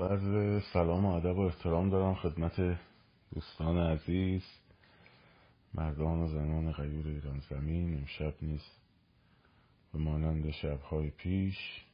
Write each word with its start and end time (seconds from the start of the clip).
عرض 0.00 0.62
سلام 0.72 1.04
و 1.04 1.14
ادب 1.14 1.38
و 1.38 1.40
احترام 1.40 1.90
دارم 1.90 2.14
خدمت 2.14 2.78
دوستان 3.34 3.78
عزیز 3.78 4.42
مردان 5.74 6.18
و 6.18 6.28
زنان 6.28 6.72
غیور 6.72 7.06
ایران 7.08 7.42
زمین. 7.50 7.98
امشب 7.98 8.34
نیست 8.42 8.80
به 9.92 9.98
مانند 9.98 10.50
شبهای 10.50 11.10
پیش 11.10 11.84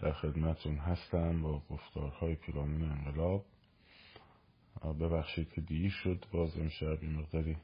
در 0.00 0.12
خدمتون 0.12 0.76
هستم 0.76 1.42
با 1.42 1.62
گفتارهای 1.70 2.34
پیرامون 2.34 2.82
انقلاب. 2.82 3.44
ببخشید 5.00 5.52
که 5.52 5.60
دیر 5.60 5.90
شد 5.90 6.24
باز 6.32 6.58
امشب 6.58 6.98
این 7.02 7.12
مقداری 7.12 7.56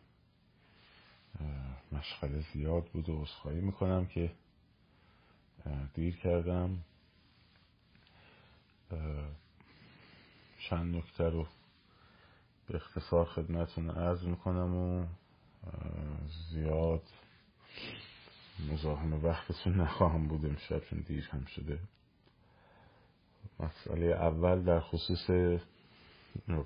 مشغله 1.93 2.45
زیاد 2.52 2.84
بود 2.84 3.09
و 3.09 3.20
اصخایی 3.20 3.61
می‌کنم 3.61 4.06
که 4.06 4.32
دیر 5.95 6.16
کردم. 6.16 6.79
چند 10.59 10.96
نکته 10.96 11.25
رو 11.25 11.46
به 12.69 12.77
اختصار 12.77 13.24
خدمتون 13.24 13.91
عرض 13.91 14.24
می‌کنم 14.24 14.74
و 14.74 15.06
زیاد 16.51 17.02
مزاحم 18.70 19.24
وقتتون 19.24 19.80
نخواهم 19.80 20.29
بود 20.29 20.46
امشب 20.46 20.79
چون 20.79 20.98
دیر 21.01 21.29
هم 21.32 21.45
شده. 21.45 21.79
مسئله 23.60 24.06
اول 24.06 24.62
در 24.62 24.80
خصوص 24.80 25.30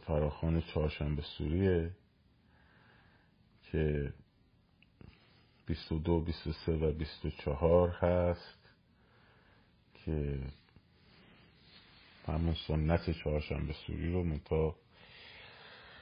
فراخان 0.06 0.60
چهارشنبه 0.60 1.22
سوریه 1.22 1.90
که 3.62 4.12
22 5.66 6.20
23 6.20 6.72
و 6.72 6.92
24 6.92 7.88
هست 7.88 8.68
که 9.94 10.38
همون 12.26 12.54
سنت 12.68 13.10
چهارشنبه 13.10 13.72
سوری 13.72 14.12
رو 14.12 14.24
منتها 14.24 14.76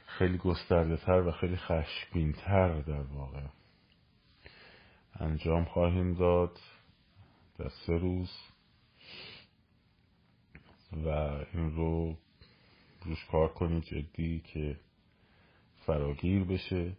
خیلی 0.06 0.38
گسترده 0.38 0.96
تر 0.96 1.22
و 1.26 1.32
خیلی 1.32 1.56
خشبین 1.56 2.32
تر 2.32 2.80
در 2.80 3.00
واقع 3.00 3.42
انجام 5.14 5.64
خواهیم 5.64 6.14
داد 6.14 6.58
در 7.58 7.68
سه 7.86 7.98
روز 7.98 8.30
و 10.92 11.08
این 11.54 11.76
رو 11.76 12.16
روش 13.04 13.24
کار 13.24 13.48
کنید 13.48 13.84
جدی 13.84 14.40
که 14.40 14.76
فراگیر 15.86 16.44
بشه. 16.44 16.96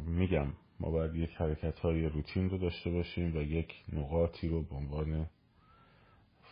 میگم 0.00 0.52
ما 0.80 0.90
باید 0.90 1.14
یک 1.14 1.30
حرکت 1.30 1.78
های 1.78 2.08
روتین 2.08 2.50
رو 2.50 2.58
داشته 2.58 2.90
باشیم 2.90 3.36
و 3.36 3.40
یک 3.40 3.74
نقاطی 3.92 4.48
رو 4.48 4.62
به 4.62 4.74
عنوان 4.74 5.30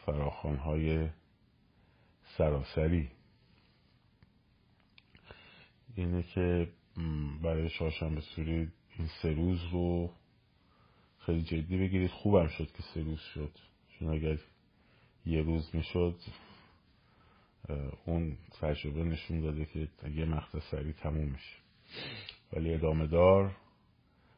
فراخان 0.06 0.56
های 0.56 1.08
سراسری. 2.36 3.10
اینه 5.97 6.22
که 6.22 6.69
برای 7.42 7.70
چهارشنبه 7.70 8.20
سوری 8.20 8.69
این 8.98 9.08
سه 9.22 9.32
روز 9.32 9.64
رو 9.72 10.10
خیلی 11.19 11.42
جدی 11.42 11.78
بگیرید. 11.78 12.10
خوبم 12.10 12.48
شد 12.48 12.72
که 12.72 12.82
سه 12.94 13.02
روز 13.02 13.20
شد. 13.20 13.58
چون 13.88 14.08
اگر 14.08 14.38
یه 15.27 15.42
روز 15.42 15.70
می‌شد 15.75 16.16
اون 18.05 18.36
تجربه 18.60 19.05
نشون 19.05 19.41
داده 19.41 19.64
که 19.64 19.88
یه 20.08 20.25
مقطع 20.25 20.58
سریع 20.58 20.92
تموم 20.92 21.28
میشه. 21.28 21.56
ولی 22.52 22.75
ادامه 22.75 23.06
دار 23.06 23.56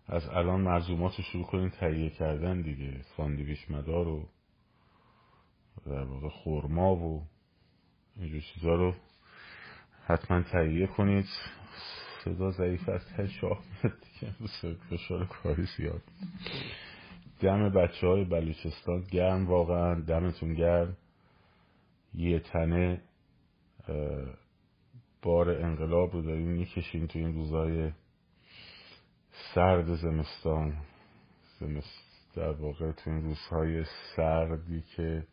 از 0.07 0.29
الان 0.29 0.61
مرزومات 0.61 1.17
رو 1.17 1.25
شروع 1.25 1.45
کنید 1.45 1.73
تهیه 1.73 2.11
کردن 2.11 2.63
دیگه. 2.63 3.03
ساندویچ 3.17 3.71
مدار 3.71 4.09
و 4.09 4.29
در 5.87 6.03
واقع 6.05 6.29
خورما 6.29 6.97
و 6.97 7.27
اینجور 8.17 8.41
چیزا 8.41 8.75
رو 8.75 8.95
حتما 10.07 10.43
تهیه 10.43 10.87
کنید. 10.87 11.27
صدا 12.25 12.51
ضعیف 12.51 12.89
از 12.89 13.01
ته 13.17 13.27
شاه 13.27 13.63
میاد 13.83 13.99
دیگه. 14.01 14.33
فشار 14.91 15.27
کاری 15.27 15.67
زیاد. 15.77 16.03
دم 17.41 17.69
بچه 17.69 18.07
های 18.07 18.25
بلوچستان 18.25 19.01
گرم 19.11 19.47
واقعا. 19.47 20.01
دمتون 20.01 20.55
گرم. 20.55 20.97
یه 22.15 22.41
تنه 22.41 23.03
بار 25.23 25.51
انقلاب 25.51 26.13
رو 26.13 26.23
داریم 26.23 26.49
می‌کشیم 26.49 27.07
تو 27.07 27.19
این 27.19 27.35
روزای 27.35 27.93
سرد 29.55 29.95
زمستان. 29.95 30.77
زمست 31.61 32.33
در 32.35 32.51
واقع 32.51 32.93
تو 32.93 33.11
این 33.11 33.23
روزهای 33.23 33.85
سردی 34.17 34.83
که 34.97 35.27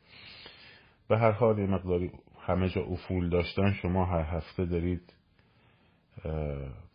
به 1.08 1.18
هر 1.18 1.32
حال 1.32 1.60
یه 1.60 1.68
مقداری 1.68 2.12
همه 2.40 2.70
جا 2.70 2.82
افول 2.82 3.30
داشتن 3.30 3.74
شما 3.74 4.06
هر 4.06 4.38
هفته 4.38 4.66
دارید 4.66 5.14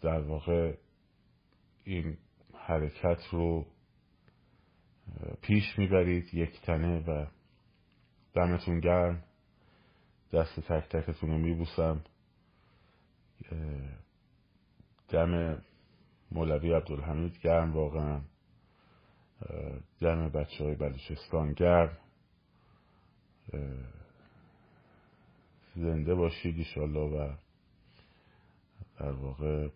در 0.01 0.21
واقع 0.21 0.75
این 1.85 2.17
حرکت 2.55 3.21
رو 3.31 3.67
پیش 5.43 5.79
می‌برید 5.79 6.35
یک 6.35 6.61
تنه 6.61 6.99
و 6.99 7.27
دمتون 8.35 8.81
گرم 8.81 9.23
دست 10.33 10.61
تک 10.61 10.89
تکتون 10.89 11.31
رو 11.31 11.39
میبوسم. 11.39 12.05
دم 15.09 15.63
مولوی 16.33 16.73
عبدالحمید 16.73 17.39
گرم 17.43 17.73
واقعا. 17.73 18.21
دم 20.01 20.29
بچه 20.29 20.65
های 20.65 20.75
بلوچستان 20.75 21.53
گرم. 21.53 21.97
زنده 25.77 26.15
باشید 26.15 26.59
ایشالله 26.59 27.01
و 27.01 27.33
در 28.99 29.11
واقع 29.11 29.69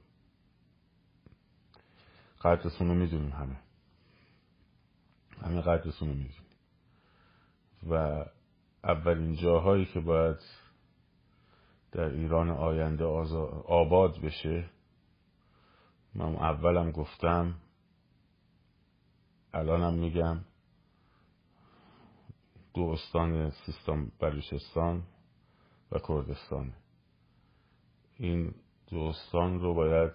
قدرتون 2.42 2.88
رو 2.88 2.94
می‌دونیم 2.94 3.30
همه. 3.30 3.56
همه 5.42 5.60
قدرتون 5.60 6.08
رو 6.08 6.14
می‌دونیم. 6.14 6.42
و 7.90 8.24
اولین 8.84 9.36
جاهایی 9.36 9.86
که 9.86 10.00
باید 10.00 10.38
در 11.92 12.04
ایران 12.04 12.50
آینده 12.50 13.04
آباد 13.04 14.20
بشه 14.20 14.64
من 16.14 16.34
اولم 16.34 16.90
گفتم 16.90 17.54
الانم 19.54 19.94
میگم 19.94 20.38
دو 22.74 22.82
استان 22.82 23.50
سیستان 23.50 24.12
بلوچستان 24.20 25.02
و 25.92 25.98
کردستان. 25.98 26.72
این 28.18 28.54
دو 28.86 28.98
استان 28.98 29.60
رو 29.60 29.74
باید 29.74 30.12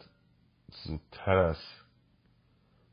زودتر 0.83 1.37
از 1.37 1.57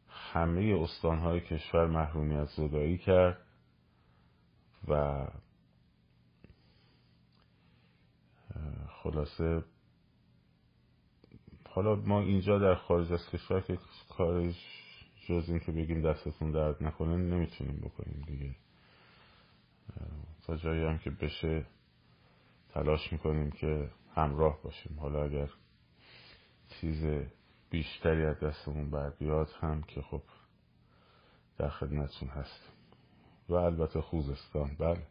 همه 0.09 0.79
استانهای 0.83 1.41
کشور 1.41 1.87
محرومیت 1.87 2.45
زدایی 2.45 2.99
کرد 2.99 3.39
و 4.89 5.27
خلاصه 8.89 9.65
حالا 11.69 11.95
ما 11.97 12.21
اینجا 12.21 12.59
در 12.59 12.75
خارج 12.75 13.13
از 13.13 13.29
کشور 13.33 13.61
که 13.61 13.79
کارش 14.09 14.55
جز 15.29 15.45
این 15.49 15.59
که 15.59 15.73
بگیم 15.73 16.03
دستتون 16.03 16.51
درد 16.51 16.85
نکنه 16.85 17.17
نمی‌تونیم 17.17 17.77
بکنیم 17.77 18.25
دیگه. 18.27 18.55
تا 20.47 20.57
جایی 20.57 20.85
هم 20.85 20.99
که 20.99 21.11
بشه 21.11 21.67
تلاش 22.69 23.13
می‌کنیم 23.13 23.51
که 23.51 23.91
همراه 24.15 24.63
باشیم. 24.63 24.99
حالا 25.01 25.25
اگر 25.25 25.49
چیز 26.69 27.27
بیشتری 27.71 28.25
از 28.25 28.41
دستمون 28.41 28.91
بر 28.91 29.11
بیاد 29.11 29.49
هم 29.61 29.83
که 29.83 30.03
خب 30.03 30.23
در 31.59 31.69
خدمتتون 31.69 32.29
هستیم. 32.29 32.73
و 33.49 33.55
البته 33.55 34.01
خوزستان. 34.01 34.77
بله. 34.79 35.07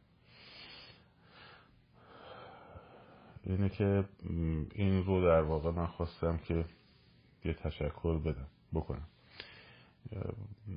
اینه 3.43 3.69
که 3.69 4.05
این 4.75 5.03
رو 5.05 5.21
در 5.21 5.41
واقع 5.41 5.71
من 5.71 5.87
خواستم 5.87 6.37
که 6.37 6.65
یه 7.45 7.53
تشکر 7.53 8.17
بدم 8.17 8.47
بکنم. 8.73 9.07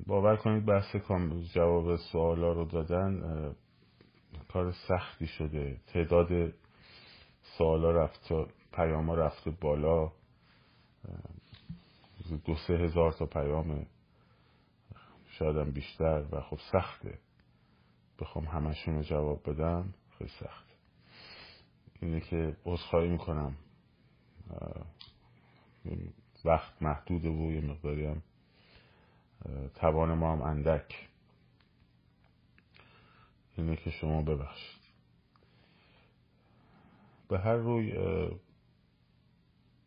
باور 0.05 0.35
کنید 0.35 0.65
بحث 0.65 0.95
جواب 1.53 1.95
سوالا 1.95 2.53
رو 2.53 2.65
دادن 2.65 3.55
کار 4.53 4.71
سختی 4.71 5.27
شده. 5.27 5.77
تعداد 5.87 6.53
سوالا 7.57 7.91
رفته 7.91 8.45
پیاما 8.71 9.15
رفته 9.15 9.51
بالا. 9.51 10.11
دو 12.45 12.55
سه 12.67 12.73
هزار 12.73 13.11
تا 13.11 13.25
پیام 13.25 13.85
شایدم 15.27 15.71
بیشتر. 15.71 16.25
و 16.31 16.41
خب 16.41 16.59
سخته. 16.71 17.19
بخوام 18.19 18.45
همشون 18.45 18.95
رو 18.95 19.03
جواب 19.03 19.49
بدم 19.49 19.93
خیلی 20.17 20.29
سخت 20.39 20.67
اینه 22.01 22.19
که 22.19 22.57
عذرخواهی 22.65 23.07
می‌کنم. 23.09 23.55
وقت 26.45 26.81
محدوده 26.81 27.29
و 27.29 27.51
یه 27.51 27.61
مقداری 27.61 28.05
هم 28.05 28.21
توان 29.75 30.13
ما 30.13 30.31
هم 30.31 30.41
اندک. 30.41 31.07
اینه 33.57 33.75
که 33.75 33.89
شما 33.89 34.21
ببخشید. 34.21 34.81
به 37.29 37.39
هر 37.39 37.55
روی 37.55 37.97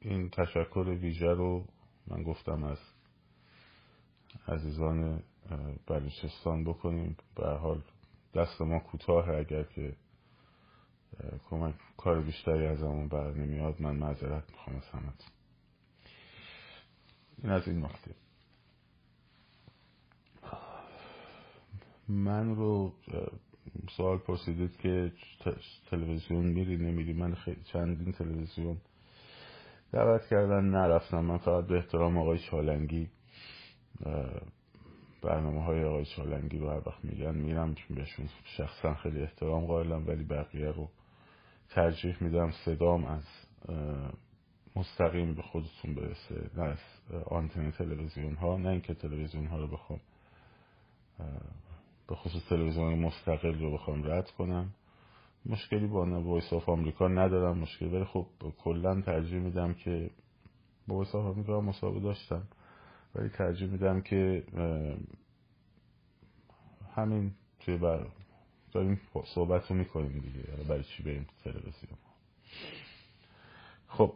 این 0.00 0.31
تشکر 0.31 0.96
ویژه 1.00 1.31
رو 1.31 1.64
من 2.06 2.22
گفتم 2.22 2.64
از 2.64 2.78
عزیزان 4.49 5.22
بلوچستان 5.87 6.64
بکنیم. 6.64 7.17
به 7.37 7.49
حال 7.49 7.82
دست 8.34 8.61
ما 8.61 8.78
کوتاه 8.78 9.28
اگر 9.28 9.62
که 9.62 9.96
کمک 11.50 11.75
کار 11.96 12.20
بیشتری 12.20 12.67
از 12.67 12.78
همون 12.78 13.08
بر 13.08 13.31
نمیاد 13.31 13.82
من 13.82 13.96
معذرت 13.96 14.50
می‌خوام 14.50 14.76
از 14.76 14.88
همت 14.88 15.32
این 17.43 17.52
از 17.52 17.69
این 17.69 17.84
نکته 17.84 18.14
من 22.08 22.56
رو 22.56 22.94
سوال 23.96 24.19
پرسیدید 24.19 24.76
که 24.76 25.12
تلویزیون 25.90 26.46
میری 26.46 26.76
نمیری؟ 26.76 27.12
من 27.12 27.34
خیلی 27.34 27.62
چندین 27.72 28.12
تلویزیون 28.12 28.76
دعوت 29.93 30.26
کردن 30.26 30.64
نرفتم. 30.64 31.20
من 31.20 31.38
فقط 31.38 31.67
به 31.67 31.76
احترام 31.76 32.19
آقای 32.19 32.38
چالنگی 32.38 33.08
برنامه 35.22 35.64
های 35.64 35.84
آقای 35.84 36.05
چالنگی 36.05 36.58
رو 36.58 36.70
هر 36.70 36.88
وقت 36.88 37.05
میگن 37.05 37.34
میرم. 37.34 37.75
بهشون 37.90 38.28
شخصا 38.44 38.94
خیلی 38.94 39.22
احترام 39.22 39.67
قائلم 39.67 40.06
ولی 40.06 40.25
بقیه 40.25 40.70
رو 40.70 40.88
ترجیح 41.70 42.17
میدم. 42.20 42.50
صدام 42.64 43.05
از 43.05 43.25
مستقیم 44.76 45.34
به 45.34 45.43
خودتون 45.43 45.94
برسه. 45.94 46.50
نه 46.56 46.62
از 46.62 46.78
آنتن 47.26 47.70
تلویزیون 47.70 48.34
ها 48.34 48.56
نه 48.56 48.69
اینکه 48.69 48.94
تلویزیون 48.94 49.46
ها 49.46 49.58
رو 49.58 49.67
بخوام 49.67 50.00
به 52.10 52.16
خصوص 52.16 52.48
تلویزیون 52.48 52.98
مستقل 52.98 53.60
رو 53.60 53.72
بخوام 53.72 54.10
رد 54.10 54.30
کنم. 54.30 54.74
مشکلی 55.46 55.86
با 55.86 56.20
Voice 56.22 56.52
of 56.52 56.69
America 56.69 57.08
ندارم 57.08 57.58
مشکلی 57.58 57.88
ولی 57.88 58.04
خب 58.04 58.26
کلا 58.58 59.00
ترجیح 59.00 59.38
میدم 59.38 59.74
که 59.74 60.10
با 60.86 60.94
Voice 60.94 61.14
of 61.14 61.26
America 61.26 61.61
مصاحبه 61.60 62.00
داشتم. 62.00 62.48
ولی 63.14 63.28
ترجیح 63.28 63.68
میدم 63.68 64.00
که 64.00 64.44
همین 66.96 67.34
توی 67.60 67.76
بر 67.78 68.06
داریم 68.72 69.00
صحبت 69.34 69.70
رو 69.70 69.76
می‌کنیم 69.76 70.18
دیگه. 70.18 70.42
برای 70.68 70.84
چی 70.84 71.02
بریم 71.02 71.26
تلویزیون؟ 71.44 71.98
خب. 73.88 74.14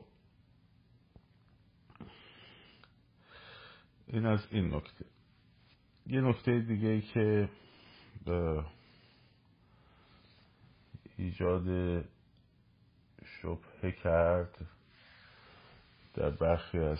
این 4.06 4.26
از 4.26 4.40
این 4.50 4.74
نکته. 4.74 5.04
یه 6.06 6.20
نکته 6.20 6.60
دیگه 6.60 6.88
ای 6.88 7.00
که 7.00 7.48
ایجاد 11.16 12.04
شبهه 13.24 13.92
کرد 14.02 14.66
در 16.14 16.30
برخی 16.30 16.78
از 16.78 16.98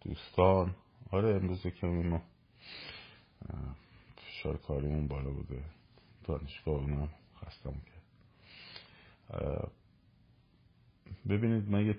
دوستان. 0.00 0.74
آره 1.10 1.34
امروز 1.34 1.62
که 1.62 1.86
ما 1.86 2.22
فشار 4.16 4.56
کاریمون 4.56 5.08
بالا 5.08 5.30
بوده. 5.30 5.64
دانشگاه 6.24 6.74
اونم 6.74 7.08
خستم 7.36 7.74
کرد. 7.74 8.04
ببینید 11.28 11.68
من 11.68 11.86
یه 11.86 11.98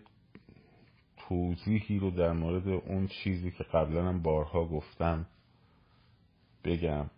توضیحی 1.18 2.00
رو 2.00 2.12
در 2.12 2.32
مورد 2.32 2.68
اون 2.68 3.08
چیزی 3.08 3.52
که 3.52 3.64
قبلا 3.64 4.10
هم 4.10 4.22
بارها 4.22 4.66
گفتم 4.66 5.26
بگم. 6.64 7.10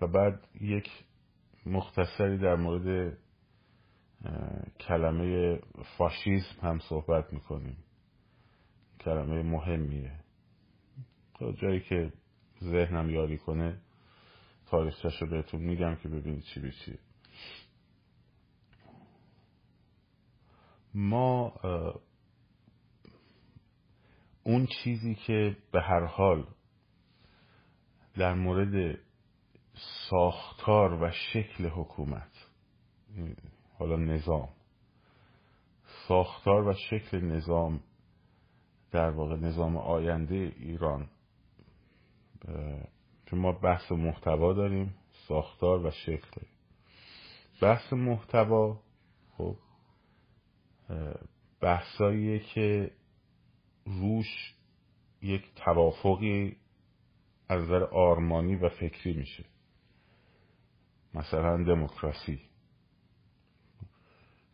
و 0.00 0.06
بعد 0.06 0.48
یک 0.60 0.90
مختصری 1.66 2.38
در 2.38 2.56
مورد 2.56 3.18
کلمه 4.80 5.58
فاشیسم 5.98 6.60
هم 6.62 6.78
صحبت 6.78 7.32
می‌کنیم. 7.32 7.76
کلمه 9.00 9.42
مهمیه. 9.42 10.12
تا 11.34 11.52
جایی 11.52 11.80
که 11.80 12.12
ذهنم 12.62 13.10
یاری 13.10 13.38
کنه 13.38 13.80
تاریخچش 14.66 15.22
رو 15.22 15.30
بهتون 15.30 15.60
میگم 15.60 15.96
که 15.96 16.08
ببینید 16.08 16.42
چی 16.42 16.60
به 16.60 16.70
چیه 16.70 16.98
ما 20.94 21.54
اون 24.42 24.66
چیزی 24.66 25.14
که 25.14 25.56
به 25.72 25.80
هر 25.80 26.04
حال 26.04 26.46
در 28.16 28.34
مورد 28.34 28.98
ساختار 30.10 31.02
و 31.02 31.10
شکل 31.10 31.66
حکومت. 31.66 32.32
حالا 33.78 33.96
نظام. 33.96 34.48
ساختار 36.08 36.68
و 36.68 36.74
شکل 36.90 37.20
نظام 37.20 37.80
در 38.90 39.10
واقع 39.10 39.36
نظام 39.36 39.76
آینده 39.76 40.52
ایران. 40.56 41.10
چون 43.26 43.38
ما 43.38 43.52
بحث 43.52 43.92
محتوا 43.92 44.52
داریم 44.52 44.94
ساختار 45.28 45.86
و 45.86 45.90
شکل. 45.90 46.40
داریم 46.40 46.48
بحث 47.62 47.92
محتوا 47.92 48.80
خب 49.36 49.56
بحثاییه 51.60 52.38
که 52.38 52.90
روش 53.84 54.54
یک 55.22 55.54
توافقی 55.54 56.56
از 57.48 57.62
نظر 57.62 57.84
آرمانی 57.84 58.56
و 58.56 58.68
فکری 58.68 59.12
میشه. 59.12 59.44
مثلا 61.14 61.64
دموکراسی. 61.64 62.40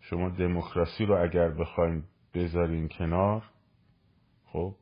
شما 0.01 0.29
دموکراسی 0.29 1.05
رو 1.05 1.23
اگر 1.23 1.49
بخواین 1.49 2.03
بذارین 2.35 2.89
کنار 2.89 3.43
خب 4.47 4.75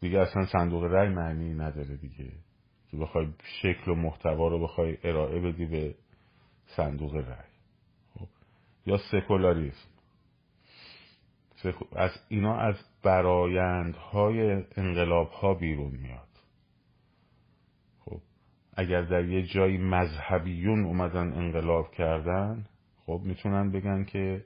دیگه 0.00 0.18
اصلا 0.18 0.46
صندوق 0.46 0.84
رأی 0.84 1.08
معنی 1.08 1.54
نداره 1.54 1.96
دیگه. 1.96 2.32
که 2.90 2.96
بخوای 2.96 3.28
شکل 3.62 3.90
و 3.90 3.94
محتوا 3.94 4.48
رو 4.48 4.62
بخوای 4.62 4.98
ارائه 5.04 5.40
بدی 5.40 5.66
به 5.66 5.94
صندوق 6.66 7.14
رأی. 7.14 7.50
خب 8.14 8.28
یا 8.86 8.98
سکولاریسم. 9.12 9.88
از 11.96 12.10
اینا 12.28 12.56
از 12.56 12.74
برایندهای 13.02 14.64
انقلاب 14.76 15.30
ها 15.30 15.54
بیرون 15.54 15.90
میاد. 15.90 16.33
اگر 18.76 19.02
در 19.02 19.24
یه 19.24 19.42
جایی 19.42 19.78
مذهبیون 19.78 20.84
اومدن 20.84 21.32
انقلاب 21.32 21.90
کردن 21.92 22.66
خب 23.06 23.20
می‌تونن 23.24 23.70
بگن 23.70 24.04
که 24.04 24.44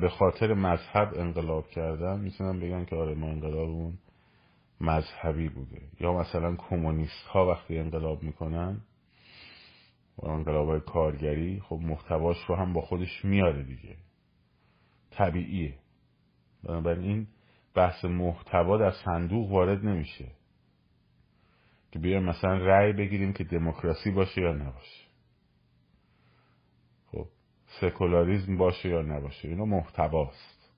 به 0.00 0.08
خاطر 0.08 0.54
مذهب 0.54 1.14
انقلاب 1.16 1.68
کردن 1.68 2.20
می‌تونن 2.20 2.60
بگن 2.60 2.84
که 2.84 2.96
آره 2.96 3.14
ما 3.14 3.26
انقلابمون 3.26 3.98
مذهبی 4.80 5.48
بوده. 5.48 5.80
یا 6.00 6.12
مثلا 6.12 6.56
کمونیست 6.56 7.26
ها 7.26 7.46
وقتی 7.46 7.78
انقلاب 7.78 8.22
می‌کنن 8.22 8.80
و 10.18 10.26
انقلاب 10.26 10.68
های 10.68 10.80
کارگری 10.80 11.60
خب 11.60 11.80
محتواش 11.82 12.36
رو 12.48 12.54
هم 12.54 12.72
با 12.72 12.80
خودش 12.80 13.24
میاره 13.24 13.62
دیگه. 13.62 13.96
طبیعیه. 15.10 15.74
بنابراین 16.64 17.04
این 17.04 17.26
بحث 17.74 18.04
محتوا 18.04 18.78
در 18.78 18.90
صندوق 18.90 19.50
وارد 19.50 19.84
نمیشه. 19.84 20.24
که 21.94 22.00
بیایم 22.00 22.22
مثلا 22.22 22.56
رأی 22.56 22.92
بگیریم 22.92 23.32
که 23.32 23.44
دموکراسی 23.44 24.10
باشه 24.10 24.40
یا 24.40 24.52
نباشه. 24.52 25.04
خب 27.06 27.26
سکولاریزم 27.80 28.56
باشه 28.56 28.88
یا 28.88 29.02
نباشه 29.02 29.48
اینا 29.48 29.64
محتواست. 29.64 30.72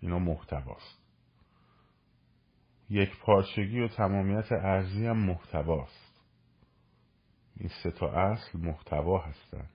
اینا 0.00 0.18
محتواست. 0.18 1.02
یک 2.90 3.18
پارچگی 3.20 3.80
و 3.80 3.88
تمامیت 3.88 4.52
ارزی 4.52 5.06
هم 5.06 5.16
محتواست. 5.16 6.22
این 7.56 7.70
سه 7.82 7.90
تا 7.90 8.10
اصل 8.10 8.58
محتوا 8.58 9.18
هستن. 9.18 9.68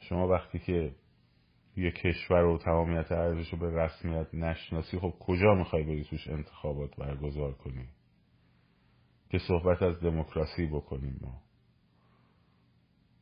شما 0.00 0.28
وقتی 0.28 0.58
که 0.58 0.94
یه 1.76 1.90
کشور 1.90 2.44
و 2.44 2.58
تمامیت 2.58 3.12
ارزش 3.12 3.52
رو 3.52 3.58
به 3.58 3.82
رسمیت 3.82 4.34
نشناسی 4.34 4.98
خب 4.98 5.14
کجا 5.20 5.54
می‌خوای 5.54 5.82
بری 5.82 6.04
توش 6.04 6.28
انتخابات 6.28 6.96
برگزار 6.96 7.52
کنی؟ 7.52 7.88
که 9.30 9.38
صحبت 9.38 9.82
از 9.82 10.00
دموکراسی 10.00 10.66
بکنیم 10.66 11.18
ما. 11.22 11.42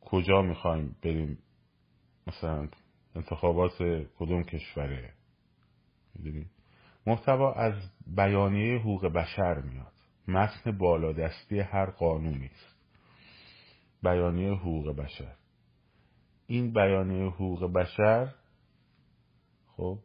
کجا 0.01 0.41
می‌خوایم 0.41 0.95
بریم؟ 1.03 1.37
مثلا 2.27 2.67
انتخابات 3.15 3.83
کدوم 4.19 4.43
کشوره؟ 4.43 5.13
محتوا 7.07 7.53
از 7.53 7.73
بیانیه 8.07 8.79
حقوق 8.79 9.05
بشر 9.05 9.61
میاد. 9.61 9.93
متن 10.27 10.77
بالادستی 10.77 11.59
هر 11.59 11.85
قانونی 11.85 12.45
است. 12.45 12.75
بیانیه 14.03 14.51
حقوق 14.53 14.95
بشر. 14.95 15.35
این 16.47 16.73
بیانیه 16.73 17.25
حقوق 17.25 17.73
بشر 17.73 18.33
خب 19.77 19.99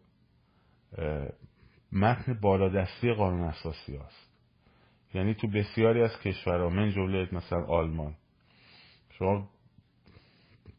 متن 1.93 2.41
بالادستی 2.41 3.13
قانون 3.13 3.43
اساسی 3.43 3.97
است 3.97 4.29
یعنی 5.15 5.35
تو 5.35 5.49
بسیاری 5.49 6.03
از 6.03 6.21
کشورها 6.25 6.69
من 6.69 6.91
جمله 6.91 7.29
مثلا 7.33 7.65
آلمان. 7.65 8.15
شما 9.11 9.49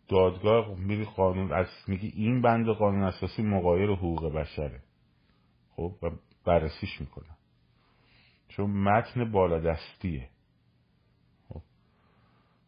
دادگاه 0.07 0.79
میری 0.79 1.05
قانون 1.05 1.53
از 1.53 1.67
میگی 1.87 2.07
این 2.07 2.41
بند 2.41 2.69
قانون 2.69 3.03
اساسی 3.03 3.41
مقایر 3.41 3.89
حقوق 3.89 4.33
بشره. 4.33 4.81
خب 5.75 5.95
و 6.03 6.09
بررسیش 6.45 7.01
می‌کنن. 7.01 7.37
چون 8.47 8.71
متن 8.71 9.31
بالادستیه. 9.31 10.29
خب. 11.49 11.61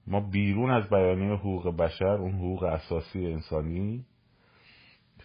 ما 0.08 0.20
بیرون 0.20 0.72
از 0.72 0.90
بیانیه 0.90 1.34
حقوق 1.34 1.78
بشر 1.78 2.06
اون 2.06 2.32
حقوق 2.32 2.64
اساسی 2.64 3.26
انسانی 3.26 4.06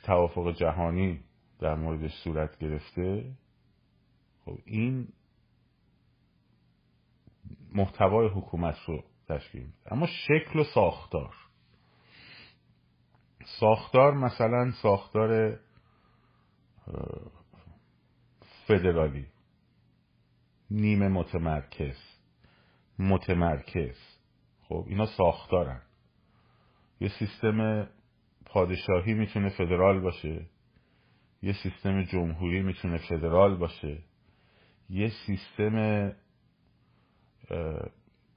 توافق 0.06 0.52
جهانی 0.52 1.20
در 1.58 1.74
موردش 1.74 2.12
صورت 2.24 2.58
گرفته 2.58 3.32
خب 4.44 4.58
این 4.64 5.08
محتوای 7.74 8.28
حکومت 8.28 8.76
رو 8.86 9.04
تشکیل 9.28 9.62
میده. 9.62 9.92
اما 9.92 10.06
شکل 10.06 10.58
و 10.58 10.64
ساختار. 10.64 11.34
ساختار 13.60 14.14
مثلا 14.14 14.72
ساختار 14.82 15.60
فدرالی 18.66 19.26
نیمه 20.70 21.08
متمرکز 21.08 21.98
متمرکز. 22.98 23.96
خب 24.68 24.84
اینا 24.88 25.06
ساختارن. 25.06 25.82
یه 27.00 27.08
سیستم 27.08 27.88
پادشاهی 28.56 29.14
می‌تونه 29.14 29.48
فدرال 29.48 30.00
باشه. 30.00 30.46
یه 31.42 31.52
سیستم 31.52 32.02
جمهوری 32.02 32.62
می‌تونه 32.62 32.98
فدرال 32.98 33.56
باشه. 33.56 33.98
یه 34.90 35.12
سیستم 35.26 36.08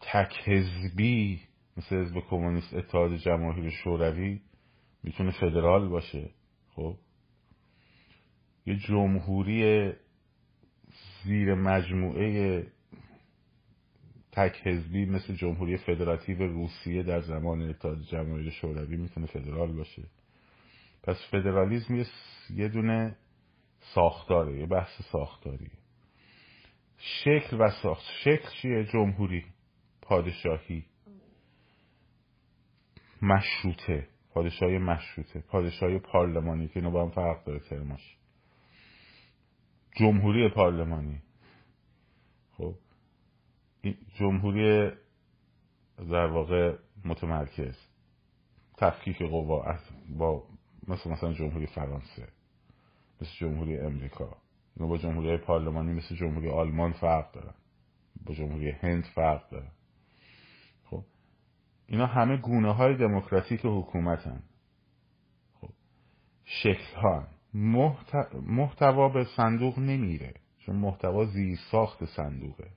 تک 0.01 0.33
حزبی 0.45 1.41
مثل 1.77 1.95
حزب 1.95 2.19
کمونیست 2.19 2.73
اتحاد 2.73 3.15
جماهیر 3.15 3.69
شوروی 3.69 4.41
می‌تونه 5.03 5.31
فدرال 5.31 5.89
باشه. 5.89 6.29
خب؟ 6.75 6.95
یه 8.65 8.75
جمهوری 8.75 9.91
زیر 11.23 11.53
مجموعه 11.53 12.67
تک 14.31 14.67
حزبی 14.67 15.05
مثل 15.05 15.33
جمهوری 15.35 15.77
فدراتیو 15.77 16.37
روسیه 16.37 17.03
در 17.03 17.21
زمان 17.21 17.61
اتحاد 17.61 18.01
جماهیر 18.01 18.49
شوروی 18.49 18.97
می‌تونه 18.97 19.27
فدرال 19.27 19.71
باشه. 19.71 20.03
پس 21.03 21.17
فدرالیزم 21.31 22.05
یه 22.49 22.67
دونه 22.67 23.15
ساختاره 23.79 24.59
یه 24.59 24.65
بحث 24.65 25.01
ساختاریه. 25.11 25.71
شکل 26.97 27.57
و 27.61 27.69
ساخت 27.69 28.03
شکل 28.23 28.49
چیه؟ 28.61 28.85
جمهوری 28.85 29.45
پادشاهی. 30.01 30.85
مشروطه 33.21 34.07
پادشاهی 34.33 34.77
مشروطه 34.77 35.39
پادشاهی 35.39 35.99
پارلمانی 35.99 36.67
که 36.67 36.77
اینو 36.77 36.91
با 36.91 37.03
هم 37.03 37.11
فرق 37.11 37.45
داره 37.45 37.59
ترماش. 37.59 38.17
جمهوری 39.95 40.49
پارلمانی. 40.49 41.21
جمهوری 44.15 44.91
در 45.97 46.25
واقع 46.25 46.77
متمرکز 47.05 47.75
تفکیک 48.77 49.21
قوا 49.21 49.77
با 50.17 50.43
مثل 50.87 51.09
مثلا 51.09 51.33
جمهوری 51.33 51.65
فرانسه 51.65 52.27
مثل 53.21 53.31
جمهوری 53.39 53.79
امریکا. 53.79 54.37
اینا 54.75 54.89
با 54.89 54.97
جمهوری 54.97 55.37
پارلمانی 55.37 55.93
مثل 55.93 56.15
جمهوری 56.15 56.49
آلمان 56.49 56.91
فرق 56.91 57.31
دارن. 57.31 57.53
با 58.25 58.33
جمهوری 58.33 58.71
هند 58.71 59.03
فرق 59.15 59.49
دارن. 59.49 59.71
خب 60.83 61.03
اینا 61.87 62.05
همه 62.05 62.37
گونه 62.37 62.73
های 62.73 62.97
دموکراتیک 62.97 63.61
حکومتن. 63.63 64.43
خب 65.53 65.69
شکل 66.45 66.95
ها 66.95 67.27
محتوا 68.33 69.09
به 69.09 69.25
صندوق 69.37 69.79
نمیره. 69.79 70.33
چون 70.57 70.75
محتوا 70.75 71.25
زیر 71.25 71.57
ساخت 71.71 72.05
صندوقه. 72.05 72.71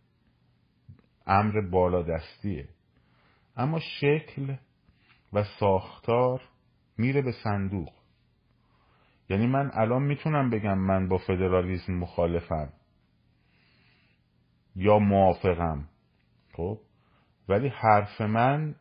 امر 1.27 1.61
بالادستیه. 1.71 2.69
اما 3.57 3.81
شکل 4.01 4.57
و 5.33 5.45
ساختار 5.61 6.43
میره 6.99 7.23
به 7.23 7.33
صندوق. 7.45 7.93
یعنی 9.29 9.47
من 9.47 9.71
الان 9.75 10.03
می‌تونم 10.03 10.51
بگم 10.51 10.79
من 10.79 11.09
با 11.09 11.19
فدرالیسم 11.19 11.93
مخالفم 11.93 12.73
یا 14.77 14.99
موافقم. 14.99 15.89
خب؟ 16.53 16.81
ولی 17.49 17.69
حرف 17.69 18.21
من 18.21 18.75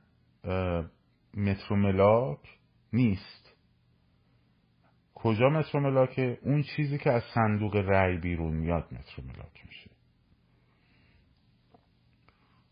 متروملاک 1.33 2.39
نیست. 2.93 3.55
کجا 5.15 5.49
متروملاکه 5.49 6.39
اون 6.41 6.63
چیزی 6.75 6.97
که 6.97 7.11
از 7.11 7.23
صندوق 7.33 7.75
رأی 7.75 8.17
بیرون 8.17 8.53
میاد 8.53 8.93
متروملاک 8.93 9.65
میشه 9.65 9.70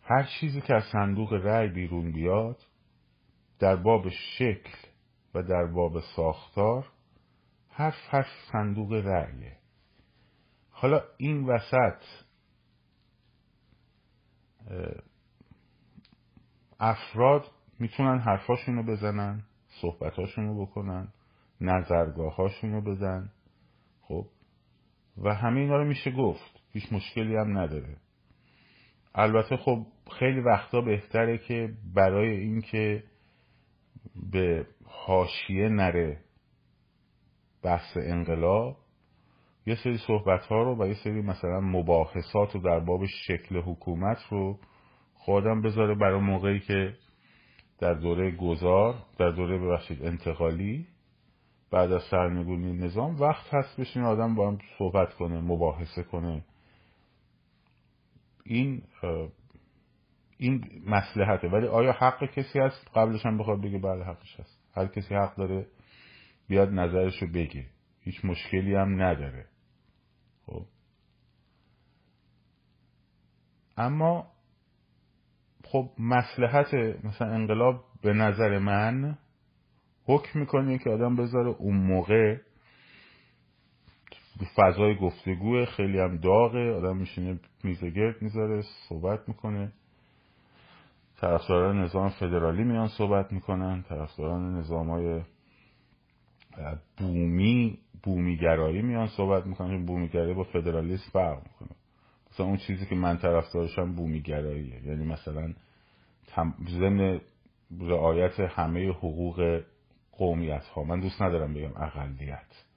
هر 0.10 0.24
چیزی 0.40 0.62
که 0.62 0.74
از 0.74 0.84
صندوق 0.92 1.34
رأی 1.34 1.68
بیرون 1.68 2.12
بیاد 2.12 2.66
در 3.60 3.76
باب 3.76 4.10
شکل 4.10 4.78
و 5.34 5.44
در 5.44 5.66
باب 5.66 6.00
ساختار 6.16 6.92
هر 7.70 7.96
هر 8.10 8.28
صندوق 8.52 8.94
رأیه. 8.94 9.58
حالا 10.70 11.02
این 11.18 11.46
وسط 11.46 12.04
افراد 16.80 17.52
می‌تونن 17.80 18.20
حرفاشون 18.20 18.76
رو 18.76 18.84
بزنن 18.84 19.44
صحبتاشون 19.82 20.48
رو 20.48 20.66
بکنن 20.66 21.08
نظرگاهاشون 21.62 22.72
رو 22.72 22.82
بدن 22.82 23.32
خب؟ 24.02 24.26
و 25.18 25.36
همه 25.36 25.60
اینا 25.60 25.78
رو 25.78 25.86
میشه 25.86 26.12
گفت. 26.12 26.62
هیچ 26.72 26.94
مشکلی 26.94 27.36
هم 27.36 27.58
نداره. 27.58 27.98
البته 29.16 29.58
خب 29.58 29.86
خیلی 30.20 30.40
وقتا 30.40 30.82
بهتره 30.82 31.38
که 31.38 31.74
برای 31.96 32.38
اینکه 32.38 33.04
به 34.32 34.66
حاشیه 34.86 35.70
نره 35.70 36.18
بحث 37.64 37.98
انقلاب 37.98 38.78
یه 39.66 39.76
سری 39.76 39.98
صحبت 39.98 40.46
ها 40.46 40.64
رو 40.64 40.84
و 40.84 40.88
یه 40.88 40.94
سری 41.04 41.22
مثلا 41.22 41.60
مباحثات 41.60 42.56
رو 42.56 42.62
در 42.62 42.80
باب 42.80 43.06
شکل 43.06 43.58
حکومت 43.58 44.18
رو 44.30 44.60
خودم 45.14 45.62
بذاره 45.62 45.96
برای 45.96 46.22
موقعی 46.22 46.60
که 46.60 46.94
در 47.80 47.94
دوره 47.94 48.32
گذار 48.32 48.96
در 49.18 49.30
دوره 49.30 49.58
ببخشید 49.58 50.06
انتقالی 50.06 50.88
بعد 51.72 51.92
از 51.92 52.02
سرنگونی 52.12 52.74
نظام 52.74 53.22
وقت 53.22 53.54
هست 53.54 53.80
بشین 53.80 54.04
آدم 54.04 54.36
با 54.36 54.48
هم 54.48 54.58
صحبت 54.78 55.14
کنه 55.14 55.42
مباحثه 55.42 56.04
کنه. 56.04 56.44
این 58.50 58.82
این 60.38 60.82
مسلحته 60.86 61.48
ولی 61.48 61.68
آیا 61.68 61.92
حق 61.92 62.24
کسی 62.32 62.60
هست 62.60 62.88
قبلش 62.96 63.26
هم 63.26 63.38
بخواد 63.38 63.62
بگه؟ 63.62 63.78
بله 63.78 64.06
حقش 64.06 64.40
هست. 64.40 64.60
هر 64.76 64.88
کسی 64.88 65.16
حق 65.16 65.36
داره 65.36 65.68
بیاد 66.48 66.70
نظرشو 66.70 67.28
بگه. 67.28 67.66
هیچ 68.02 68.26
مشکلی 68.26 68.76
هم 68.76 69.02
نداره. 69.02 69.46
خب. 70.46 70.66
اما 73.78 74.32
خب 75.64 75.90
مسلحت 76.00 76.74
مثلا 77.04 77.34
انقلاب 77.34 77.86
به 78.02 78.14
نظر 78.14 78.60
من 78.60 79.18
حکم 80.04 80.40
می‌کنه 80.40 80.78
که 80.78 80.90
آدم 80.90 81.16
بذاره 81.16 81.50
اون 81.50 81.76
موقع 81.78 82.38
فضای 84.46 84.96
گفتگوه 84.96 85.66
خیلی 85.66 86.00
هم 86.00 86.18
داغه 86.18 86.72
آدم 86.74 86.98
میشینه 86.98 87.40
میزه 87.64 87.90
گرد 87.90 88.22
می‌ذاره 88.22 88.62
صحبت 88.90 89.30
می‌کنه. 89.30 89.72
طرفداران 91.18 91.82
نظام 91.82 92.10
فدرالی 92.10 92.64
میان 92.64 92.88
صحبت 92.88 93.34
می‌کنن 93.34 93.84
طرفداران 93.90 94.56
نظام 94.56 94.90
های 94.90 95.22
بومی 96.98 97.78
بومیگرایی 98.04 98.82
میان 98.82 99.08
صحبت 99.08 99.46
می‌کنن 99.46 99.70
چون 99.70 99.86
بومیگرایی 99.86 100.34
با 100.34 100.44
فدرالیسم 100.44 101.10
فرق 101.12 101.38
می‌کنه. 101.38 101.78
مثلا 102.32 102.46
اون 102.46 102.58
چیزی 102.58 102.86
که 102.86 102.96
من 102.96 103.18
طرفدارشم 103.18 103.96
بومیگراییه. 103.96 104.86
یعنی 104.86 105.06
مثلا 105.06 105.54
ضمن 106.70 107.22
رعایت 107.80 108.40
همه 108.40 108.90
حقوق 108.90 109.62
قومیت 110.12 110.66
ها 110.66 110.84
من 110.84 111.00
دوست 111.00 111.22
ندارم 111.22 111.54
بگم 111.54 111.78
اقلیت. 111.78 112.69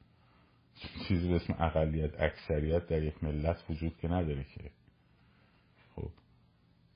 چیزی 1.08 1.28
به 1.28 1.34
اسم 1.36 1.56
اقلیت 1.58 2.20
اکثریت 2.20 2.86
در 2.86 3.02
یک 3.02 3.24
ملت 3.24 3.64
وجود 3.70 3.96
که 3.98 4.08
نداره 4.08 4.44
که. 4.44 4.70
خب. 5.94 6.10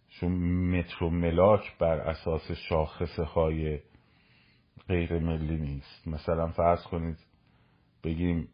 چون 0.09 0.33
مترو 0.79 1.11
ملاک 1.11 1.79
بر 1.79 2.01
اساس 2.01 2.51
شاخصه 2.53 3.25
های 3.25 3.81
غیر 4.89 5.19
ملی 5.19 5.57
نیست. 5.57 6.09
مثلا 6.09 6.53
فرض 6.53 6.83
کنید 6.83 7.19
بگیم 8.05 8.49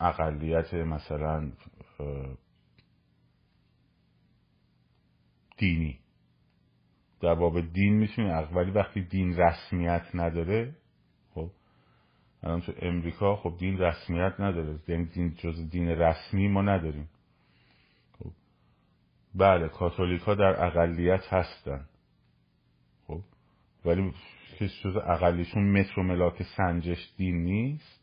اقلیت 0.00 0.74
مثلا 0.74 1.52
دینی. 5.56 5.98
در 7.20 7.34
باب 7.34 7.60
دین 7.60 7.94
می‌تونی 7.94 8.28
ولی 8.28 8.70
وقتی 8.70 9.02
دین 9.02 9.36
رسمیت 9.36 10.06
نداره 10.14 10.76
الان 12.44 12.60
تو 12.60 12.72
امریکا 12.82 13.36
خب 13.36 13.54
دین 13.58 13.78
رسمیت 13.78 14.40
نداره. 14.40 14.78
یعنی 14.88 15.04
دین 15.04 15.34
جز 15.34 15.70
دین 15.70 15.88
رسمی 15.88 16.48
ما 16.48 16.62
نداریم. 16.62 17.08
خب. 18.18 18.30
بله 19.34 19.68
کاتولیک 19.68 20.22
ها 20.22 20.34
در 20.34 20.66
اقلیت 20.66 21.32
هستن. 21.32 21.88
خب. 23.06 23.20
ولی 23.84 24.12
کسی 24.56 24.68
جز 24.84 24.96
اقلیشون 24.96 25.80
متر 25.80 26.00
و 26.00 26.02
ملاک 26.02 26.42
سنجش 26.56 27.12
دین 27.16 27.44
نیست. 27.44 28.00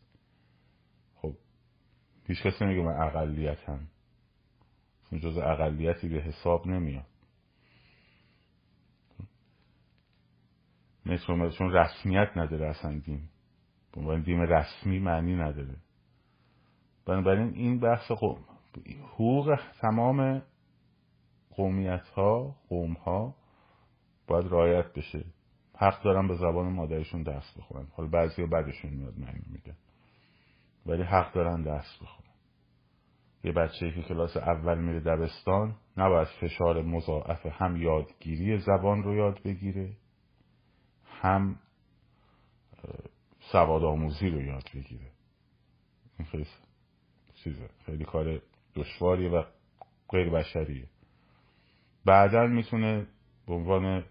خب. 1.16 1.34
هیچ 2.28 2.42
کسی 2.42 2.66
نمیگه 2.66 2.82
من 2.82 3.02
اقلیت 3.02 3.70
هم 3.70 3.88
جز 5.20 5.38
اقلیتی 5.38 6.10
به 6.10 6.22
حساب 6.22 6.68
نمیاد. 6.68 7.06
متر 11.06 11.50
چون 11.50 11.72
رسمیت 11.72 12.30
نداره 12.36 12.68
اصلا 12.68 13.00
دین. 13.06 13.31
به 13.94 14.20
دین 14.20 14.40
رسمی 14.40 15.00
معنی 15.00 15.36
نداره. 15.36 15.76
بنابراین 17.06 17.54
این 17.54 17.80
بحث 17.80 18.12
قوم. 18.12 18.46
حقوق 19.14 19.60
تمام 19.82 20.42
قومیت 21.50 22.08
ها 22.08 22.56
قوم 22.70 22.94
ها 22.94 23.36
باید 24.28 24.46
رعایت 24.46 24.94
بشه. 24.94 25.26
حق 25.82 26.04
دارن 26.04 26.28
به 26.28 26.36
زبان 26.36 26.74
مادرشون 26.74 27.24
دست 27.24 27.58
بخورن 27.58 27.88
حالا 27.92 28.10
بعضی 28.10 28.46
بعدشون 28.46 28.92
میاد 28.92 29.18
من 29.18 29.34
میگه 29.52 29.76
ولی 30.86 31.04
حق 31.04 31.34
دارن 31.34 31.62
دست 31.64 32.00
بخورن 32.02 32.32
یه 33.44 33.52
بچه 33.52 33.92
که 33.92 34.02
کلاس 34.02 34.38
اول 34.38 34.78
میره 34.78 35.00
دبستان 35.00 35.76
نباید 35.98 36.28
فشار 36.42 36.82
مضاعف 36.82 37.46
هم 37.46 37.76
یادگیری 37.76 38.58
زبان 38.58 39.04
رو 39.04 39.16
یاد 39.16 39.44
بگیره 39.44 39.94
هم 41.22 41.60
سواد 43.51 43.84
آموزی 43.84 44.29
رو 44.29 44.41
یاد 44.41 44.70
بگیره. 44.75 45.12
این 46.20 46.27
خیلی 46.27 46.46
چیزه. 47.43 47.70
خیلی 47.86 48.05
کار 48.05 48.41
دشواریه 48.75 49.29
و 49.29 49.43
غیر 50.10 50.29
بشریه. 50.29 50.88
بعدا 52.05 52.48
می‌تونه 52.48 53.08
به 53.48 53.53
عنوان 53.53 54.03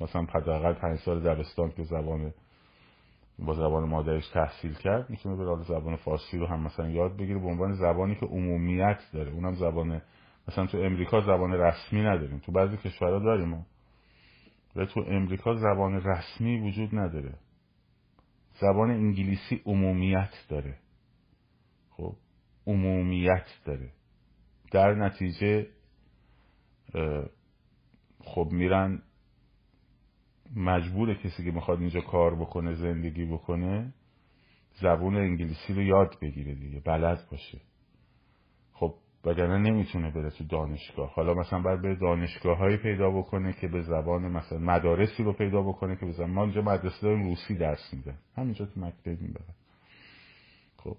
مثلا 0.00 0.22
حداقل 0.22 0.72
پنج 0.72 0.98
سال 0.98 1.20
دبستان 1.20 1.70
که 1.70 1.82
زبان 1.82 2.34
با 3.38 3.54
زبان 3.54 3.88
مادرش 3.88 4.28
تحصیل 4.28 4.74
کرد 4.74 5.10
می‌تونه 5.10 5.36
به 5.36 5.64
زبان 5.64 5.96
فارسی 5.96 6.38
رو 6.38 6.46
هم 6.46 6.60
مثلا 6.60 6.88
یاد 6.88 7.16
بگیره. 7.16 7.38
به 7.38 7.46
عنوان 7.46 7.72
زبانی 7.72 8.14
که 8.14 8.26
عمومیت 8.26 9.00
داره. 9.12 9.32
اونم 9.32 9.54
زبان 9.54 10.02
مثلا 10.48 10.66
تو 10.66 10.78
امریکا 10.78 11.20
زبان 11.20 11.52
رسمی 11.52 12.02
نداریم. 12.02 12.38
تو 12.38 12.52
بعضی 12.52 12.76
کشورها 12.76 13.18
داریم. 13.18 13.66
و 14.76 14.84
تو 14.84 15.04
امریکا 15.08 15.54
زبان 15.54 16.02
رسمی 16.02 16.60
وجود 16.60 16.98
نداره. 16.98 17.34
زبان 18.60 18.90
انگلیسی 18.90 19.62
عمومیت 19.66 20.32
داره. 20.48 20.78
خب 21.90 22.16
عمومیت 22.66 23.46
داره. 23.64 23.92
در 24.72 24.94
نتیجه 24.94 25.68
خب 28.20 28.48
میرن 28.52 29.02
مجبور 30.56 31.14
کسی 31.14 31.44
که 31.44 31.50
می‌خواد 31.50 31.80
اینجا 31.80 32.00
کار 32.00 32.34
بکنه 32.34 32.74
زندگی 32.74 33.24
بکنه 33.24 33.94
زبون 34.80 35.16
انگلیسی 35.16 35.72
رو 35.72 35.82
یاد 35.82 36.18
بگیره 36.22 36.54
دیگه 36.54 36.80
بلد 36.80 37.28
باشه. 37.30 37.60
وگرنه 39.24 39.58
نمی‌تونه 39.58 40.10
بره 40.10 40.30
تو 40.30 40.44
دانشگاه. 40.44 41.14
حالا 41.14 41.34
مثلا 41.34 41.58
باید 41.62 41.82
به 41.82 41.94
دانشگاه 41.94 42.58
هایی 42.58 42.76
پیدا 42.76 43.10
بکنه 43.10 43.52
که 43.52 43.68
به 43.68 43.82
زبان 43.82 44.22
مثلا 44.22 44.58
مدارسی 44.58 45.22
رو 45.22 45.32
پیدا 45.32 45.62
بکنه 45.62 45.96
که 45.96 46.06
به 46.06 46.26
ما 46.26 46.44
اینجا 46.44 46.62
مدرسه 46.62 47.02
داریم 47.02 47.22
روسی 47.28 47.54
درس 47.54 47.92
میدن 47.92 48.18
همینجا 48.36 48.66
تو 48.66 48.80
مکتب 48.80 49.22
می‌برن. 49.22 49.54
خب. 50.76 50.96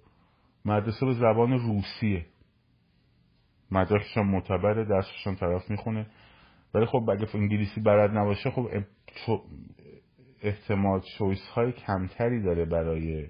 مدرسه 0.65 1.05
به 1.05 1.13
زبان 1.13 1.51
روسیه. 1.51 2.25
مدرکشان 3.71 4.27
معتبره 4.27 4.85
درسشان 4.85 5.35
طرف 5.35 5.69
می‌خونه. 5.69 6.07
ولی 6.73 6.85
خب 6.85 7.09
اگه 7.09 7.27
انگلیسی 7.35 7.81
بلد 7.81 8.17
نباشه 8.17 8.51
خب 8.51 8.69
احتمال 10.41 11.01
چویس 11.17 11.47
های 11.55 11.71
کمتری 11.71 12.41
داره 12.43 12.65
برای 12.65 13.27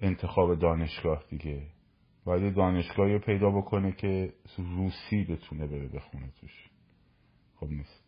انتخاب 0.00 0.54
دانشگاه 0.54 1.24
دیگه. 1.30 1.62
باید 2.28 2.54
دانشگاهی 2.54 3.12
رو 3.12 3.18
پیدا 3.18 3.50
بکنه 3.50 3.92
که 3.92 4.32
روسی 4.58 5.24
بتونه 5.24 5.66
بره 5.66 5.88
بخونه 5.88 6.30
توش. 6.40 6.68
خب 7.56 7.66
نیست. 7.66 8.04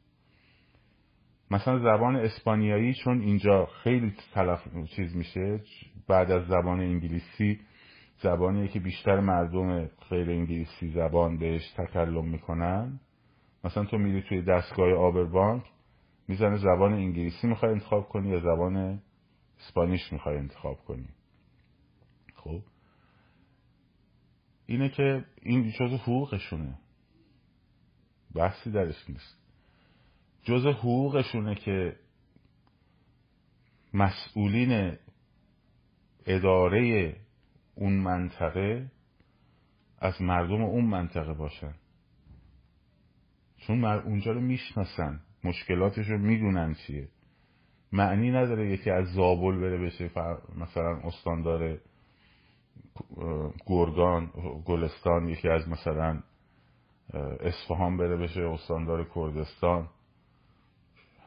مثلا 1.50 1.78
زبان 1.78 2.16
اسپانیایی 2.16 2.94
چون 2.94 3.20
اینجا 3.20 3.66
خیلی 3.66 4.14
تلف 4.32 4.86
چیز 4.96 5.16
میشه 5.16 5.60
بعد 6.08 6.30
از 6.30 6.46
زبان 6.46 6.80
انگلیسی 6.80 7.60
زبانیه 8.22 8.68
که 8.68 8.80
بیشتر 8.80 9.20
مردم 9.20 9.86
غیر 10.10 10.30
انگلیسی 10.30 10.90
زبان 10.90 11.38
بهش 11.38 11.72
تکلم 11.72 12.24
می‌کنن. 12.28 13.00
مثلا 13.64 13.84
تو 13.84 13.98
میری 13.98 14.22
توی 14.22 14.42
دستگاه 14.42 14.92
آبربانک 14.92 15.62
می‌زنه 16.28 16.56
زبان 16.56 16.92
انگلیسی 16.92 17.46
می‌خوای 17.46 17.72
انتخاب 17.72 18.08
کنی 18.08 18.28
یا 18.28 18.40
زبان 18.40 19.02
اسپانیش 19.60 20.12
می‌خوای 20.12 20.36
انتخاب 20.36 20.84
کنی. 20.84 21.08
خب؟ 22.34 22.60
اینه 24.70 24.88
که 24.88 25.24
این 25.42 25.70
جز 25.70 25.92
حقوقشونه. 25.92 26.78
بحثی 28.34 28.70
درش 28.70 29.08
نیست. 29.08 29.38
جز 30.42 30.66
حقوقشونه 30.66 31.54
که 31.54 31.96
مسئولین 33.94 34.96
اداره 36.26 37.16
اون 37.74 37.92
منطقه 37.92 38.90
از 39.98 40.22
مردم 40.22 40.62
اون 40.62 40.84
منطقه 40.84 41.34
باشن. 41.34 41.74
چون 43.56 43.84
اونجا 43.84 44.32
رو 44.32 44.40
می‌شناسن. 44.40 45.20
مشکلاتش 45.44 46.06
رو 46.06 46.18
می‌دونن 46.18 46.74
چیه. 46.74 47.08
معنی 47.92 48.30
نداره 48.30 48.70
یکی 48.70 48.90
از 48.90 49.06
زابل 49.12 49.60
بره 49.60 49.78
بشه 49.78 50.10
مثلا 50.56 50.96
استاندار 50.96 51.78
گرگان 53.66 54.32
گلستان 54.64 55.28
یکی 55.28 55.48
از 55.48 55.68
مثلا 55.68 56.22
اصفهان 57.40 57.96
بره 57.96 58.16
بشه 58.16 58.40
استاندار 58.40 59.10
کردستان. 59.14 59.88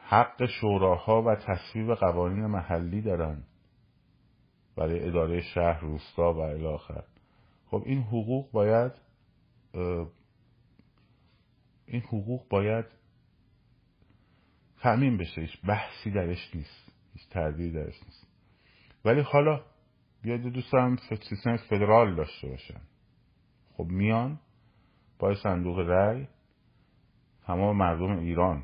حق 0.06 0.46
شوراها 0.46 1.22
و 1.22 1.34
تصویب 1.34 1.94
قوانین 1.94 2.46
محلی 2.46 3.02
دارن 3.02 3.42
برای 4.76 5.08
اداره 5.08 5.40
شهر 5.40 5.80
روستا 5.80 6.34
و 6.34 6.38
الاخر 6.38 7.04
خب 7.70 7.82
این 7.86 8.02
حقوق 8.02 8.50
باید 8.50 8.92
این 11.86 12.00
حقوق 12.00 12.48
باید 12.48 12.84
تأمین 14.80 15.16
بشه. 15.16 15.40
هیچ 15.40 15.60
بحثی 15.66 16.10
درش 16.10 16.54
نیست 16.54 16.92
هیچ 17.12 17.28
تردیدی 17.28 17.70
درش 17.70 18.02
نیست. 18.02 18.26
ولی 19.04 19.20
حالا 19.20 19.64
بیاد 20.24 20.40
دوستان 20.40 20.98
سیستم 21.28 21.56
فدرال 21.56 22.14
داشته 22.14 22.48
باشن 22.48 22.80
خب 23.76 23.84
میان 23.84 24.38
با 25.18 25.34
صندوق 25.34 25.78
رأی 25.78 26.28
تمام 27.46 27.76
مردم 27.76 28.18
ایران 28.18 28.62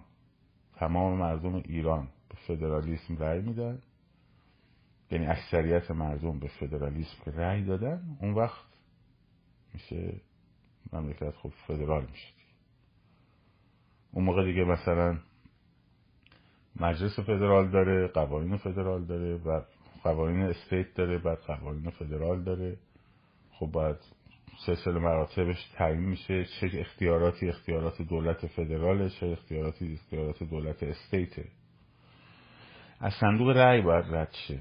تمام 0.75 1.19
مردم 1.19 1.55
ایران 1.55 2.09
به 2.29 2.35
فدرالیسم 2.47 3.17
رأی 3.17 3.41
میدن. 3.41 3.83
یعنی 5.11 5.27
اکثریت 5.27 5.91
مردم 5.91 6.39
به 6.39 6.49
فدرالیسم 6.49 7.31
رأی 7.33 7.65
دادن. 7.65 8.17
اون 8.21 8.35
وقت 8.35 8.65
میشه 9.75 10.21
مملکت 10.93 11.31
خب 11.31 11.49
فدرال 11.67 12.07
میشه. 12.11 12.35
اون 14.13 14.25
موقع 14.25 14.45
دیگه 14.45 14.65
مثلا 14.65 15.19
مجلس 16.77 17.21
فدرال 17.21 17.71
داره 17.71 18.09
قوانین 18.09 18.57
فدرال 18.57 19.05
داره 19.05 19.37
و 19.37 19.63
قوانین 20.03 20.43
استیت 20.43 20.95
داره 20.95 21.19
بعد 21.19 21.39
قوانین 21.39 21.91
فدرال 21.91 22.43
داره. 22.43 22.77
خب 23.51 23.67
باید 23.67 23.97
سلسله 24.67 24.99
مراتبش 24.99 25.69
تعیین 25.75 26.01
میشه 26.01 26.45
چه 26.45 26.71
اختیاراتی 26.75 27.49
اختیارات 27.49 28.03
دولت 28.03 28.47
فدراله 28.47 29.11
چه 29.11 29.27
اختیاراتی 29.27 29.93
اختیارات 29.93 30.43
دولت 30.43 30.83
استیته. 30.83 31.45
از 33.01 33.13
صندوق 33.21 33.49
رأی 33.49 33.83
باید 33.83 34.05
رد 34.15 34.35
شه. 34.49 34.61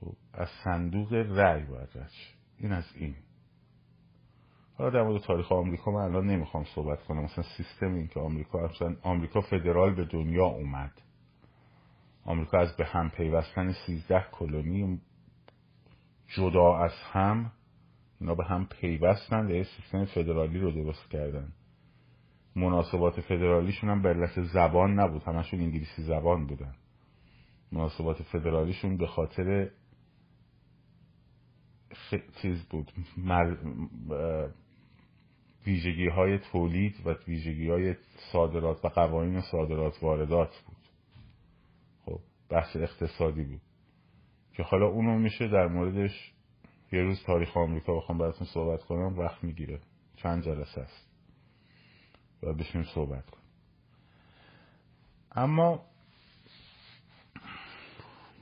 خب 0.00 0.12
از 0.34 0.48
صندوق 0.64 1.12
رأی 1.12 1.64
باید 1.64 1.88
رد 1.94 2.10
شه. 2.10 2.34
این 2.58 2.72
از 2.72 2.84
این. 2.94 3.14
حالا 4.74 4.90
در 4.90 5.02
مورد 5.02 5.22
تاریخ 5.22 5.52
آمریکا 5.52 5.90
من 5.90 6.00
الان 6.00 6.26
نمی‌خوام 6.26 6.64
صحبت 6.64 7.02
کنم. 7.02 7.24
مثلا 7.24 7.44
سیستم 7.56 7.94
این 7.94 8.08
که 8.08 8.20
آمریکا 8.20 8.68
مثلا 8.68 8.96
آمریکا 9.02 9.40
فدرال 9.40 9.94
به 9.94 10.04
دنیا 10.04 10.46
اومد. 10.46 10.92
آمریکا 12.24 12.58
از 12.58 12.76
به 12.76 12.84
هم 12.84 13.10
پیوستن 13.10 13.72
سیزده 13.72 14.26
کلونی 14.32 15.00
جدا 16.28 16.76
از 16.76 16.92
هم 17.12 17.52
اینا 18.20 18.34
به 18.34 18.44
هم 18.44 18.66
پیوستن 18.66 19.46
و 19.46 19.50
یه 19.50 19.62
سیستم 19.62 20.04
فدرالی 20.04 20.58
رو 20.58 20.70
درست 20.70 21.10
کردن. 21.10 21.52
مناسبات 22.56 23.20
فدرالیشون 23.20 23.90
هم 23.90 24.02
به 24.02 24.08
علت 24.08 24.42
زبان 24.42 25.00
نبود 25.00 25.22
همشون 25.22 25.60
انگلیسی 25.60 26.02
زبان 26.02 26.46
بودن. 26.46 26.74
مناسبات 27.72 28.22
فدرالیشون 28.22 28.96
به 28.96 29.06
خاطر 29.06 29.70
چیز 32.42 32.64
بود 32.64 32.92
مر... 33.16 33.56
ویژگی 35.66 36.08
های 36.08 36.38
تولید 36.38 37.06
و 37.06 37.14
ویژگی 37.28 37.70
های 37.70 37.94
صادرات 38.32 38.84
و 38.84 38.88
قوانین 38.88 39.40
صادرات 39.40 40.02
واردات 40.02 40.62
بود. 40.66 40.79
بحث 42.50 42.76
اقتصادی 42.76 43.44
بود. 43.44 43.60
که 44.52 44.62
حالا 44.62 44.86
اونو 44.86 45.18
میشه 45.18 45.48
در 45.48 45.66
موردش 45.66 46.32
یه 46.92 47.02
روز 47.02 47.22
تاریخ 47.26 47.56
آمریکا 47.56 47.96
بخوام 47.96 48.18
براتون 48.18 48.46
صحبت 48.46 48.82
کنم 48.82 49.18
وقت 49.18 49.44
می‌گیره. 49.44 49.80
چند 50.16 50.44
جلسه 50.44 50.80
است. 50.80 51.10
و 52.42 52.52
بشیم 52.52 52.82
صحبت 52.82 53.30
کنیم. 53.30 53.44
اما 55.32 55.86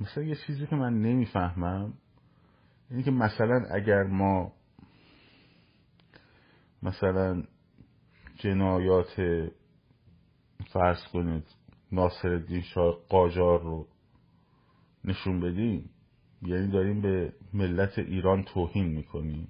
مثلا 0.00 0.24
یه 0.24 0.36
چیزی 0.46 0.66
که 0.66 0.76
من 0.76 1.02
نمی‌فهمم 1.02 1.94
اینه 2.90 3.02
که 3.02 3.10
مثلا 3.10 3.66
اگر 3.70 4.02
ما 4.02 4.52
مثلا 6.82 7.44
جنایات 8.36 9.20
فرض 10.72 11.04
کنید 11.12 11.44
ناصر 11.92 12.28
الدین 12.28 12.62
شاه 12.62 12.98
قاجار 13.08 13.62
رو 13.62 13.88
نشون 15.04 15.40
بدیم. 15.40 15.90
یعنی 16.42 16.70
داریم 16.70 17.00
به 17.00 17.32
ملت 17.54 17.98
ایران 17.98 18.42
توهین 18.42 18.86
می‌کنیم. 18.86 19.48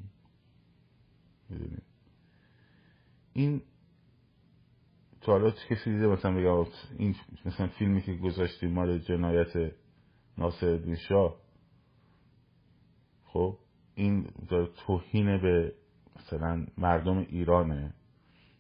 این 3.33 3.63
تو 5.21 5.33
حالا 5.33 5.51
کسی 5.51 5.91
دیده 5.91 6.07
مثلا 6.07 6.35
بگم 6.35 6.71
این 6.99 7.15
مثلا 7.45 7.67
فیلمی 7.67 8.03
که 8.03 8.15
گذاشتیم 8.15 8.71
مال 8.71 8.99
جنایت 8.99 9.73
ناصر 10.39 10.67
الدین 10.67 10.97
شاه. 10.97 11.37
خب 13.25 13.59
این 13.95 14.31
داره 14.49 14.69
توهین 14.87 15.43
به 15.43 15.75
مثلا 16.17 16.67
مردم 16.79 17.19
ایرانه 17.19 17.95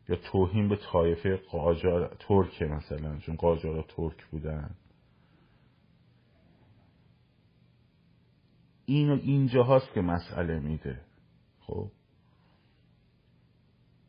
یا 0.09 0.17
توهین 0.17 0.69
به 0.69 0.77
طایفه 0.77 1.37
قاجار 1.37 2.17
ترک 2.21 2.63
مثلا 2.63 3.19
چون 3.19 3.37
قاجارا 3.37 3.83
ترک 3.83 4.27
بودن. 4.27 4.75
این 8.89 9.11
اینجا 9.11 9.63
هاست 9.63 9.93
که 9.93 10.01
مسئله 10.01 10.61
میده. 10.61 11.01
خب؟ 11.61 11.91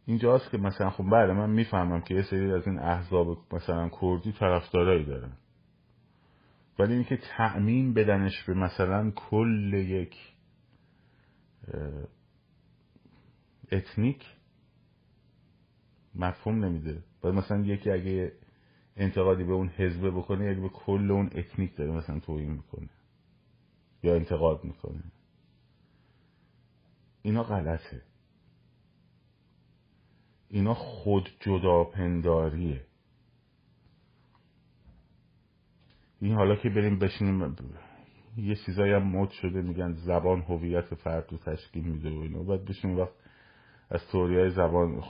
اینجا 0.06 0.32
هاست 0.32 0.52
که 0.52 0.58
مثلا 0.58 0.90
خب 0.90 1.04
بله 1.04 1.34
من 1.34 1.50
می‌فهمم 1.50 2.02
که 2.02 2.16
یه 2.16 2.22
سری 2.22 2.52
از 2.52 2.68
این 2.68 2.80
احزاب 2.80 3.38
مثلا 3.52 3.90
کردی 4.02 4.32
طرفدارایی 4.32 5.06
دارن. 5.06 5.32
ولی 6.80 6.94
اینکه 6.94 7.18
تعمین 7.18 7.94
بدنش 7.94 8.44
به 8.44 8.54
مثلا 8.54 9.12
کل 9.12 9.74
یک 9.74 10.16
اتنیک 13.72 14.26
مفهوم 16.16 16.66
نمیده. 16.66 17.04
باید 17.22 17.36
مثلا 17.36 17.60
یکی 17.60 17.92
اگه 17.92 18.32
انتقادی 18.98 19.44
به 19.44 19.54
اون 19.54 19.68
حزبه 19.68 20.12
بکنه 20.12 20.46
اگه 20.46 20.62
به 20.62 20.70
کل 20.70 21.12
اون 21.12 21.30
اتنیک 21.36 21.76
داره 21.76 21.92
مثلا 21.92 22.20
توهین 22.20 22.52
می‌کنه. 22.52 22.90
یا 24.04 24.16
انتقاد 24.16 24.64
می‌کنه. 24.64 25.04
اینا 27.22 27.44
غلطه. 27.44 28.02
اینا 30.50 30.74
خود 30.74 31.30
جداپنداریه. 31.40 32.86
این 36.22 36.36
حالا 36.36 36.56
که 36.56 36.70
بریم 36.70 37.00
بشینیم 37.00 37.56
یه 38.38 38.56
چیزایی 38.56 38.94
هم 38.94 39.04
مد 39.04 39.30
شده 39.30 39.62
میگن 39.62 39.94
زبان 39.94 40.42
هویت 40.42 40.96
فرد 40.96 41.32
رو 41.32 41.38
تشکیل 41.38 41.84
میده 41.84 42.10
و 42.10 42.20
اینا. 42.20 42.44
بعد 42.44 42.66
بشین 42.66 42.96
وقت 42.96 43.14
از 43.90 44.08
توریای 44.12 44.50
زبان 44.50 45.02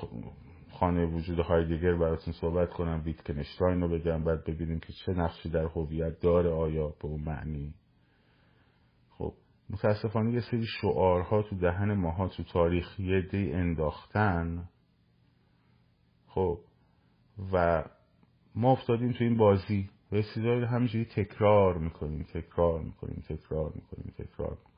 خانه 0.71 1.05
وجود 1.05 1.39
هایدگر 1.39 1.95
براتون 1.95 2.33
صحبت 2.33 2.69
کنم 2.69 3.01
ویتکنشتاین 3.05 3.81
رو 3.81 3.87
بگم 3.87 4.23
بعد 4.23 4.43
ببینیم 4.43 4.79
که 4.79 4.93
چه 4.93 5.11
نقشی 5.11 5.49
در 5.49 5.65
هویت 5.65 6.19
داره 6.19 6.49
آیا 6.49 6.87
به 6.87 7.05
اون 7.05 7.21
معنی 7.21 7.73
متاسفانه 9.69 10.33
یه 10.33 10.41
سری 10.41 10.65
شعارها 10.81 11.41
تو 11.41 11.55
دهن 11.55 11.93
ماها 11.93 12.27
تو 12.27 12.43
تاریخ 12.43 12.99
یه 12.99 13.21
دی 13.21 13.53
انداختن. 13.53 14.69
خب 16.27 16.59
و 17.53 17.83
ما 18.55 18.71
افتادیم 18.71 19.11
تو 19.11 19.23
این 19.23 19.37
بازی 19.37 19.89
و 20.11 20.15
یه 20.15 20.23
چیزایی 20.33 20.63
همینجوری 20.65 21.05
تکرار 21.05 21.77
می‌کنیم 21.77 22.23
تکرار 22.23 22.81
می‌کنیم 22.81 23.23
تکرار 23.29 23.71
می‌کنیم 23.75 24.13
تکرار 24.17 24.49
می‌کنیم. 24.51 24.69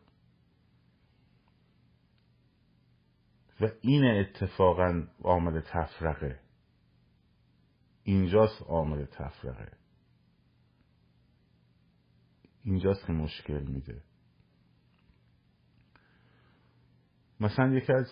و 3.62 3.68
این 3.82 4.06
اتفاقا 4.06 5.08
عامل 5.24 5.62
تفرقه. 5.62 6.40
اینجاست 8.04 8.62
عامل 8.62 9.06
تفرقه. 9.06 9.72
اینجاست 12.64 13.06
که 13.06 13.14
مشکل 13.14 13.62
میده. 13.62 14.02
مثلا 17.42 17.74
یکی 17.74 17.94
از 17.94 18.08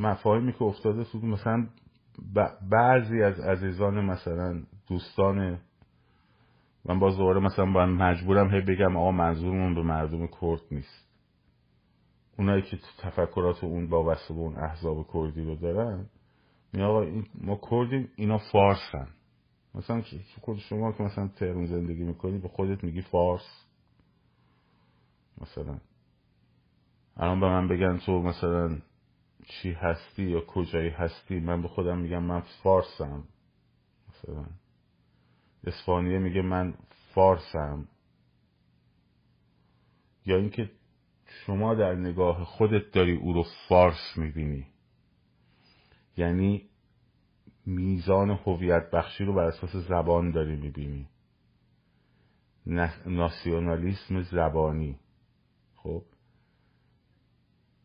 مفاهیمی 0.00 0.52
که 0.52 0.62
افتاده 0.62 1.04
تو 1.04 1.18
مثلا 1.18 1.68
بعضی 2.70 3.22
از 3.22 3.40
عزیزان 3.40 4.04
مثلا 4.04 4.62
دوستان 4.88 5.60
من 6.84 6.98
باز 6.98 7.16
دوباره 7.16 7.40
مثلا 7.40 7.64
من 7.64 7.90
مجبورم 7.90 8.54
هی 8.54 8.60
بگم 8.60 8.96
آقا 8.96 9.10
منظورمون 9.10 9.74
به 9.74 9.82
مردم 9.82 10.26
کرد 10.26 10.60
نیست. 10.70 11.10
اونایی 12.38 12.62
که 12.62 12.78
تفکرات 12.98 13.64
اون 13.64 13.88
با 13.88 14.02
به 14.02 14.16
اون 14.28 14.56
احزاب 14.56 15.06
کردی 15.12 15.44
رو 15.44 15.56
دارن 15.56 16.06
می 16.72 16.82
آقا 16.82 17.02
این 17.02 17.26
ما 17.34 17.60
کردیم 17.70 18.08
اینا 18.16 18.38
فارسن. 18.52 19.08
مثلا 19.74 20.02
خود 20.40 20.58
شما 20.58 20.92
که 20.92 21.02
مثلا 21.02 21.28
تهرون 21.28 21.66
زندگی 21.66 22.04
می‌کنی 22.04 22.38
به 22.38 22.48
خودت 22.48 22.84
میگی 22.84 23.02
فارس. 23.02 23.66
مثلا 25.40 25.78
الان 27.20 27.40
به 27.40 27.46
من 27.48 27.68
بگن 27.68 27.98
تو 27.98 28.22
مثلا 28.22 28.78
چی 29.46 29.72
هستی 29.72 30.22
یا 30.22 30.40
کجایی 30.40 30.88
هستی 30.88 31.40
من 31.40 31.62
به 31.62 31.68
خودم 31.68 31.98
میگم 31.98 32.22
من 32.22 32.40
فارسم. 32.40 33.24
مثلا 34.08 34.46
اسپانیه 35.64 36.18
میگه 36.18 36.42
من 36.42 36.74
فارسم. 37.14 37.88
یا 40.26 40.36
اینکه 40.36 40.70
شما 41.26 41.74
در 41.74 41.94
نگاه 41.94 42.44
خودت 42.44 42.90
داری 42.92 43.16
او 43.16 43.32
رو 43.32 43.44
فارس 43.68 44.16
می‌بینی. 44.16 44.66
یعنی 46.16 46.68
میزان 47.66 48.30
هویت 48.30 48.90
بخشی 48.90 49.24
رو 49.24 49.34
بر 49.34 49.44
اساس 49.44 49.76
زبان 49.76 50.30
داری 50.30 50.56
می‌بینی. 50.56 51.08
ناسیونالیسم 53.06 54.22
زبانی. 54.22 54.98
خب؟ 55.76 56.02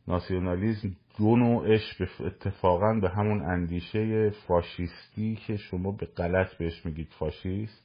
ناسیونالیسم 0.07 0.95
دو 1.17 1.35
نوعش 1.35 2.01
اتفاقا 2.19 2.93
به 2.93 3.09
همون 3.09 3.41
اندیشه 3.41 4.29
فاشیستی 4.29 5.35
که 5.35 5.57
شما 5.57 5.91
به 5.91 6.05
غلط 6.05 6.57
بهش 6.57 6.85
میگید 6.85 7.07
فاشیست 7.19 7.83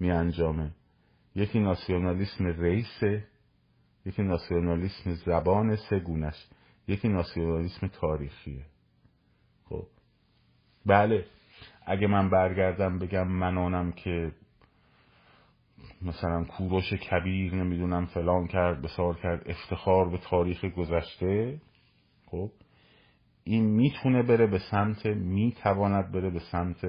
می 0.00 0.10
انجامه 0.10 0.70
یکی 1.34 1.60
ناسیونالیسم 1.60 2.46
ریسه 2.46 3.24
یکی 4.06 4.22
ناسیونالیسم 4.22 5.14
زبان 5.14 5.76
سگونش 5.76 6.46
یکی 6.88 7.08
ناسیونالیسم 7.08 7.86
تاریخیه. 7.86 8.64
خب. 9.64 9.86
بله. 10.86 11.24
اگه 11.86 12.06
من 12.06 12.30
برگردم 12.30 12.98
بگم 12.98 13.28
منانم 13.28 13.92
که 13.92 14.32
مثلا 16.02 16.44
کوروش 16.44 16.92
کبیر 16.92 17.54
نمی‌دونم 17.54 18.06
فلان 18.06 18.46
کرد 18.46 18.82
بسار 18.82 19.20
کرد 19.20 19.50
افتخار 19.50 20.08
به 20.10 20.18
تاریخ 20.18 20.64
گذشته. 20.64 21.60
خب 22.26 22.50
این 23.44 23.64
می‌تونه 23.64 24.22
بره 24.22 24.46
به 24.46 24.58
سمت 24.70 25.06
می‌تواند 25.06 26.12
بره 26.12 26.30
به 26.30 26.40
سمت 26.52 26.84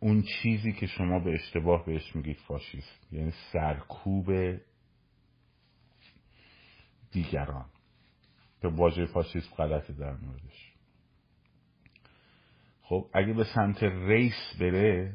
اون 0.00 0.22
چیزی 0.22 0.72
که 0.72 0.86
شما 0.86 1.18
به 1.18 1.34
اشتباه 1.34 1.86
بهش 1.86 2.16
میگید 2.16 2.36
فاشیست. 2.36 3.12
یعنی 3.12 3.32
سرکوب 3.52 4.56
دیگران. 7.12 7.66
به 8.60 8.68
واژه 8.68 9.06
فاشیست 9.06 9.54
غلطه 9.56 9.92
در 9.92 10.12
موردش. 10.12 10.72
خب 12.82 13.10
اگه 13.14 13.32
به 13.32 13.44
سمت 13.44 13.82
ریس 13.82 14.56
بره 14.60 15.14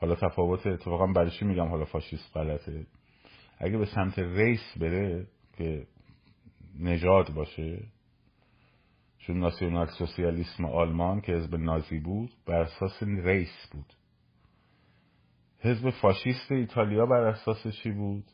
حالا 0.00 0.14
تفاوت 0.14 0.66
اتفاقا 0.66 1.06
برای 1.06 1.30
میگم 1.40 1.68
حالا 1.68 1.84
فاشیست 1.84 2.36
غلطه؟ 2.36 2.86
اگه 3.58 3.78
به 3.78 3.86
سمت 3.86 4.18
ریس 4.18 4.78
بره 4.80 5.26
که 5.56 5.86
نژاد 6.78 7.34
باشه 7.34 7.82
چون 9.18 9.38
ناسیونال 9.38 9.86
سوسیالیسم 9.86 10.64
آلمان 10.64 11.20
که 11.20 11.32
حزب 11.32 11.54
نازی 11.54 11.98
بود 11.98 12.30
بر 12.46 12.60
اساس 12.60 13.02
ریس 13.02 13.68
بود. 13.72 13.92
حزب 15.58 15.90
فاشیست 15.90 16.52
ایتالیا 16.52 17.06
بر 17.06 17.20
اساس 17.20 17.66
چی 17.66 17.90
بود؟ 17.90 18.24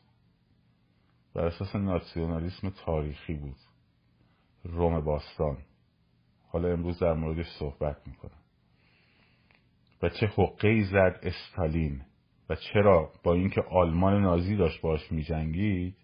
بر 1.33 1.45
اساس 1.45 1.75
ناسیونالیسم 1.75 2.69
تاریخی 2.69 3.33
بود. 3.33 3.57
روم 4.63 5.01
باستان. 5.01 5.57
حالا 6.47 6.69
امروز 6.69 6.99
در 6.99 7.13
موردش 7.13 7.47
صحبت 7.59 8.07
می‌کنم. 8.07 8.36
و 10.01 10.09
چه 10.09 10.27
حقه 10.27 10.83
زد 10.83 11.19
استالین؟ 11.23 12.01
و 12.49 12.55
چرا 12.55 13.11
با 13.23 13.33
اینکه 13.33 13.61
آلمان 13.61 14.21
نازی 14.21 14.55
داشت 14.55 14.81
باش 14.81 15.11
میجنگید 15.11 15.95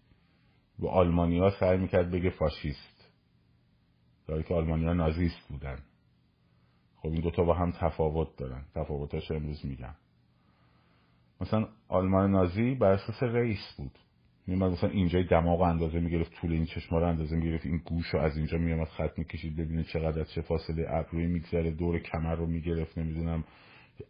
به 0.80 0.90
آلمانیا 0.90 1.50
سعی 1.60 1.78
می‌کرد 1.78 2.12
بگه 2.12 2.30
فاشیست؟ 2.30 3.14
در 4.28 4.42
که 4.42 4.54
آلمانیا 4.54 4.94
نازیست 4.94 5.48
بودن. 5.50 5.80
خب 6.96 7.10
این 7.10 7.22
دوتا 7.22 7.44
با 7.44 7.54
هم 7.54 7.72
تفاوت 7.72 8.38
دارن. 8.38 8.66
تفاوتاش 8.76 9.32
امروز 9.32 9.66
میگم. 9.66 9.96
مثلا 11.42 11.68
آلمان 11.88 12.32
نازی 12.32 12.76
بر 12.76 12.92
اساس 12.92 13.24
رئیس 13.24 13.74
بود. 13.78 13.92
میومد 14.48 14.72
مثلا 14.72 14.90
اینجای 14.90 15.24
دماغ 15.24 15.62
اندازه 15.62 16.00
می‌گرفت 16.00 16.32
طول 16.42 16.52
این 16.52 16.66
چشما 16.66 17.00
رو 17.00 17.08
اندازه 17.08 17.36
می‌گرفت 17.36 17.66
این 17.66 17.78
گوش 17.78 18.06
رو 18.06 18.20
از 18.20 18.38
اینجا 18.38 18.58
میومد 18.58 18.88
خط 18.88 19.18
می‌کشید 19.18 19.56
ببینه 19.56 19.84
چقدر 19.84 20.20
از 20.20 20.32
چه 20.32 20.42
فاصله 20.42 20.86
ابروی 20.90 21.28
میگذره 21.28 21.72
دور 21.72 22.00
کمر 22.00 22.36
رو 22.36 22.46
می‌گرفت 22.46 22.98
نمی‌دونم 22.98 23.44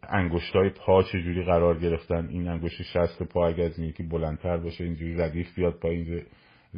انگشتای 0.08 0.70
پا 0.70 1.02
چجوری 1.02 1.44
قرار 1.44 1.78
گرفتن؟ 1.78 2.28
این 2.28 2.48
انگشت 2.48 2.82
شست 2.82 3.22
پا 3.22 3.48
اگه 3.48 3.64
از 3.64 3.78
یکی 3.78 4.02
بلندتر 4.02 4.56
باشه 4.56 4.84
اینجوری 4.84 5.16
ردیف 5.16 5.54
بیاد 5.54 5.74
پایین 5.74 6.22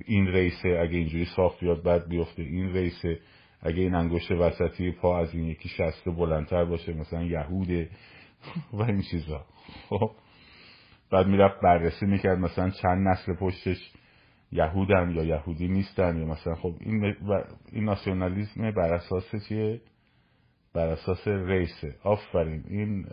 این 0.05 0.27
ریسه. 0.27 0.69
اگه 0.69 0.99
اینجوری 0.99 1.25
ساخت 1.37 1.61
بیاد 1.61 1.83
بعد 1.83 2.09
بیفته 2.09 2.43
این 2.43 2.73
ریسه. 2.73 3.19
اگه 3.63 3.83
این 3.83 3.95
انگشت 3.95 4.31
وسطی 4.31 4.91
پا 4.91 5.19
از 5.19 5.35
این 5.35 5.45
یکی 5.45 5.69
شسته 5.69 6.11
بلندتر 6.11 6.65
باشه 6.65 6.93
مثلا 6.93 7.23
یهوده 7.23 7.91
و 8.73 8.83
این 8.83 9.03
چیزا. 9.11 9.45
خب. 9.89 10.11
بعد 11.11 11.27
می‌رفت 11.27 11.61
بررسی 11.63 12.07
می‌کرد 12.07 12.39
مثلا 12.39 12.71
چند 12.71 13.09
نسل 13.09 13.35
پشتش 13.35 13.93
یهودن 14.53 15.11
یا 15.11 15.25
یهودی 15.25 15.69
نیستن 15.69 16.17
یا 16.19 16.27
مثلا 16.27 16.55
خب 16.55 16.75
این 16.81 17.15
این 17.73 17.85
ناسیونالیسم 17.85 18.71
بر 18.71 18.95
اساس 18.95 19.49
چیه؟ 19.49 19.81
بر 20.77 20.89
اساس 20.89 21.29
ریسه. 21.29 21.97
آفرین. 22.03 22.65
این 22.69 23.07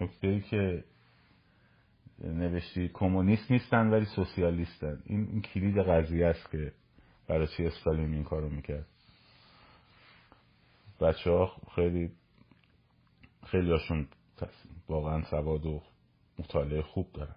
نکته 0.00 0.28
ای 0.28 0.40
که 0.40 0.84
نوشتی 2.24 2.90
کمونیست 2.94 3.50
نیستن 3.50 3.90
ولی 3.90 4.04
سوسیالیستن. 4.04 5.02
این, 5.06 5.28
این 5.30 5.42
کلید 5.42 5.78
قضیه 5.78 6.26
است 6.26 6.50
که 6.50 6.72
برای 7.28 7.46
چی 7.46 7.66
استالین 7.66 8.14
این 8.14 8.24
کارو 8.24 8.48
می‌کرد؟ 8.48 8.86
بچه 11.00 11.30
ها 11.30 11.52
خیلی 11.74 12.12
خیلی 13.46 13.70
هاشون 13.70 14.08
واقعا 14.88 15.24
سواد 15.24 15.66
و 15.66 15.82
مطالعه 16.38 16.82
خوب 16.82 17.12
دارن. 17.12 17.36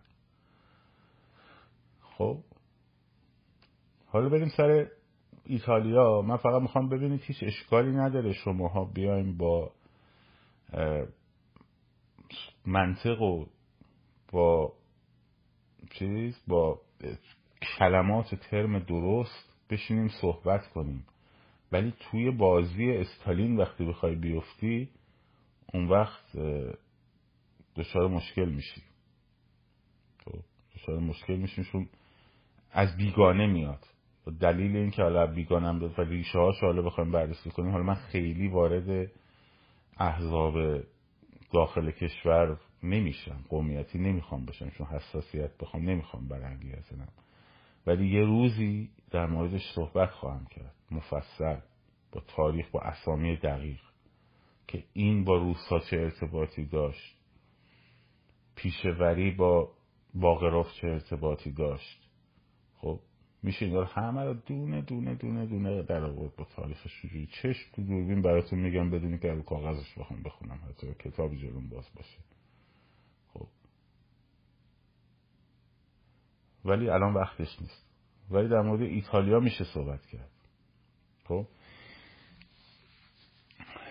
خب 2.02 2.44
حالا 4.08 4.30
بریم 4.30 4.50
سر 4.58 4.88
ایتالیا 5.48 6.22
من 6.22 6.38
فقط 6.38 6.62
می‌خوام 6.62 6.90
ببینید 6.90 7.22
هیچ 7.24 7.44
اشکالی 7.44 7.92
نداره 7.92 8.34
شماها 8.34 8.86
بیایم 8.86 9.38
با 9.38 9.72
منطق 12.66 13.22
و 13.22 13.46
با 14.32 14.74
چیز 15.92 16.42
با 16.48 16.82
کلمات 17.78 18.36
ترم 18.36 18.80
درست 18.80 19.54
بشینیم 19.70 20.08
صحبت 20.08 20.68
کنیم. 20.68 21.06
ولی 21.72 21.94
توی 22.00 22.32
بازی 22.32 22.92
استالین 22.92 23.58
وقتی 23.58 23.86
بخوای 23.86 24.16
بیفتی 24.16 24.90
اون 25.74 25.88
وقت 25.88 26.38
دچار 27.76 28.08
مشکل 28.08 28.50
میشی. 28.50 28.82
خب، 30.26 30.40
دچار 30.76 31.00
مشکل 31.00 31.36
میشیم 31.36 31.64
چون 31.64 31.90
از 32.72 32.98
بیگانه 32.98 33.48
میاد. 33.48 33.88
دلیل 34.32 34.76
این 34.76 34.92
که 34.92 35.02
حالا 35.04 35.28
بیگانم 35.28 35.84
و 35.98 36.02
ریشه 36.02 36.40
هاش 36.40 36.60
حالا 36.62 36.82
بخوایم 36.82 37.12
بررسی 37.12 37.50
کنیم 37.50 37.72
حالا 37.72 37.84
من 37.84 37.96
خیلی 37.96 38.48
وارد 38.48 39.12
احزاب 39.98 40.84
داخل 41.54 41.92
کشور 41.92 42.58
نمیشم 42.84 43.46
قومیتی 43.50 44.00
نمی‌خوام 44.00 44.46
بشم 44.46 44.70
چون 44.70 44.88
حساسیت 44.88 45.58
بخوام 45.58 45.90
نمی‌خوام 45.90 46.28
برانگیزنم 46.28 47.08
ولی 47.88 48.08
یه 48.08 48.26
روزی 48.26 48.90
در 49.12 49.26
موردش 49.26 49.62
صحبت 49.76 50.12
خواهم 50.12 50.46
کرد 50.46 50.76
مفصل 50.92 51.60
با 52.12 52.22
تاریخ 52.28 52.70
با 52.72 52.80
اسامی 52.80 53.36
دقیق 53.36 53.80
که 54.68 54.84
این 54.94 55.24
با 55.24 55.38
روسا 55.38 55.80
چه 55.80 55.98
ارتباطی 55.98 56.66
داشت 56.66 57.18
پیشوری 58.56 59.32
با 59.32 59.72
باقراف 60.14 60.74
چه 60.74 60.88
ارتباطی 60.88 61.52
داشت. 61.52 62.10
خب 62.78 63.00
میشه 63.44 63.66
این 63.66 63.84
همه 63.84 64.24
رو 64.24 64.34
دونه 64.34 64.82
دونه 64.82 65.16
دونه 65.16 65.46
دونه 65.46 65.84
در 65.84 66.04
آورد 66.04 66.36
با 66.36 66.44
تاریخش 66.44 67.02
جوری 67.02 67.28
چشم 67.42 67.72
تو 67.76 67.84
دوربین 67.84 68.22
براتون 68.22 68.60
میگم 68.60 68.90
بدونی 68.90 69.18
که 69.18 69.32
رو 69.32 69.42
کاغذش 69.42 69.98
بخوام 69.98 70.24
بخونم 70.24 70.60
حتی 70.70 70.94
کتابی 70.94 71.38
جلوم 71.38 71.70
باز 71.70 71.86
باشه. 71.96 72.20
خب. 73.34 73.48
ولی 76.66 76.90
الان 76.90 77.14
وقتش 77.14 77.62
نیست. 77.62 77.86
ولی 78.32 78.50
در 78.50 78.62
مورد 78.62 78.82
ایتالیا 78.82 79.40
میشه 79.40 79.64
صحبت 79.64 80.06
کرد. 80.06 80.32
خب. 81.24 81.48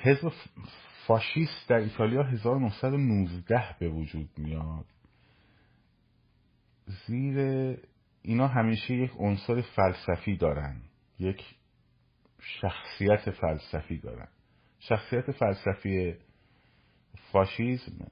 حزب 0.02 0.32
فاشیست 1.06 1.68
در 1.68 1.76
ایتالیا 1.76 2.22
1919 2.22 3.76
به 3.78 3.88
وجود 3.88 4.28
میاد. 4.38 4.86
زیر 7.06 7.36
اینا 8.26 8.48
همیشه 8.48 8.94
یک 8.94 9.10
عنصر 9.18 9.60
فلسفی 9.60 10.36
دارن. 10.36 10.82
یک 11.18 11.42
شخصیت 12.40 13.30
فلسفی 13.30 13.98
دارن. 13.98 14.28
شخصیت 14.78 15.30
فلسفی 15.30 16.14
فاشیزم 17.32 18.08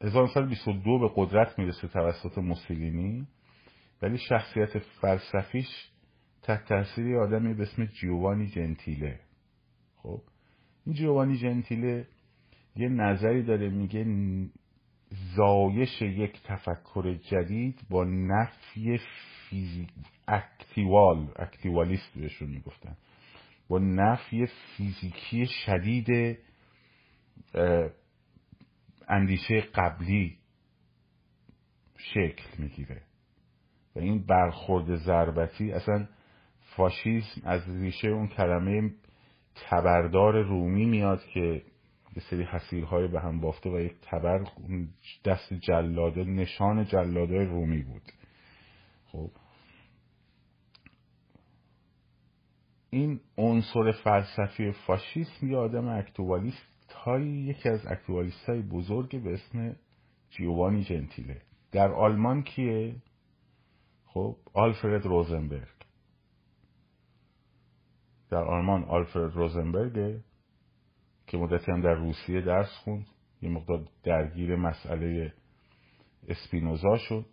1922 0.00 0.98
به 0.98 1.10
قدرت 1.16 1.58
می‌رسه 1.58 1.88
توسط 1.88 2.38
موسولینی 2.38 3.26
ولی 4.02 4.18
شخصیت 4.18 4.78
فلسفیش 4.78 5.90
تحت 6.42 6.64
تاثیر 6.64 7.16
آدمی 7.16 7.54
به 7.54 7.62
اسم 7.62 7.84
جیوانی 7.84 8.46
جنتیله. 8.46 9.20
خب؟ 9.96 10.22
این 10.86 10.94
جیوانی 10.94 11.36
جنتیله 11.36 12.06
یه 12.76 12.88
نظری 12.88 13.42
داره 13.42 13.68
میگه 13.68 14.04
زایش 15.10 16.02
یک 16.02 16.42
تفکر 16.44 17.14
جدید 17.14 17.80
با 17.90 18.04
نفی 18.04 19.00
فیزیک 19.48 19.88
اکتیوال 20.28 21.32
اکتیوالیست 21.36 22.18
بهشون 22.18 22.48
می‌گفتن. 22.50 22.96
با 23.68 23.78
نفی 23.78 24.46
فیزیکی 24.46 25.46
شدید 25.46 26.38
اندیشه 29.08 29.60
قبلی 29.60 30.38
شکل 31.96 32.44
می‌گیره. 32.58 33.02
و 33.96 33.98
این 33.98 34.26
برخورد 34.26 34.96
ضربتی 34.96 35.72
اصلا 35.72 36.08
فاشیسم 36.60 37.40
از 37.44 37.68
ریشه 37.68 38.08
اون 38.08 38.28
کلمه 38.28 38.90
تبردار 39.54 40.42
رومی 40.42 40.84
میاد 40.84 41.24
که 41.26 41.62
یه 42.20 42.26
سری 42.30 42.42
حسیرهای 42.42 43.08
به 43.08 43.20
هم 43.20 43.40
بافته 43.40 43.70
و 43.70 43.80
یک 43.80 43.94
تبر 44.02 44.44
دست 45.24 45.54
جلاده 45.54 46.24
نشان 46.24 46.84
جلاده 46.84 47.44
رومی 47.44 47.82
بود. 47.82 48.02
خب. 49.06 49.30
این 52.90 53.20
عنصر 53.38 53.92
فلسفی 53.92 54.72
فاشیسم 54.72 55.46
یه 55.46 55.56
آدم 55.56 55.88
اکتوالیست 55.88 56.92
های 57.04 57.26
یکی 57.26 57.68
از 57.68 57.86
اکتوالیست 57.86 58.48
های 58.48 58.62
بزرگ 58.62 59.22
به 59.22 59.34
اسم 59.34 59.76
جیوانی 60.30 60.84
جنتیله. 60.84 61.42
در 61.72 61.92
آلمان 61.92 62.42
کیه؟ 62.42 62.94
خب 64.04 64.36
آلفرد 64.54 65.06
روزنبرگ. 65.06 65.80
در 68.30 68.44
آلمان 68.44 68.84
آلفرد 68.84 69.34
روزنبرگه 69.34 70.20
که 71.30 71.38
مدتی 71.38 71.72
هم 71.72 71.80
در 71.80 71.94
روسیه 71.94 72.40
درس 72.40 72.68
خوند. 72.84 73.06
یه 73.42 73.50
مقدار 73.50 73.88
درگیر 74.02 74.56
مسئله 74.56 75.34
اسپینوزا 76.28 76.96
شد 76.96 77.26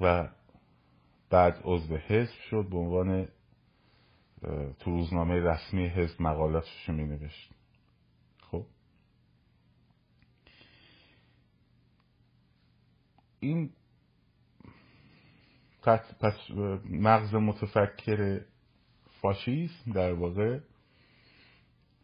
و 0.00 0.28
بعد 1.30 1.60
عضو 1.64 1.96
حزب 1.96 2.34
شد 2.50 2.66
به 2.70 2.76
عنوان 2.76 3.28
تو 4.78 4.90
روزنامه 4.90 5.34
رسمی 5.34 5.86
حزب 5.88 6.22
مقالاتش 6.22 6.88
می 6.88 7.04
نوشت 7.04 7.50
خب؟ 8.40 8.66
این 13.40 13.70
پس 16.20 16.50
مغز 16.84 17.34
متفکر 17.34 18.40
فاشیسم 19.20 19.92
در 19.92 20.12
واقع 20.12 20.60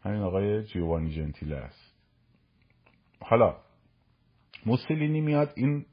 همین 0.03 0.21
آقای 0.21 0.63
جیوانی 0.63 1.15
جنتیله 1.15 1.55
است. 1.55 1.95
حالا 3.21 3.57
موسولینی 4.65 5.21
میاد 5.21 5.53
این 5.55 5.85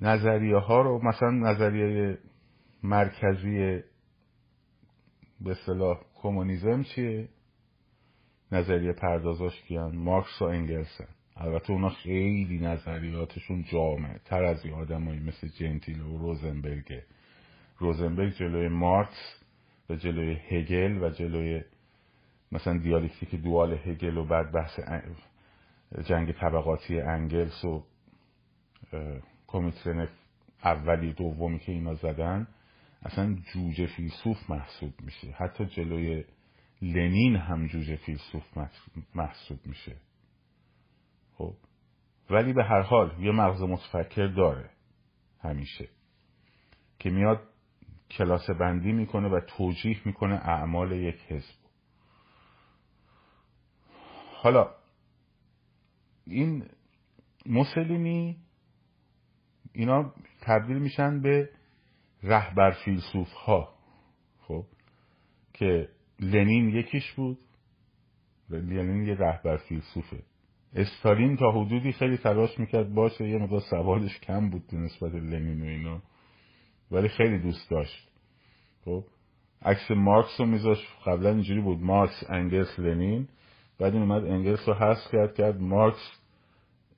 نظریه 0.00 0.56
ها 0.56 0.82
رو 0.82 1.00
مثلا 1.04 1.30
نظریه 1.30 2.18
مرکزی 2.82 3.82
به 5.40 5.54
صلاح 5.66 6.00
کمونیسم 6.14 6.82
چیه؟ 6.82 7.28
نظریه 8.52 8.92
پردازاش 8.92 9.62
کیان؟ 9.62 9.96
مارکس 9.96 10.42
و 10.42 10.44
انگلسن 10.44 11.08
البته 11.36 11.70
اونا 11.70 11.88
خیلی 11.88 12.58
نظریاتشون 12.58 13.62
جامعه 13.62 14.18
تر 14.24 14.44
از 14.44 14.64
این 14.64 14.74
آدمایی 14.74 15.20
مثل 15.20 15.48
جنتیل 15.48 16.00
و 16.00 16.18
روزنبرگه 16.18 17.04
روزنبرگ 17.78 18.32
جلوی 18.32 18.68
مارکس 18.68 19.42
و 19.90 19.94
جلوی 19.94 20.36
هگل 20.48 21.02
و 21.02 21.10
جلوی 21.10 21.62
مثلا 22.52 22.78
دیالکتیک 22.78 23.34
دوال 23.34 23.72
هگل 23.72 24.16
و 24.16 24.24
بعد 24.24 24.52
بحث 24.52 24.80
جنگ 26.04 26.32
طبقاتی 26.32 27.00
انگلس 27.00 27.64
و 27.64 27.84
کمیترن 29.46 30.08
اولی 30.64 31.12
دومی 31.12 31.58
که 31.58 31.72
اینا 31.72 31.94
زدن 31.94 32.46
اصلا 33.02 33.36
جوجه 33.52 33.86
فیلسوف 33.86 34.50
محسوب 34.50 34.92
میشه. 35.00 35.30
حتی 35.30 35.66
جلوی 35.66 36.24
لنین 36.82 37.36
هم 37.36 37.66
جوجه 37.66 37.96
فیلسوف 37.96 38.44
محسوب 39.14 39.58
میشه. 39.66 39.96
خب؟ 41.34 41.54
ولی 42.30 42.52
به 42.52 42.64
هر 42.64 42.80
حال 42.80 43.16
یه 43.20 43.32
مغز 43.32 43.62
متفکر 43.62 44.26
داره 44.26 44.70
همیشه 45.40 45.88
که 46.98 47.10
میاد 47.10 47.40
کلاس 48.10 48.50
بندی 48.50 48.92
می‌کنه 48.92 49.28
و 49.28 49.40
توجیه 49.40 50.00
می‌کنه 50.04 50.34
اعمال 50.34 50.92
یک 50.92 51.20
حزب. 51.28 51.67
حالا 54.40 54.74
این 56.26 56.66
موسولینی 57.46 58.36
اینا 59.72 60.14
تبدیل 60.40 60.78
میشن 60.78 61.20
به 61.20 61.50
رهبر 62.22 62.70
فیلسوف 62.70 63.32
ها 63.32 63.74
خب 64.40 64.64
که 65.52 65.88
لنین 66.20 66.68
یکیش 66.68 67.12
بود 67.12 67.38
لنین 68.50 69.06
یه 69.06 69.14
رهبر 69.14 69.56
فیلسوفه. 69.56 70.22
استالین 70.74 71.36
تا 71.36 71.50
حدودی 71.50 71.92
خیلی 71.92 72.16
تلاش 72.16 72.58
می‌کرد 72.58 72.94
باشه 72.94 73.28
یه 73.28 73.38
مقدار 73.38 73.60
سوالش 73.60 74.20
کم 74.20 74.50
بود 74.50 74.74
نسبت 74.74 75.14
لنین 75.14 75.62
و 75.62 75.64
اینا 75.64 76.02
ولی 76.90 77.08
خیلی 77.08 77.38
دوست 77.38 77.70
داشت. 77.70 78.08
خب 78.84 79.04
عکس 79.62 79.90
مارکس 79.90 80.40
رو 80.40 80.46
میذاش 80.46 80.78
قبلا 81.06 81.30
اینجوری 81.30 81.60
بود 81.60 81.78
مارکس 81.78 82.24
انگلس 82.28 82.78
لنین. 82.78 83.28
بعد 83.78 83.92
این 83.94 84.02
اومد 84.02 84.24
انگلس 84.24 84.68
رو 84.68 84.74
حذف 84.74 85.12
کرد 85.12 85.34
کرد 85.34 85.60
مارکس 85.60 86.20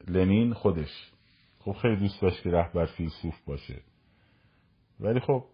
لنین 0.09 0.55
خودش. 0.55 1.11
خب 1.59 1.73
خیلی 1.73 1.97
دوست 1.97 2.23
داشت 2.23 2.43
که 2.43 2.51
رهبر 2.51 2.87
فیلسوف 2.87 3.35
باشه. 3.47 3.83
ولی 5.01 5.21
خب 5.21 5.45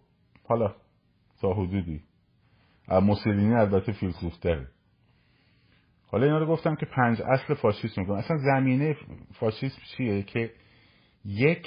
حالا 0.49 0.75
تا 1.41 1.53
حدودی. 1.53 2.03
موسولینی 2.89 3.55
البته 3.55 3.93
فیلسوف 3.93 4.41
داره 4.41 4.69
حالا 6.07 6.25
اینا 6.27 6.39
رو 6.39 6.47
گفتم 6.47 6.75
که 6.75 6.87
پنج 6.87 7.23
اصل 7.23 7.55
فاشیسم 7.55 8.01
می‌کنم 8.01 8.17
اصلا 8.17 8.37
زمینه 8.37 8.97
فاشیسم 9.35 9.79
چیه؟ 9.97 10.23
که 10.23 10.53
یک 11.25 11.67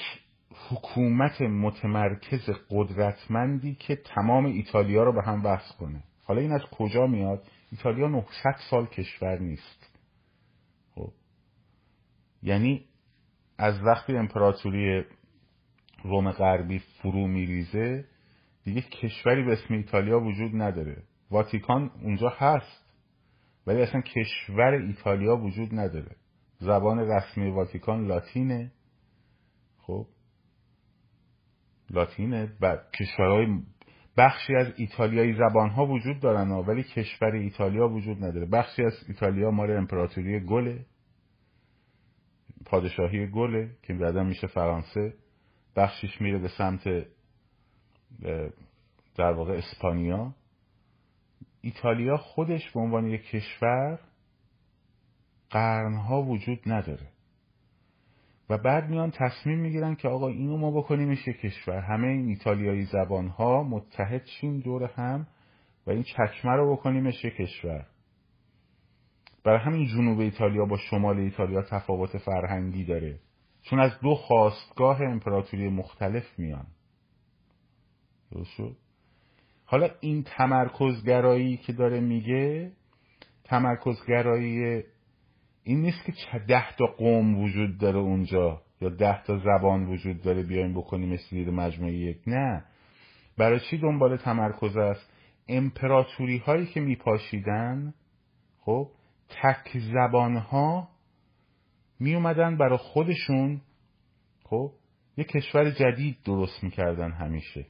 حکومت 0.69 1.41
متمرکز 1.41 2.49
قدرتمندی 2.69 3.75
که 3.75 3.95
تمام 3.95 4.45
ایتالیا 4.45 5.03
رو 5.03 5.13
به 5.13 5.21
هم 5.21 5.45
وصل 5.45 5.75
کنه. 5.79 6.03
حالا 6.25 6.41
این 6.41 6.51
از 6.51 6.61
کجا 6.61 7.07
میاد؟ 7.07 7.43
ایتالیا 7.71 8.07
900 8.07 8.27
سال 8.69 8.85
کشور 8.85 9.39
نیست. 9.39 9.99
خب. 10.95 11.11
یعنی 12.43 12.85
از 13.57 13.83
وقتی 13.83 14.17
امپراتوری 14.17 15.05
روم 16.03 16.31
غربی 16.31 16.79
فرو 16.79 17.27
میریزه 17.27 18.05
دیگه 18.63 18.81
کشوری 18.81 19.43
به 19.43 19.53
اسم 19.53 19.73
ایتالیا 19.73 20.19
وجود 20.19 20.51
نداره. 20.55 21.03
واتیکان 21.31 21.91
اونجا 22.01 22.29
هست 22.29 22.85
ولی 23.67 23.81
اصلا 23.81 24.01
کشور 24.01 24.73
ایتالیا 24.73 25.35
وجود 25.35 25.69
نداره. 25.75 26.15
زبان 26.59 26.99
رسمی 26.99 27.49
واتیکان 27.49 28.07
لاتینه. 28.07 28.71
خب. 29.77 30.07
لاتینه 31.89 32.57
و 32.61 32.77
کشورهای 32.99 33.45
بخشی 34.17 34.55
از 34.55 34.73
ایتالیایی 34.75 35.33
زبان 35.33 35.69
ها 35.69 35.85
وجود 35.85 36.19
دارن 36.19 36.51
ولی 36.51 36.83
کشور 36.83 37.31
ایتالیا 37.31 37.89
وجود 37.89 38.23
نداره. 38.23 38.45
بخشی 38.45 38.83
از 38.83 38.93
ایتالیا 39.07 39.51
مال 39.51 39.71
امپراتوری 39.71 40.39
گله 40.39 40.85
پادشاهی 42.65 43.27
گله 43.27 43.71
که 43.83 43.93
بعدا 43.93 44.23
میشه 44.23 44.47
فرانسه. 44.47 45.13
بخشیش 45.75 46.21
میره 46.21 46.39
به 46.39 46.47
سمت 46.47 46.83
در 49.15 49.31
واقع 49.31 49.53
اسپانیا. 49.53 50.35
ایتالیا 51.61 52.17
خودش 52.17 52.71
به 52.71 52.79
عنوان 52.79 53.07
یک 53.07 53.21
کشور 53.21 53.99
قرنها 55.49 56.21
وجود 56.21 56.59
نداره. 56.65 57.07
و 58.49 58.57
بعد 58.57 58.89
میان 58.89 59.11
تصمیم 59.11 59.59
می‌گیرن 59.59 59.95
که 59.95 60.07
آقا 60.07 60.27
اینو 60.27 60.57
ما 60.57 60.71
بکنیمش 60.71 61.27
یک 61.27 61.39
کشور. 61.39 61.79
همه 61.79 62.07
این 62.07 62.27
ایتالیایی 62.27 62.85
زبان 62.85 63.27
ها 63.27 63.63
متحد 63.63 64.25
شیم 64.25 64.59
دور 64.59 64.83
هم 64.83 65.27
و 65.87 65.91
این 65.91 66.03
چکمه 66.03 66.53
رو 66.53 66.75
بکنیمش 66.75 67.25
یک 67.25 67.35
کشور. 67.35 67.85
برای 69.43 69.59
همین 69.59 69.87
جنوب 69.87 70.19
ایتالیا 70.19 70.65
با 70.65 70.77
شمال 70.77 71.19
ایتالیا 71.19 71.61
تفاوت 71.61 72.17
فرهنگی 72.17 72.85
داره. 72.85 73.19
چون 73.61 73.79
از 73.79 73.91
دو 73.99 74.15
خواستگاه 74.15 75.01
امپراتوری 75.01 75.69
مختلف 75.69 76.39
میان. 76.39 76.67
درست 78.31 78.77
حالا 79.65 79.89
این 79.99 80.23
تمرکزگرایی 80.23 81.57
که 81.57 81.73
داره 81.73 81.99
میگه 81.99 82.71
تمرکزگرایی 83.43 84.83
این 85.69 85.81
نیست 85.81 86.05
که 86.05 86.39
ده 86.47 86.75
تا 86.75 86.85
قوم 86.85 87.39
وجود 87.39 87.77
داره 87.77 87.99
اونجا 87.99 88.61
یا 88.81 88.89
ده 88.89 89.23
تا 89.23 89.37
زبان 89.37 89.85
وجود 89.85 90.21
داره 90.21 90.43
بیایم 90.43 90.73
بکنیم 90.73 91.15
زیر 91.29 91.49
مجموعه 91.49 91.93
یک. 91.93 92.17
نه. 92.27 92.65
برای 93.37 93.59
چی 93.59 93.77
دنبال 93.77 94.17
تمرکز 94.17 94.77
است؟ 94.77 95.13
امپراتوری 95.47 96.37
هایی 96.37 96.65
که 96.65 96.79
میپاشیدن 96.79 97.93
خب 98.59 98.91
تک 99.29 99.77
زبان 99.77 100.37
ها 100.37 100.89
می 101.99 102.15
اومدن 102.15 102.57
برای 102.57 102.77
خودشون 102.77 103.61
خب 104.43 104.71
یه 105.17 105.23
کشور 105.23 105.71
جدید 105.71 106.17
درست 106.25 106.63
می‌کردن 106.63 107.11
همیشه. 107.11 107.65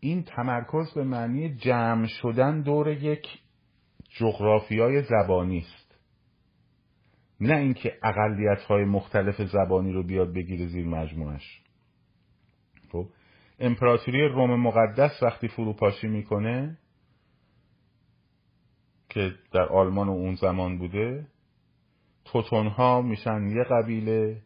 این 0.00 0.22
تمرکز 0.22 0.94
به 0.94 1.04
معنی 1.04 1.54
جمع 1.54 2.06
شدن 2.06 2.62
دور 2.62 2.88
یک 2.88 3.26
جغرافیای 4.18 5.02
زبانی 5.02 5.58
است. 5.58 5.77
نه 7.40 7.56
اینکه 7.56 7.98
اقلیت 8.02 8.62
های 8.62 8.84
مختلف 8.84 9.42
زبانی 9.42 9.92
رو 9.92 10.02
بیاد 10.02 10.32
بگیره 10.32 10.66
زیر 10.66 10.86
مجموعش. 10.86 11.62
خب 12.92 13.06
امپراتوری 13.58 14.28
روم 14.28 14.60
مقدس 14.60 15.22
وقتی 15.22 15.48
فروپاشی 15.48 16.08
می‌کنه 16.08 16.78
که 19.08 19.34
در 19.52 19.68
آلمان 19.68 20.08
و 20.08 20.12
اون 20.12 20.34
زمان 20.34 20.78
بوده 20.78 21.26
توتون 22.24 22.66
ها 22.66 23.02
میشن 23.02 23.46
یه 23.46 23.64
قبیله 23.70 24.42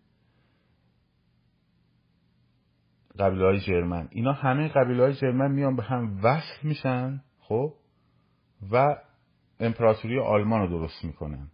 قبیله 3.19 3.45
های 3.45 3.61
جرمن. 3.61 4.09
اینا 4.11 4.33
همه 4.33 4.69
قبیله 4.69 5.03
های 5.03 5.15
جرمن 5.15 5.53
میان 5.53 5.77
به 5.77 5.83
هم 5.83 6.21
وصل 6.23 6.69
میشن 6.69 7.23
خب 7.39 7.75
و 8.73 8.97
امپراتوری 9.61 10.19
آلمان 10.19 10.61
رو 10.61 10.69
درست 10.69 11.05
می‌کنن. 11.05 11.49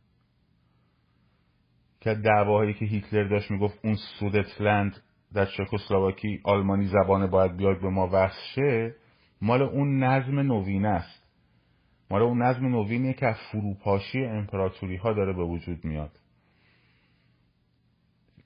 که 2.00 2.14
دعواهایی 2.14 2.74
که 2.74 2.84
هیتلر 2.84 3.28
داشت 3.28 3.50
می‌گفت 3.50 3.78
اون 3.84 3.94
سودتلند 3.94 5.02
در 5.34 5.46
چکسلواکی 5.46 6.40
آلمانی 6.44 6.86
زبانه 6.86 7.26
باید 7.26 7.56
بیاد 7.56 7.80
به 7.80 7.88
ما 7.88 8.08
وصل 8.12 8.40
شه 8.54 8.94
مال 9.42 9.62
اون 9.62 10.04
نظم 10.04 10.38
نوینه 10.38 10.88
است. 10.88 11.28
مال 12.10 12.22
اون 12.22 12.42
نظم 12.42 12.66
نوینیه 12.66 13.12
که 13.12 13.26
از 13.26 13.36
فروپاشی 13.52 14.24
امپراتوری 14.24 14.96
ها 14.96 15.12
داره 15.12 15.32
به 15.32 15.44
وجود 15.44 15.84
میاد. 15.84 16.18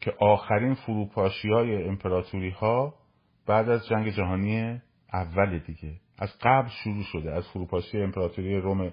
که 0.00 0.14
آخرین 0.20 0.74
فروپاشی 0.74 1.48
های 1.48 1.88
امپراتوری 1.88 2.50
ها 2.50 2.94
بعد 3.46 3.68
از 3.68 3.88
جنگ 3.88 4.08
جهانی 4.08 4.80
اول 5.12 5.58
دیگه 5.58 5.94
از 6.18 6.38
قبل 6.42 6.68
شروع 6.68 7.02
شده 7.02 7.32
از 7.32 7.48
فروپاشی 7.48 8.02
امپراتوری 8.02 8.56
روم 8.56 8.92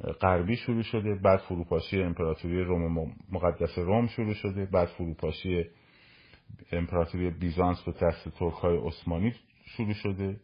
غربی 0.00 0.56
شروع 0.56 0.82
شده 0.82 1.14
بعد 1.14 1.38
فروپاشی 1.38 2.02
امپراتوری 2.02 2.64
روم 2.64 3.16
مقدس 3.32 3.78
روم 3.78 4.06
شروع 4.06 4.34
شده 4.34 4.66
بعد 4.66 4.88
فروپاشی 4.88 5.64
امپراتوری 6.72 7.30
بیزانس 7.30 7.82
به 7.82 7.92
دست 7.92 8.28
ترک 8.28 8.52
های 8.52 8.76
عثمانی 8.76 9.34
شروع 9.64 9.92
شده. 9.92 10.40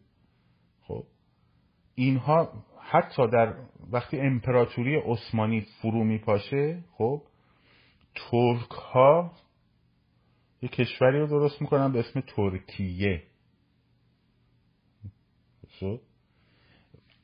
خب 0.81 1.03
اینها 1.95 2.53
حتی 2.79 3.27
در 3.27 3.55
وقتی 3.91 4.19
امپراتوری 4.19 4.95
عثمانی 4.95 5.61
فرو 5.81 6.03
میپاشه 6.03 6.83
خب 6.91 7.21
ترک 8.15 8.71
ها 8.71 9.31
یه 10.61 10.69
کشوری 10.69 11.19
رو 11.19 11.27
درست 11.27 11.61
می‌کنن 11.61 11.91
به 11.91 11.99
اسم 11.99 12.21
ترکیه. 12.21 13.23
شد 15.79 16.01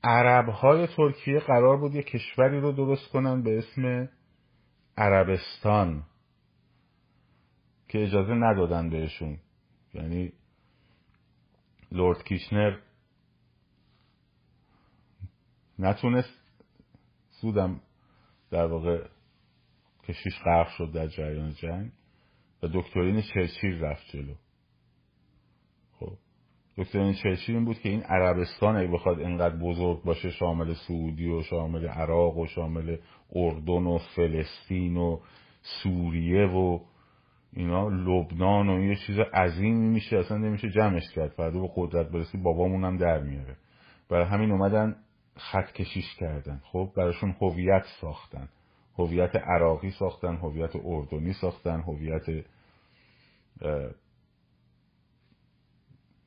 عرب 0.03 0.49
های 0.49 0.87
ترکیه 0.87 1.39
قرار 1.39 1.77
بود 1.77 1.95
یه 1.95 2.03
کشوری 2.03 2.59
رو 2.59 2.71
درست 2.71 3.11
کنن 3.11 3.43
به 3.43 3.57
اسم 3.57 4.09
عربستان 4.97 6.03
که 7.87 8.03
اجازه 8.03 8.33
ندادن 8.33 8.89
بهشون. 8.89 9.37
یعنی 9.93 10.33
لورد 11.91 12.23
کیشنر 12.23 12.79
نتونست 15.79 16.41
سودم 17.29 17.81
در 18.51 18.65
واقع 18.65 19.07
کشیش 20.03 20.33
غرق 20.45 20.67
شد 20.77 20.91
در 20.93 21.07
جریان 21.07 21.53
جنگ 21.53 21.91
و 22.63 22.67
دکترین 22.67 23.21
چرچیل 23.21 23.83
رفت 23.83 24.07
جلو. 24.11 24.35
دکترین 26.77 27.13
چرچیل 27.13 27.55
این 27.55 27.65
بود 27.65 27.79
که 27.79 27.89
این 27.89 28.03
عربستان 28.03 28.75
اگه 28.75 28.91
بخواد 28.91 29.19
اینقدر 29.19 29.55
بزرگ 29.55 30.03
باشه 30.03 30.29
شامل 30.29 30.73
سعودی 30.73 31.29
و 31.29 31.43
شامل 31.43 31.87
عراق 31.87 32.37
و 32.37 32.45
شامل 32.45 32.97
اردن 33.35 33.83
و 33.87 33.97
فلسطین 34.15 34.97
و 34.97 35.19
سوریه 35.61 36.45
و 36.45 36.79
اینا 37.53 37.87
لبنان 37.87 38.69
و 38.69 38.85
یه 38.85 38.95
چیز 38.95 39.19
عظیمی 39.19 39.89
میشه 39.89 40.17
اصلا 40.17 40.37
نمیشه 40.37 40.69
جمعش 40.69 41.11
کرد. 41.15 41.29
فردا 41.29 41.59
به 41.59 41.69
قدرت 41.75 42.09
برسی 42.09 42.37
بابامون 42.37 42.83
هم 42.83 42.97
در 42.97 43.19
میاره. 43.19 43.57
برای 44.09 44.25
همین 44.25 44.51
اومدن 44.51 44.95
خط 45.35 45.71
کشیش 45.71 46.15
کردن. 46.15 46.61
خب 46.63 46.91
براشون 46.97 47.35
هویت 47.41 47.83
ساختن. 48.01 48.49
هویت 48.97 49.35
عراقی 49.35 49.89
ساختن 49.89 50.35
هویت 50.35 50.75
اردنی 50.85 51.33
ساختن 51.33 51.81
هویت 51.81 52.45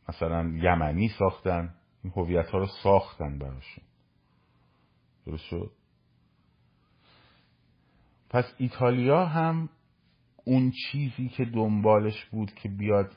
مثلا 0.08 0.52
یمنی 0.56 1.08
ساختن 1.18 1.74
این 2.04 2.12
هویت 2.16 2.48
ها 2.48 2.58
رو 2.58 2.66
ساختن 2.82 3.38
براشون. 3.38 3.84
درست 5.26 5.44
شد؟ 5.44 5.70
پس 8.30 8.54
ایتالیا 8.58 9.26
هم 9.26 9.68
اون 10.44 10.70
چیزی 10.70 11.28
که 11.28 11.44
دنبالش 11.44 12.24
بود 12.24 12.54
که 12.54 12.68
بیاد 12.68 13.16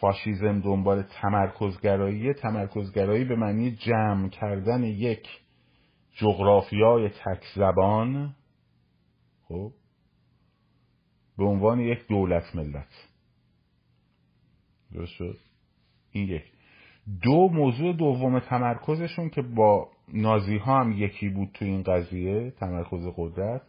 فاشیزم 0.00 0.60
دنبال 0.60 1.02
تمرکزگرایی 1.02 2.34
تمرکزگرایی 2.34 3.24
به 3.24 3.36
معنی 3.36 3.70
جمع 3.70 4.28
کردن 4.28 4.84
یک 4.84 5.28
جغرافیای 6.12 7.08
تک 7.08 7.44
زبان 7.54 8.36
خب 9.48 9.72
به 11.38 11.44
عنوان 11.44 11.80
یک 11.80 12.06
دولت 12.08 12.56
ملت. 12.56 13.08
درست 14.92 15.12
شد؟ 15.12 15.38
این 16.16 16.28
یک. 16.28 16.42
دو 17.22 17.48
موضوع 17.48 17.92
دوم 17.92 18.38
تمرکزشون 18.38 19.30
که 19.30 19.42
با 19.42 19.88
نازی 20.12 20.56
ها 20.56 20.80
هم 20.80 20.92
یکی 20.92 21.28
بود 21.28 21.48
تو 21.54 21.64
این 21.64 21.82
قضیه 21.82 22.50
تمرکز 22.50 23.06
قدرت 23.16 23.62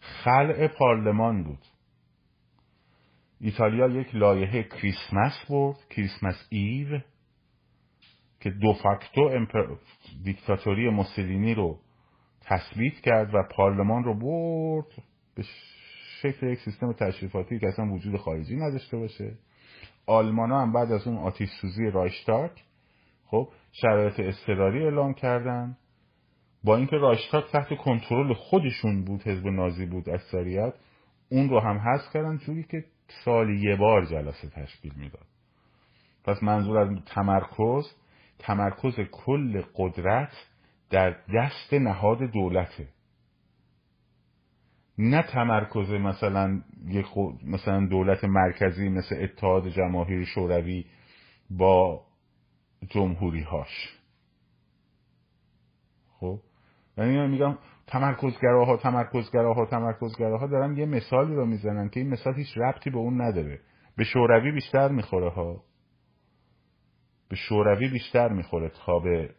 خلع 0.00 0.66
پارلمان 0.66 1.44
بود. 1.44 1.58
ایتالیا 3.40 3.88
یک 3.88 4.14
لایحه 4.14 4.62
کریسمس 4.62 5.46
برد 5.50 5.76
کریسمس 5.90 6.46
ایو 6.50 6.98
که 8.40 8.50
دو 8.50 8.72
فاکتو 8.82 9.20
امپر... 9.20 9.66
دیکتاتوری 10.24 10.90
موسولینی 10.90 11.54
رو 11.54 11.78
تثبیت 12.40 12.94
کرد 12.94 13.34
و 13.34 13.42
پارلمان 13.56 14.04
رو 14.04 14.14
برد. 14.14 15.02
به 15.34 15.44
شکل 16.22 16.46
یک 16.46 16.58
سیستم 16.58 16.92
تشریفاتی 16.92 17.58
که 17.58 17.66
اصلا 17.66 17.92
وجود 17.92 18.16
خارجی 18.16 18.56
نداشته 18.56 18.96
باشه. 18.96 19.38
آلمان 20.06 20.52
هم 20.52 20.72
بعد 20.72 20.92
از 20.92 21.06
اون 21.06 21.18
آتیش 21.18 21.50
سوزی 21.60 21.90
رایشتاک 21.90 22.64
خب 23.26 23.48
شرایط 23.72 24.20
اضطراری 24.20 24.84
اعلام 24.84 25.14
کردن. 25.14 25.76
با 26.64 26.76
اینکه 26.76 26.96
رایشتاک 26.96 27.44
تحت 27.52 27.76
کنترل 27.84 28.32
خودشون 28.32 29.04
بود 29.04 29.22
حزب 29.22 29.46
نازی 29.46 29.86
بود 29.86 30.10
اکثریت 30.10 30.74
اون 31.28 31.48
رو 31.48 31.60
هم 31.60 31.78
حذف 31.78 32.12
کردن 32.12 32.36
جوری 32.36 32.62
که 32.62 32.84
سال 33.24 33.50
یه 33.50 33.76
بار 33.76 34.04
جلسه 34.04 34.48
تشکیل 34.48 34.92
می‌داد. 34.96 35.26
پس 36.24 36.42
منظور 36.42 36.78
از 36.78 36.88
تمرکز 37.06 37.84
تمرکز 38.38 38.94
کل 39.12 39.62
قدرت 39.74 40.32
در 40.90 41.10
دست 41.10 41.72
نهاد 41.72 42.18
دولته. 42.18 42.88
نه 45.02 45.22
تمرکز 45.22 45.90
مثلا 45.90 46.62
یک 46.86 47.06
مثلا 47.44 47.86
دولت 47.86 48.24
مرکزی 48.24 48.88
مثل 48.88 49.16
اتحاد 49.18 49.68
جماهیر 49.68 50.24
شوروی 50.24 50.86
با 51.50 52.06
جمهوری 52.88 53.42
هاش 53.42 53.98
خب؟ 56.20 56.40
یعنی 56.98 57.16
من 57.16 57.30
میگم 57.30 57.58
تمرکزگراها 57.86 58.76
تمرکزگراها 58.76 59.66
تمرکزگراها 59.66 60.46
دارن 60.46 60.76
یه 60.76 60.86
مثالی 60.86 61.34
رو 61.34 61.46
می‌زنن 61.46 61.88
که 61.88 62.00
این 62.00 62.08
مثال 62.08 62.34
هیچ 62.34 62.58
ربطی 62.58 62.90
به 62.90 62.98
اون 62.98 63.20
نداره. 63.22 63.60
به 63.96 64.04
شوروی 64.04 64.52
بیشتر 64.52 64.88
می‌خوره 64.88 65.30
ها. 65.30 65.64
به 67.28 67.36
شوروی 67.36 67.88
بیشتر 67.88 68.28
می‌خوره 68.28 68.68
تا 68.68 68.98
به 68.98 69.34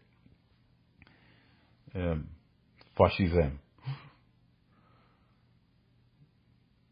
فاشیزم. 2.95 3.62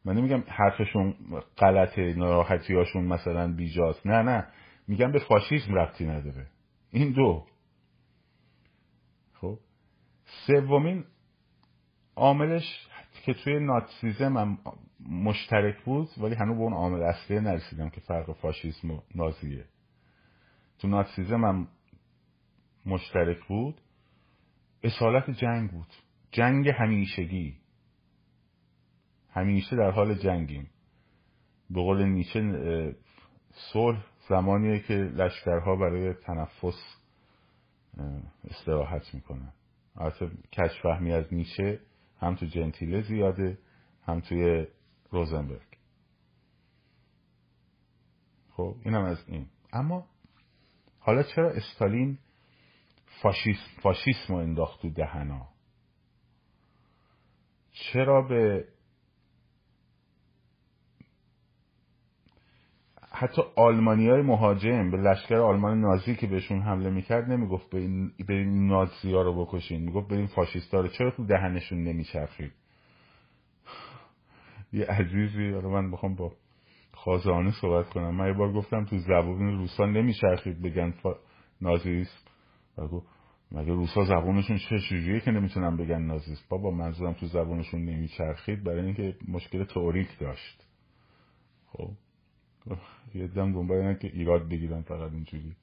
من 0.05 0.17
نمیگم 0.17 0.43
حرفشون 0.47 1.15
غلطه 1.57 2.13
ناراحتی 2.17 2.73
هاشون 2.73 3.05
مثلا 3.05 3.53
بیجاست. 3.53 4.07
نه 4.07 4.21
نه. 4.21 4.47
میگم 4.87 5.11
به 5.11 5.19
فاشیسم 5.19 5.75
ربطی 5.75 6.05
نداره. 6.05 6.47
این 6.91 7.11
دو. 7.11 7.45
خب. 9.33 9.59
سومین 10.47 11.05
عاملش 12.15 12.87
که 13.25 13.33
توی 13.33 13.59
ناتسیزم 13.59 14.37
هم 14.37 14.57
مشترک 15.09 15.83
بود 15.83 16.07
ولی 16.17 16.35
هنوز 16.35 16.57
به 16.57 16.63
اون 16.63 16.73
عامل 16.73 17.01
اصلی 17.01 17.39
نرسیدم 17.39 17.89
که 17.89 18.01
فرق 18.01 18.31
فاشیسم 18.31 18.91
و 18.91 19.01
نازیه. 19.15 19.65
تو 20.79 20.87
ناتسیزم 20.87 21.45
هم 21.45 21.67
مشترک 22.85 23.37
بود. 23.47 23.81
اصالت 24.83 25.29
جنگ 25.29 25.71
بود. 25.71 25.93
جنگ 26.31 26.69
همیشگی. 26.69 27.60
همیشه 29.31 29.75
در 29.75 29.91
حال 29.91 30.15
جنگیم. 30.15 30.69
به 31.69 31.81
قول 31.81 32.03
نیچه 32.03 32.95
صلح 33.73 34.05
زمانیه 34.29 34.79
که 34.79 34.93
لشکرها 34.93 35.75
برای 35.75 36.13
تنفس 36.13 36.97
استراحت 38.43 39.13
می‌کنن. 39.13 39.53
البته 39.95 40.31
کشفهمی 40.51 41.11
از 41.11 41.33
نیچه 41.33 41.79
هم 42.19 42.35
تو 42.35 42.45
جنتیله 42.45 43.01
زیاده 43.01 43.57
هم 44.03 44.19
توی 44.19 44.67
روزنبرگ. 45.11 45.77
خب 48.51 48.75
اینم 48.85 49.03
از 49.03 49.23
این. 49.27 49.47
اما 49.73 50.07
حالا 50.99 51.23
چرا 51.23 51.51
استالین 51.51 52.17
فاشیسم, 53.21 53.81
فاشیسم 53.81 54.33
رو 54.33 54.35
انداخت 54.35 54.81
تو 54.81 54.89
دهنا؟ 54.89 55.47
چرا 57.71 58.21
به 58.21 58.67
حتی 63.21 63.41
آلمانی 63.55 64.09
های 64.09 64.21
مهاجم 64.21 64.91
به 64.91 64.97
لشکر 64.97 65.35
آلمان 65.35 65.81
نازی 65.81 66.15
که 66.15 66.27
بهشون 66.27 66.61
حمله 66.61 66.89
می‌کرد 66.89 67.31
نمی‌گفت 67.31 67.69
به 67.69 67.77
این, 67.77 68.67
نازی 68.67 69.13
ها 69.13 69.21
رو 69.21 69.45
بکشین. 69.45 69.81
می‌گفت 69.81 70.07
به 70.07 70.15
این 70.15 70.27
فاشیست 70.27 70.73
رو. 70.73 70.87
چرا 70.87 71.11
تو 71.11 71.25
دهنشون 71.25 71.83
نمیچرخید؟ 71.83 72.51
یه 74.73 74.85
عزیزی 74.85 75.49
حالا 75.49 75.69
من 75.69 75.91
بخوام 75.91 76.15
با 76.15 76.31
خازانه 76.93 77.51
صحبت 77.61 77.89
کنم. 77.89 78.15
من 78.15 78.27
یه 78.27 78.33
بار 78.33 78.53
گفتم 78.53 78.85
تو 78.85 78.97
زبون 78.97 79.57
روسان 79.57 79.91
نمیچرخید 79.91 80.61
بگن 80.61 80.91
فا... 80.91 81.15
نازیست. 81.61 82.27
مگه 83.51 83.73
روسا 83.73 84.03
زبونشون 84.03 84.57
چه 84.57 84.79
چجوریه 84.79 85.19
که 85.19 85.31
نمی‌تونن 85.31 85.77
بگن 85.77 86.01
نازیست؟ 86.01 86.49
بابا 86.49 86.71
منظورم 86.71 87.13
تو 87.13 87.25
زبونشون 87.25 87.85
نمیچرخید 87.85 88.63
برای 88.63 88.85
اینکه 88.85 89.15
مشکل 89.27 89.63
تئوریک 89.63 90.19
داشت. 90.19 90.67
خب؟ 91.71 91.89
یه 93.15 93.27
دم 93.27 93.53
دنبال 93.53 93.93
که 93.93 94.07
ایراد 94.07 94.49
بگیرن 94.49 94.81
فقط 94.81 95.11
اینجوری. 95.11 95.55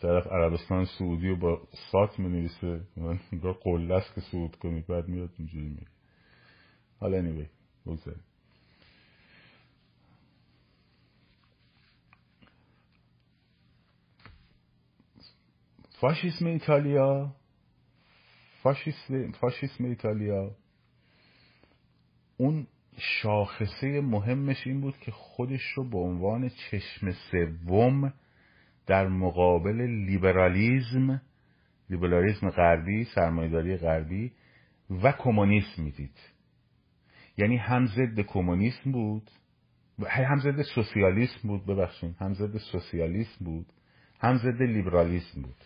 طرف 0.00 0.26
عربستان 0.26 0.84
سعودی 0.84 1.28
رو 1.28 1.36
با 1.36 1.68
سات 1.92 2.18
می 2.18 2.28
نویسه 2.28 2.80
انگار 3.32 3.52
قله 3.52 3.94
است 3.94 4.14
که 4.14 4.20
سعود 4.20 4.56
کنی 4.56 4.80
بعد 4.80 5.08
میاد 5.08 5.30
اینجوری 5.38 5.68
میگه. 5.68 5.86
حالا 7.00 7.22
anyway 7.22 7.46
بگذاریم. 7.86 8.22
فاشیسم 16.00 16.46
ایتالیا. 16.46 17.36
فاشیسم, 18.62 19.32
فاشیسم 19.32 19.84
ایتالیا. 19.84 20.56
اون 22.36 22.66
شاخصه 22.98 24.00
مهمش 24.00 24.66
این 24.66 24.80
بود 24.80 24.98
که 24.98 25.10
خودش 25.10 25.62
رو 25.76 25.90
به 25.90 25.98
عنوان 25.98 26.48
چشم 26.48 27.10
سوم 27.10 28.14
در 28.86 29.08
مقابل 29.08 29.80
لیبرالیزم 29.82 31.22
لیبرالیزم 31.90 32.50
غربی 32.50 33.04
سرمایهداری 33.04 33.76
غربی 33.76 34.32
و 34.90 35.12
کمونیسم 35.12 35.82
می‌دید. 35.82 36.18
یعنی 37.36 37.56
هم 37.56 37.86
ضد 37.86 38.20
کمونیسم 38.20 38.92
بود 38.92 39.30
هم 39.98 40.38
ضد 40.38 40.62
سوسیالیسم 40.62 41.48
بود 41.48 41.66
ببخشید 41.66 42.16
هم 42.18 42.34
ضد 42.34 42.56
سوسیالیسم 42.56 43.44
بود 43.44 43.66
هم 44.20 44.36
ضد 44.36 44.62
لیبرالیسم 44.62 45.42
بود. 45.42 45.64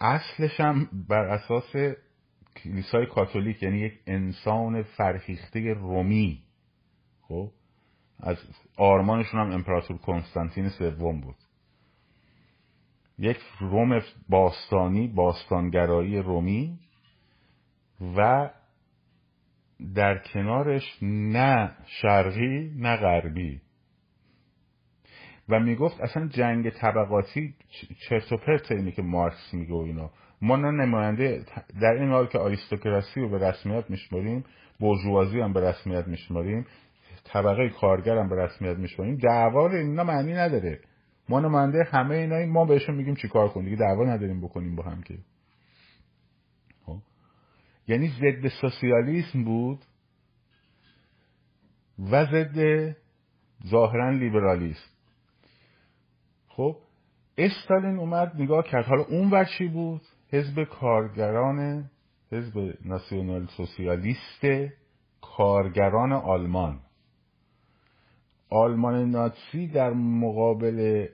اصلش 0.00 0.60
هم 0.60 0.88
بر 1.08 1.24
اساس 1.24 1.96
کلیسای 2.64 3.06
کاتولیک 3.06 3.62
یعنی 3.62 3.78
یک 3.78 4.00
انسان 4.06 4.82
فرهیخته 4.82 5.74
رومی. 5.74 6.42
خب؟ 7.20 7.50
از 8.20 8.36
آرمانشون 8.76 9.40
هم 9.40 9.50
امپراتور 9.50 9.98
کنستانتین 9.98 10.68
سوم 10.68 11.20
بود. 11.20 11.36
یک 13.18 13.36
روم 13.60 14.00
باستانی 14.28 15.08
باستانگرایی 15.08 16.18
رومی 16.18 16.78
و 18.16 18.50
در 19.94 20.18
کنارش 20.18 20.98
نه 21.02 21.76
شرقی 21.86 22.74
نه 22.76 22.96
غربی. 22.96 23.60
و 25.48 25.60
می‌گفت 25.60 26.00
اصلا 26.00 26.28
جنگ 26.28 26.70
طبقاتی 26.70 27.54
چرت 28.08 28.32
و 28.32 28.36
پرت 28.36 28.72
اینی 28.72 28.92
که 28.92 29.02
مارکس 29.02 29.54
میگه 29.54 29.72
و 29.72 29.76
اینا. 29.76 30.10
ما 30.42 30.56
نه 30.56 30.70
نماینده 30.70 31.44
در 31.80 31.92
این 31.92 32.10
حال 32.10 32.26
که 32.26 32.38
آریستوکراسی 32.38 33.20
رو 33.20 33.28
به 33.28 33.48
رسمیت 33.48 33.90
میشماریم 33.90 34.44
برجوازی 34.80 35.40
هم 35.40 35.52
به 35.52 35.60
رسمیت 35.60 36.08
میشماریم 36.08 36.66
طبقه 37.24 37.68
کارگر 37.68 38.18
هم 38.18 38.28
به 38.28 38.36
رسمیت 38.36 38.76
میشماریم 38.76 39.16
دعوا 39.16 39.70
اینا 39.70 40.04
معنی 40.04 40.32
نداره. 40.32 40.80
ما 41.28 41.40
نماینده 41.40 41.84
همه 41.84 42.14
اینا 42.14 42.46
ما 42.46 42.64
بهشون 42.64 42.94
میگیم 42.94 43.14
چیکار 43.14 43.48
کن 43.48 43.64
دیگه 43.64 43.76
دعوا 43.76 44.04
نداریم 44.04 44.40
بکنیم 44.40 44.76
با 44.76 44.82
هم 44.82 45.02
که. 45.02 45.18
خب؟ 46.86 46.98
یعنی 47.88 48.08
ضد 48.08 48.48
سوسیالیسم 48.48 49.44
بود 49.44 49.84
و 51.98 52.24
ضد 52.24 52.96
ظاهرا 53.66 54.10
لیبرالیسم. 54.10 54.90
خب؟ 56.48 56.76
استالین 57.38 57.98
اومد 57.98 58.32
نگاه 58.38 58.64
کرد. 58.64 58.84
حالا 58.84 59.02
اون 59.02 59.30
ور 59.30 59.44
چی 59.44 59.68
بود؟ 59.68 60.00
حزب 60.32 60.64
کارگران 60.64 61.90
حزب 62.32 62.74
ناسیونال 62.84 63.46
سوسیالیست 63.46 64.46
کارگران 65.20 66.12
آلمان. 66.12 66.80
آلمان 68.50 69.10
ناتسی 69.10 69.66
در 69.66 69.90
مقابل 69.90 71.06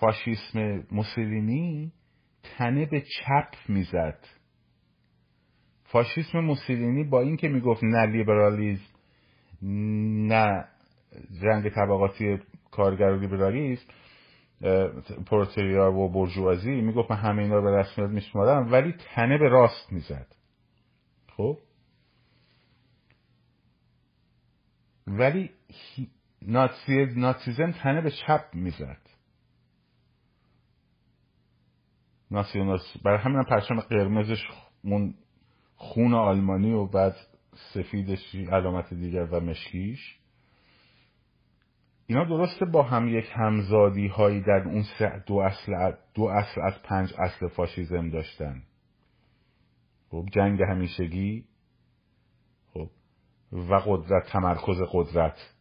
فاشیسم 0.00 0.86
موسولینی 0.90 1.92
تنه 2.42 2.86
به 2.86 3.00
چپ 3.00 3.54
می‌زد. 3.68 4.18
فاشیسم 5.84 6.40
موسولینی 6.40 7.04
با 7.04 7.20
اینکه 7.20 7.48
می‌گفت 7.48 7.84
نه 7.84 8.06
لیبرالیزم 8.06 8.94
نه 10.28 10.64
جنگ 11.42 11.68
طبقاتی 11.68 12.38
کارگر 12.70 13.04
و 13.04 13.20
لیبرالیسم 13.20 13.86
پروتریا 15.26 15.92
و 15.92 16.12
برجوازی 16.12 16.70
می‌گفت 16.70 17.10
من 17.10 17.16
همه 17.16 17.42
اینا 17.42 17.54
رو 17.54 17.62
به 17.62 17.78
رسمیت 17.78 18.10
میشمارم 18.10 18.72
ولی 18.72 18.92
تنه 19.14 19.38
به 19.38 19.48
راست 19.48 19.92
می‌زد. 19.92 20.36
خب؟ 21.36 21.58
ولی 25.06 25.50
ناتسی 26.42 27.06
ناتسیزم 27.16 27.72
تنه 27.72 28.00
به 28.00 28.10
چپ 28.10 28.44
می‌زد. 28.52 29.00
ناسیونال 32.30 32.78
برای 33.04 33.18
همین 33.18 33.42
پرچم 33.42 33.80
قرمزش 33.80 34.48
اون 34.84 35.14
خون 35.76 36.14
آلمانی 36.14 36.72
و 36.72 36.86
بعد 36.86 37.16
سفیدش 37.74 38.34
علامت 38.34 38.94
دیگر 38.94 39.24
و 39.24 39.40
مشکیش. 39.40 40.19
اینا 42.10 42.24
درسته 42.24 42.64
با 42.64 42.82
هم 42.82 43.08
یک 43.08 43.24
همزادی 43.32 44.06
هایی 44.06 44.40
در 44.40 44.62
اون 44.68 44.84
دو 45.26 45.34
اصل 45.34 45.92
دو 46.14 46.22
اصل 46.22 46.60
از 46.60 46.82
پنج 46.82 47.14
اصل 47.18 47.48
فاشیزم 47.48 48.10
داشتن. 48.10 48.62
خب 50.08 50.26
جنگ 50.32 50.62
همیشگی. 50.62 51.44
خب 52.74 52.90
و 53.52 53.74
قدرت 53.74 54.26
تمرکز 54.32 54.76
قدرت. 54.92 55.54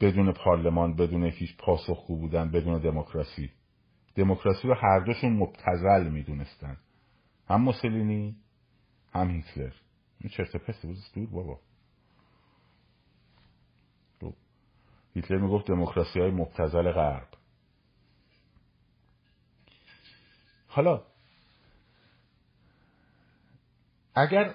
بدون 0.00 0.32
پارلمان 0.32 0.96
بدون 0.96 1.24
هیچ 1.24 1.56
پاسخگو 1.58 2.16
بودن 2.16 2.50
بدون 2.50 2.78
دموکراسی. 2.80 3.50
دموکراسی 4.14 4.68
رو 4.68 4.74
هر 4.74 5.00
دوشون 5.00 5.32
مبتزل 5.32 6.10
می‌دونستن. 6.10 6.76
هم 7.48 7.62
موسولینی 7.62 8.36
هم 9.12 9.30
هیتلر. 9.30 9.72
این 10.20 10.30
چرت 10.30 10.56
پست 10.56 10.86
بود 11.14 11.30
بابا. 11.30 11.60
هیتلر 15.16 15.38
می‌گفت 15.38 15.66
دموکراسی 15.66 16.20
های 16.20 16.30
مبتزل 16.30 16.92
غرب. 16.92 17.28
حالا 20.68 21.02
اگر 24.14 24.54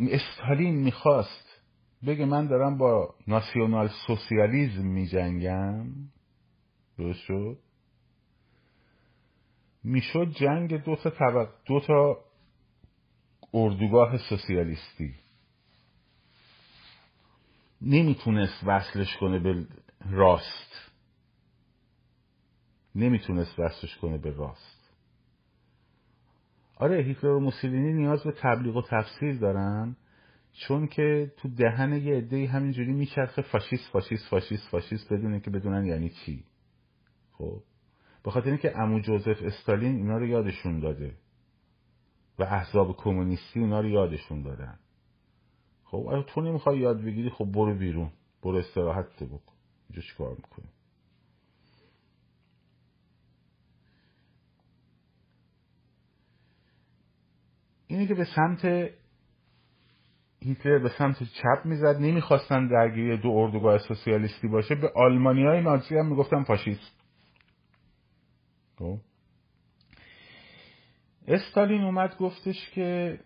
استالین 0.00 0.74
می‌خواست 0.74 1.62
بگه 2.06 2.24
من 2.24 2.46
دارم 2.46 2.78
با 2.78 3.14
ناسیونال 3.26 3.88
سوسیالیزم 4.06 4.86
میجنگم 4.86 5.86
درست 6.98 7.20
شد؟ 7.20 7.58
می‌شد 9.84 10.30
جنگ 10.30 10.84
دو 10.84 10.96
تا 10.96 11.10
طبق 11.10 11.48
دو 11.66 11.80
تا 11.80 12.24
اردوگاه 13.54 14.18
سوسیالیستی. 14.28 15.14
نمی‌تونست 17.82 18.64
وصلش 18.66 19.16
کنه 19.16 19.38
به 19.38 19.66
راست. 20.10 20.90
نمی‌تونست 22.94 23.58
وصلش 23.58 23.96
کنه 23.96 24.18
به 24.18 24.30
راست. 24.30 24.80
آره 26.76 27.02
هیتلر 27.02 27.30
و 27.30 27.40
موسولینی 27.40 27.92
نیاز 27.92 28.24
به 28.24 28.32
تبلیغ 28.32 28.76
و 28.76 28.82
تفسیر 28.82 29.38
دارن 29.38 29.96
چون 30.52 30.86
که 30.86 31.32
تو 31.36 31.48
دهن 31.48 31.92
یه 31.92 32.14
عده 32.14 32.46
همینجوری 32.46 32.92
میچرخه 32.92 33.42
فاشیست 33.42 33.90
فاشیست 33.92 34.28
فاشیست 34.30 34.68
فاشیست 34.70 35.12
بدونه 35.12 35.40
که 35.40 35.50
بدونن 35.50 35.84
یعنی 35.84 36.10
چی. 36.10 36.44
خب 37.32 37.62
به 38.24 38.30
خاطر 38.30 38.48
اینکه 38.48 38.78
امو 38.78 39.00
جوزف 39.00 39.42
استالین 39.42 39.96
اینا 39.96 40.18
رو 40.18 40.26
یادشون 40.26 40.80
داده 40.80 41.14
و 42.38 42.42
احزاب 42.42 42.96
کمونیستی 42.96 43.60
اینا 43.60 43.80
رو 43.80 43.88
یادشون 43.88 44.42
دادن. 44.42 44.78
خب 45.90 45.96
اگه 45.96 46.22
تو 46.22 46.40
نمی‌خوای 46.40 46.78
یاد 46.78 47.04
بگیری 47.04 47.30
خب 47.30 47.44
برو 47.44 47.74
بیرون. 47.78 48.10
برو 48.42 48.56
استراحت 48.56 49.22
بکن. 49.22 49.52
اینجا 49.90 50.02
چیکار 50.02 50.30
می‌کنی؟ 50.30 50.68
اینه 57.86 58.06
که 58.06 58.14
به 58.14 58.24
سمت 58.36 58.90
هیتلر 60.42 60.78
به 60.78 60.88
سمت 60.98 61.16
چپ 61.22 61.64
می‌زد. 61.64 61.96
نمی‌خواستن 62.00 62.68
درگیری 62.68 63.16
دو 63.16 63.28
اردوگاه 63.28 63.78
سوسیالیستی 63.78 64.48
باشه. 64.48 64.74
به 64.74 64.92
آلمانی 64.96 65.46
های 65.46 65.60
نازی 65.60 65.96
هم 65.96 66.06
می‌گفتن 66.06 66.42
فاشیست. 66.42 67.00
خب. 68.78 68.98
استالین 71.28 71.82
اومد 71.82 72.16
گفتش 72.16 72.70
که 72.70 73.18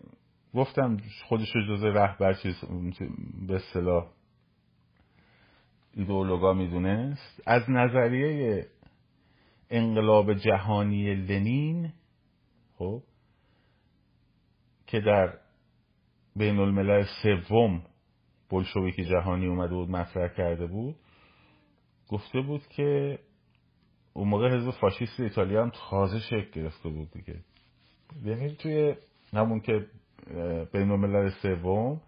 گفتم 0.54 0.96
خودش 1.24 1.52
جزء 1.68 1.86
رهبر 1.86 2.34
چیز 2.34 2.64
به 3.48 3.54
اصطلاح 3.54 4.06
ایدئولوگا 5.94 6.52
می‌دونست. 6.52 7.42
از 7.46 7.62
نظریه 7.70 8.66
انقلاب 9.70 10.34
جهانی 10.34 11.14
لنین 11.14 11.92
خب 12.78 13.02
که 14.86 15.00
در 15.00 15.38
بین 16.36 16.58
الملل 16.58 17.04
سوم 17.22 17.82
بلشویک 18.50 18.96
جهانی 18.96 19.46
اومده 19.46 19.74
بود 19.74 19.90
مطرح 19.90 20.28
کرده 20.28 20.66
بود 20.66 20.96
گفته 22.08 22.40
بود 22.40 22.66
که 22.66 23.18
اون 24.12 24.28
موقع 24.28 24.56
حزب 24.56 24.70
فاشیست 24.70 25.20
ایتالیا 25.20 25.62
هم 25.62 25.72
تازه 25.90 26.20
شکل 26.20 26.50
گرفته 26.52 26.88
بود 26.88 27.10
دیگه. 27.10 27.40
یعنی 28.24 28.56
توی 28.56 28.94
همون 29.32 29.60
که 29.60 29.86
بین 30.72 30.90
الملل 30.90 31.30
سوم 31.30 32.00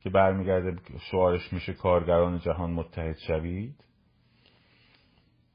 که 0.00 0.10
برمیگرده 0.10 0.76
شعارش 1.10 1.52
میشه 1.52 1.72
کارگران 1.72 2.38
جهان 2.38 2.70
متحد 2.70 3.16
شوید. 3.26 3.84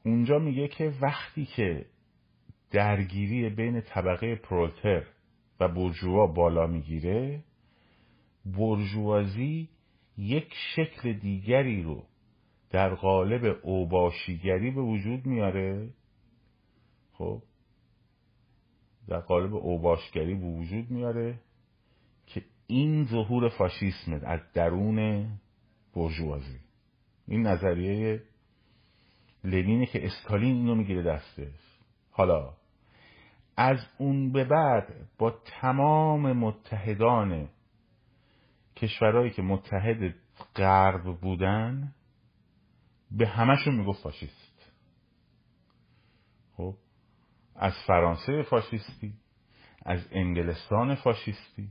اونجا 0.05 0.39
میگه 0.39 0.67
که 0.67 0.93
وقتی 1.01 1.45
که 1.45 1.85
درگیری 2.71 3.49
بین 3.49 3.81
طبقه 3.81 4.35
پرولتر 4.35 5.03
و 5.59 5.67
برجوا 5.67 6.27
بالا 6.27 6.67
می‌گیره 6.67 7.43
برجوازی 8.45 9.69
یک 10.17 10.53
شکل 10.75 11.13
دیگری 11.13 11.83
رو 11.83 12.03
در 12.69 12.95
قالب 12.95 13.59
اوباشیگری 13.63 14.71
به 14.71 14.81
وجود 14.81 15.25
میاره. 15.25 15.89
خب 17.13 17.41
در 19.07 19.19
قالب 19.19 19.53
اوباشگری 19.55 20.35
به 20.35 20.45
وجود 20.45 20.91
میاره. 20.91 21.39
این 22.67 23.03
ظهور 23.03 23.49
فاشیسم 23.49 24.13
از 24.13 24.39
درون 24.53 25.27
برجوازی. 25.95 26.59
این 27.27 27.47
نظریه 27.47 28.21
لنینه 29.43 29.85
که 29.85 30.05
استالین 30.05 30.55
اینو 30.55 30.75
می‌گیره 30.75 31.03
دستش. 31.03 31.79
حالا 32.11 32.53
از 33.57 33.77
اون 33.97 34.31
به 34.31 34.43
بعد 34.43 35.09
با 35.17 35.31
تمام 35.61 36.31
متحدان 36.33 37.49
کشورهایی 38.75 39.31
که 39.31 39.41
متحد 39.41 40.15
غرب 40.55 41.19
بودن 41.21 41.93
به 43.11 43.27
همشون 43.27 43.75
می‌گفت 43.75 44.03
فاشیست. 44.03 44.71
خب 46.57 46.75
از 47.55 47.73
فرانسه 47.87 48.43
فاشیستی 48.43 49.13
از 49.85 50.07
انگلستان 50.11 50.95
فاشیستی 50.95 51.69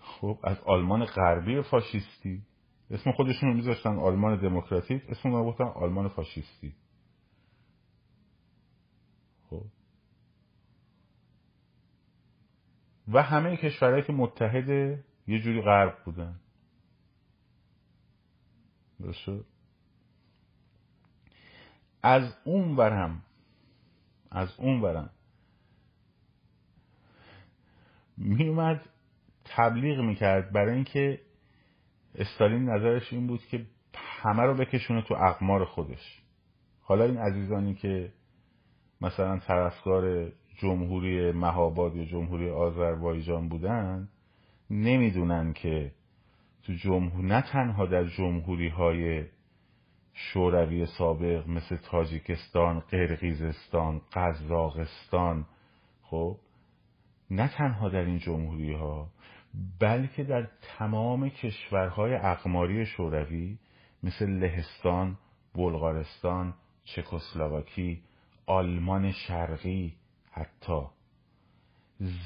خب 0.00 0.38
از 0.42 0.60
آلمان 0.60 1.04
غربی 1.04 1.62
فاشیستی. 1.62 2.42
اسم 2.90 3.12
خودشون 3.12 3.48
رو 3.48 3.54
میذاشتن 3.54 3.98
آلمان 3.98 4.40
دموکراتیک 4.40 5.02
اسم 5.08 5.32
رو 5.32 5.62
آلمان 5.62 6.08
فاشیستی. 6.08 6.74
خب. 9.50 9.64
و 13.08 13.22
همه 13.22 13.56
کشورهایی 13.56 14.02
که 14.02 14.12
متحد 14.12 14.68
یه 15.26 15.38
جوری 15.40 15.62
غرب 15.62 16.04
بودن. 16.04 16.40
درسته؟ 19.00 19.40
از 22.02 22.36
اون 22.44 22.76
برم 22.76 23.22
از 24.30 24.54
اون 24.58 24.80
برم 24.80 25.10
میومد 28.16 28.88
تبلیغ 29.56 30.00
می‌کرد 30.00 30.52
برای 30.52 30.74
اینکه 30.74 31.20
استالین 32.14 32.68
نظرش 32.68 33.12
این 33.12 33.26
بود 33.26 33.40
که 33.46 33.66
همه 33.94 34.42
رو 34.42 34.54
بکشونه 34.54 35.02
تو 35.02 35.14
اقمار 35.14 35.64
خودش. 35.64 36.22
حالا 36.82 37.04
این 37.04 37.18
عزیزانی 37.18 37.74
که 37.74 38.12
مثلا 39.00 39.38
طرفدار 39.38 40.32
جمهوری 40.56 41.32
مهاباد 41.32 41.96
یا 41.96 42.04
جمهوری 42.04 42.50
آذربایجان 42.50 43.48
بودن 43.48 44.08
نمی‌دونن 44.70 45.52
که 45.52 45.92
تو 46.62 46.72
جمهور 46.72 47.24
نه 47.24 47.42
تنها 47.42 47.86
در 47.86 48.04
جمهوری 48.04 48.68
های 48.68 49.24
شوروی 50.14 50.86
سابق 50.86 51.48
مثل 51.48 51.76
تاجیکستان، 51.76 52.80
قرقیزستان، 52.80 54.00
قزاقستان 54.12 55.46
خب 56.02 56.36
نه 57.30 57.48
تنها 57.48 57.88
در 57.88 58.04
این 58.04 58.18
جمهوری 58.18 58.72
ها 58.72 59.10
بلکه 59.80 60.24
در 60.24 60.48
تمام 60.78 61.28
کشورهای 61.28 62.14
اقماری 62.14 62.86
شوروی 62.86 63.58
مثل 64.02 64.30
لهستان، 64.30 65.18
بلغارستان، 65.54 66.54
چکسلواکی، 66.84 68.02
آلمان 68.46 69.12
شرقی 69.12 69.96
حتی 70.30 70.82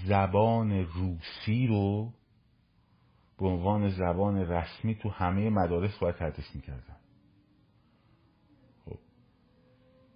زبان 0.07 0.73
روسی 0.73 1.67
رو 1.67 2.13
به 3.39 3.47
عنوان 3.47 3.89
زبان 3.89 4.37
رسمی 4.37 4.95
تو 4.95 5.09
همه 5.09 5.51
مدارس 5.51 5.99
باید 5.99 6.15
تدریس 6.15 6.55
می‌کردن. 6.55 6.97
خب 8.85 8.99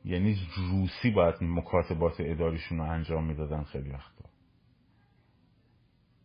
یعنی 0.04 0.36
روسی 0.56 1.10
باید 1.10 1.34
مکاتبات 1.40 2.14
اداریشون 2.18 2.78
رو 2.78 2.84
انجام 2.84 3.24
می‌دادن 3.24 3.62
خیلی 3.62 3.90
وقتا. 3.90 4.24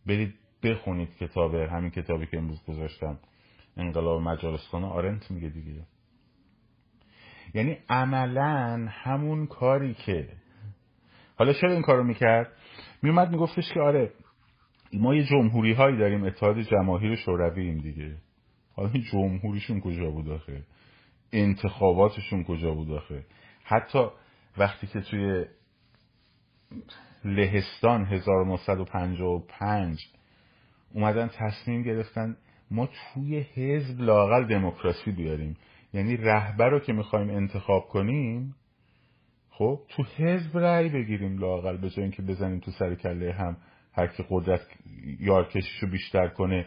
برید 0.06 0.43
بخونید 0.64 1.16
کتاب 1.16 1.56
همین 1.56 1.90
کتابی 1.90 2.26
که 2.26 2.38
امروز 2.38 2.64
گذاشتم 2.68 3.20
انقلاب 3.78 4.22
مجارستان 4.22 4.84
آرنت 4.84 5.32
میگه 5.32 5.50
دیگه. 5.50 5.86
یعنی 7.54 7.78
عملا 7.90 8.88
همون 8.90 9.48
کاری 9.48 9.94
که 9.94 10.30
حالا 11.36 11.54
چرا 11.54 11.72
این 11.72 11.82
کارو 11.82 12.04
می‌کرد؟ 12.04 12.52
میومد 13.02 13.32
میگفتش 13.32 13.74
که 13.74 13.80
آره 13.80 14.12
ما 14.94 15.16
یه 15.16 15.24
جمهوری 15.24 15.74
هایی 15.74 15.98
داریم 15.98 16.24
اتحاد 16.24 16.62
جماهیر 16.62 17.16
شوروی 17.16 17.82
دیگه. 17.82 18.18
حالا 18.76 18.90
این 18.94 19.04
جمهوریشون 19.04 19.82
کجا 19.82 20.12
بود 20.12 20.30
آخه؟ 20.30 20.64
انتخاباتشون 21.32 22.44
کجا 22.44 22.74
بود 22.74 22.92
آخه؟ 22.92 23.26
حتی 23.64 24.08
وقتی 24.58 24.88
که 24.88 25.02
توی 25.02 25.46
لهستان 27.26 28.06
1955 28.06 30.13
اومدن 30.94 31.28
تصمیم 31.28 31.84
گرفتن 31.84 32.38
ما 32.72 32.90
توی 33.14 33.40
حزب 33.40 34.02
لاقل 34.02 34.48
دموکراسی 34.48 35.12
بیاریم. 35.12 35.58
یعنی 35.94 36.18
رهبر 36.18 36.70
رو 36.70 36.80
که 36.80 36.94
می‌خوایم 36.94 37.30
انتخاب 37.30 37.88
کنیم 37.88 38.56
خب 39.50 39.80
تو 39.90 40.04
حزب 40.04 40.58
رأی 40.58 40.90
بگیریم 40.90 41.38
لاقل 41.38 41.78
به 41.78 41.92
اینکه 41.98 42.22
بزنیم 42.22 42.60
تو 42.60 42.72
سر 42.72 42.96
کله 42.96 43.34
هم 43.34 43.58
هر 43.94 44.08
کی 44.08 44.24
قدرت 44.30 44.62
یارکشیشو 45.20 45.88
بیشتر 45.88 46.28
کنه 46.28 46.66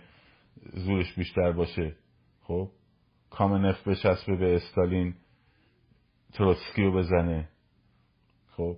زورش 0.72 1.14
بیشتر 1.14 1.52
باشه. 1.52 1.96
خب 2.42 2.70
کامنف 3.30 3.88
بچسبه 3.88 4.36
به 4.36 4.54
استالین 4.54 5.14
تروتسکی 6.32 6.82
رو 6.82 6.92
بزنه. 6.98 7.48
خب 8.50 8.76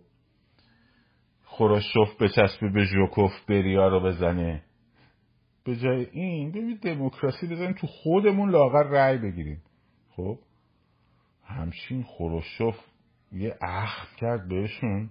خروشوف 1.45 2.23
بچسبه 2.23 2.69
به 2.69 2.85
ژوکوف 2.85 3.33
بریا 3.49 3.89
رو 3.89 4.01
بزنه. 4.01 4.63
به 5.69 5.77
جای 5.77 6.07
این 6.13 6.51
ببینید 6.51 6.81
دموکراسی 6.81 7.47
بزنیم 7.47 7.73
تو 7.73 7.87
خودمون 7.87 8.51
لاغر 8.51 8.83
رأی 8.83 9.19
بگیریم. 9.19 9.63
خب؟ 10.11 10.39
همچین 11.45 12.03
خروشوف 12.03 12.77
یه 13.33 13.57
اخم 13.63 14.17
کرد 14.17 14.49
بهشون. 14.49 15.11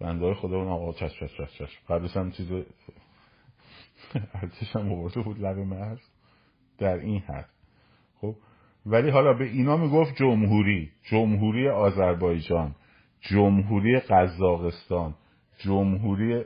بنده 0.00 0.34
خدا 0.34 0.70
آقا 0.70 0.92
چش 0.92 1.20
چش 1.20 1.36
چش 1.36 1.58
چش. 1.58 1.78
قبلش 1.88 2.16
هم 2.16 2.30
چیز 2.30 2.52
ارتش 4.34 4.76
هم 4.76 4.92
آورده 4.92 5.20
بود 5.22 5.40
لب 5.40 5.58
مرز. 5.58 6.00
در 6.78 6.94
این 6.94 7.20
حد. 7.20 7.48
خب؟ 8.20 8.36
ولی 8.86 9.10
حالا 9.10 9.32
به 9.32 9.44
اینا 9.44 9.76
می‌گفت 9.76 10.16
جمهوری. 10.16 10.90
جمهوری 11.02 11.68
آذربایجان. 11.68 12.74
جمهوری 13.20 14.00
قزاقستان. 14.00 15.14
جمهوری 15.58 16.44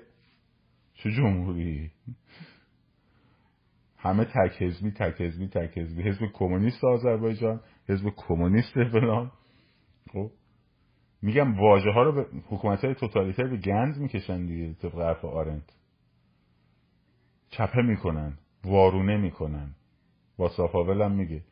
چه 0.95 1.11
جمهوری؟ 1.11 1.91
همه 3.99 4.25
تک 4.25 4.63
حزبی 4.63 4.91
تک 4.91 5.21
حزبی 5.21 5.49
تک 5.49 5.79
حزبی 5.79 6.03
حزب 6.03 6.27
کمونیست 6.35 6.85
آذربایجان 6.85 7.61
حزب 7.89 8.11
کمونیست 8.17 8.73
فلان. 8.75 9.31
خب؟ 10.13 10.31
میگم 11.23 11.61
واژه 11.61 11.91
ها 11.91 12.03
رو 12.03 12.13
به 12.13 12.27
حکومت 12.49 12.85
های 12.85 12.95
توتالیتر 12.95 13.47
به 13.47 13.57
گند 13.57 13.97
می‌کشن 13.97 14.47
دیگه 14.47 14.75
طبق 14.75 14.95
حرف 14.95 15.25
آرنت. 15.25 15.77
چپه 17.51 17.83
می‌کنن 17.83 18.39
وارونه 18.65 19.17
می‌کنن. 19.17 19.75
با 20.37 20.49
صافاول 20.49 21.03
هم 21.03 21.13
میگه. 21.13 21.43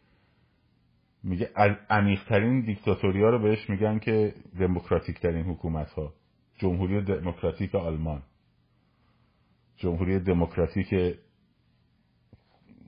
میگه 1.22 1.50
عمیقترین 1.90 2.60
دیکتاتوری 2.60 3.22
ها 3.22 3.30
رو 3.30 3.38
بهش 3.38 3.70
میگن 3.70 3.98
که 3.98 4.34
دموکراتیک 4.58 5.20
ترین 5.20 5.46
حکومت 5.46 5.90
ها 5.90 6.14
جمهوری 6.58 7.04
دموکراتیک 7.04 7.74
آلمان. 7.74 8.22
جمهوری 9.76 10.20
دموکراتیک 10.20 11.16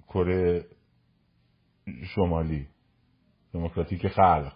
کره 0.09 0.65
شمالی 2.15 2.67
دموکراتیک 3.53 4.09
خلق. 4.09 4.53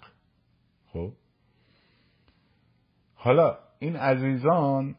خب؟ 0.92 1.12
حالا 3.14 3.58
این 3.78 3.96
عزیزان 3.96 4.94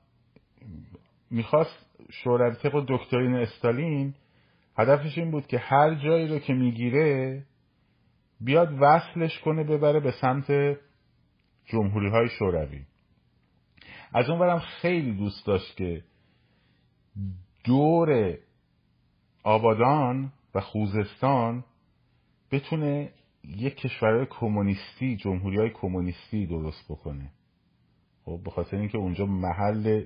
می‌خواست 1.32 1.86
شوروی 2.10 2.56
طبق 2.56 2.86
دکترین 2.88 3.36
استالین 3.36 4.14
هدفش 4.78 5.18
این 5.18 5.32
بود 5.32 5.48
که 5.48 5.58
هر 5.58 5.96
جایی 5.96 6.28
رو 6.28 6.40
که 6.40 6.54
می‌گیره 6.54 7.44
بیاد 8.42 8.78
وصلش 8.80 9.40
کنه 9.40 9.64
ببره 9.64 10.00
به 10.00 10.12
سمت 10.22 10.78
جمهوری 11.66 12.10
های 12.10 12.30
شوروی. 12.40 12.86
از 14.14 14.30
اون 14.30 14.60
خیلی 14.60 15.12
دوست 15.12 15.46
داشت 15.46 15.78
که 15.78 16.04
دور 17.64 18.38
آبادان 19.44 20.32
و 20.56 20.60
خوزستان 20.62 21.64
بتونه 22.52 23.12
یک 23.44 23.76
کشورهای 23.76 24.26
کمونیستی 24.26 25.16
جمهوری 25.16 25.58
های 25.58 25.70
کمونیستی 25.70 26.48
درست 26.48 26.86
بکنه. 26.90 27.32
خب 28.26 28.40
به 28.46 28.52
خاطر 28.52 28.78
اینکه 28.78 28.98
اونجا 28.98 29.26
محل 29.26 30.04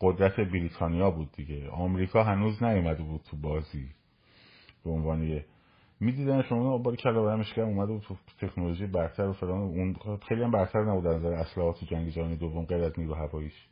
قدرت 0.00 0.36
بریتانیا 0.40 1.10
بود 1.10 1.32
دیگه. 1.32 1.68
آمریکا 1.70 2.24
هنوز 2.24 2.62
نیومده 2.62 3.02
بود 3.02 3.20
تو 3.30 3.36
بازی 3.36 3.88
به 4.84 4.90
عنوان 4.90 5.22
یه 5.22 5.44
می‌دیدن 6.00 6.42
شما 6.42 6.78
باری 6.78 6.96
کلا 6.96 7.22
برمش 7.22 7.54
کرد 7.54 7.68
اومده 7.68 7.92
بود 7.92 8.02
تو 8.02 8.16
تکنولوژی 8.38 8.86
برتر 8.86 9.28
و 9.28 9.32
فلان. 9.32 9.60
اون 9.60 9.96
خیلی 10.28 10.42
هم 10.42 10.50
برتر 10.50 10.84
نبود 10.84 11.06
از 11.06 11.16
نظر 11.16 11.32
اصلاحات 11.32 11.84
جنگ 11.84 12.08
جهانی 12.08 12.36
دوم 12.36 12.64
غیر 12.64 12.84
از 12.84 12.98
نیرو 12.98 13.14
هواییش 13.14 13.68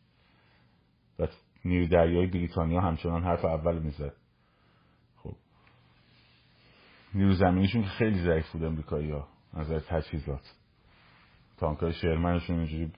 و 1.18 1.26
نیرو 1.64 1.86
دریایی 1.86 2.26
بریتانیا 2.26 2.80
همچنان 2.80 3.22
حرف 3.22 3.44
اول 3.44 3.78
می‌زد. 3.78 4.12
نیرو 7.16 7.32
زمینیشون 7.32 7.82
که 7.82 7.88
خیلی 7.88 8.22
ضعیف 8.22 8.52
بود 8.52 8.64
امریکایی 8.64 9.10
ها 9.10 9.28
نظر 9.54 9.80
تجهیزات. 9.80 10.54
تانکای 11.56 11.92
شرمنشون 11.92 12.56
اینجوری 12.56 12.92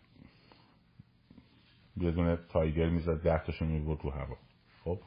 یه 1.96 2.10
دونه 2.10 2.36
تایگر 2.36 2.88
می‌زد 2.88 3.22
ده 3.22 3.38
تاشون 3.46 3.68
می‌برد 3.68 3.98
رو 4.02 4.10
هوا. 4.10 4.36
خب؟ 4.84 4.98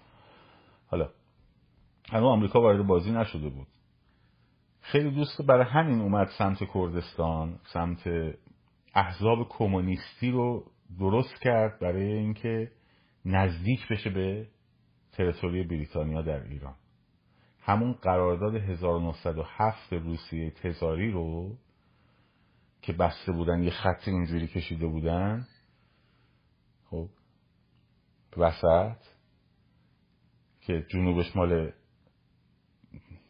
حالا 0.88 1.10
هنوز 2.12 2.26
آمریکا 2.26 2.62
وارد 2.62 2.88
بازی 2.88 3.12
نشده 3.12 3.50
بود. 3.50 3.68
خیلی 4.82 5.12
دوست 5.12 5.42
برای 5.42 5.66
همین 5.66 6.02
اومد 6.02 6.28
سمت 6.38 6.58
کردستان 6.74 7.60
سمت 7.74 8.08
احزاب 8.96 9.50
کمونیستی 9.50 10.32
رو 10.32 10.72
درست 11.00 11.42
کرد 11.42 11.80
برای 11.80 12.14
اینکه 12.14 12.72
نزدیک 13.26 13.88
بشه 13.88 14.10
به 14.10 14.48
تریتوری 15.12 15.64
بریتانیا 15.64 16.22
در 16.22 16.44
ایران. 16.44 16.76
همون 17.62 17.94
قرارداد 17.94 18.56
1907 18.56 19.94
روسیه 19.94 20.52
تزاری 20.52 21.12
رو 21.12 21.58
که 22.82 22.94
بسته 22.94 23.32
بودن 23.32 23.64
یه 23.64 23.72
خط 23.72 24.08
اینجوری 24.08 24.48
کشیده 24.48 24.88
بودن. 24.88 25.48
خب 26.86 27.10
وسط 28.38 28.98
که 30.62 30.86
جنوبش 30.90 31.36
مال 31.36 31.72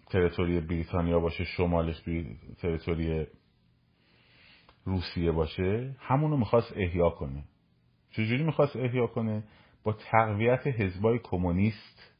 تریتوری 0.10 0.60
بریتانیا 0.60 1.20
باشه 1.20 1.44
شمالش 1.44 2.02
تریتوری 2.62 3.28
روسیه 4.86 5.32
باشه 5.32 5.96
همونو 6.00 6.38
می‌خواست 6.38 6.72
احیا 6.76 7.10
کنه. 7.10 7.44
چجوری 8.12 8.44
می‌خواست 8.44 8.76
احیا 8.76 9.08
کنه؟ 9.08 9.44
با 9.84 9.94
تقویت 9.94 10.68
حزبای 10.68 11.20
کمونیست 11.20 12.14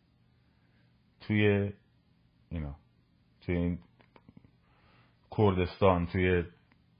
توی 1.22 1.72
اینا. 2.52 2.76
توی 3.42 3.56
این 3.56 3.80
کردستان 5.38 6.06
توی 6.06 6.44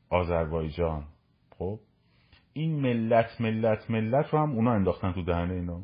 آذربایجان. 0.10 1.08
خب؟ 1.58 1.80
این 2.54 2.82
ملت 2.82 3.42
ملت 3.42 3.92
ملت 3.92 4.34
رو 4.34 4.40
هم 4.40 4.52
اونا 4.52 4.72
انداختن 4.72 5.14
تو 5.14 5.24
دهنه 5.24 5.54
اینا. 5.54 5.82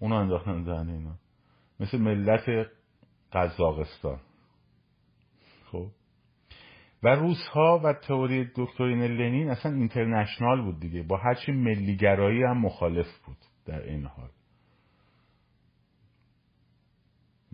اونا 0.00 0.20
انداختن 0.20 0.64
دهنه 0.64 0.92
اینا. 0.92 1.14
مثل 1.80 1.98
ملت 1.98 2.70
قزاقستان. 3.32 4.20
خب؟ 5.64 5.86
و 7.02 7.08
روس 7.08 7.48
ها 7.52 7.80
و 7.84 7.92
تئوری 7.92 8.50
دکترین 8.56 9.02
لنین 9.02 9.50
اصلا 9.50 9.72
اینترنشنال 9.72 10.62
بود 10.62 10.80
دیگه. 10.80 11.02
با 11.02 11.16
هرچی 11.16 11.52
ملیگرایی 11.52 12.42
هم 12.42 12.58
مخالف 12.58 13.06
بود 13.26 13.36
در 13.66 13.82
این 13.82 14.04
حال. 14.04 14.30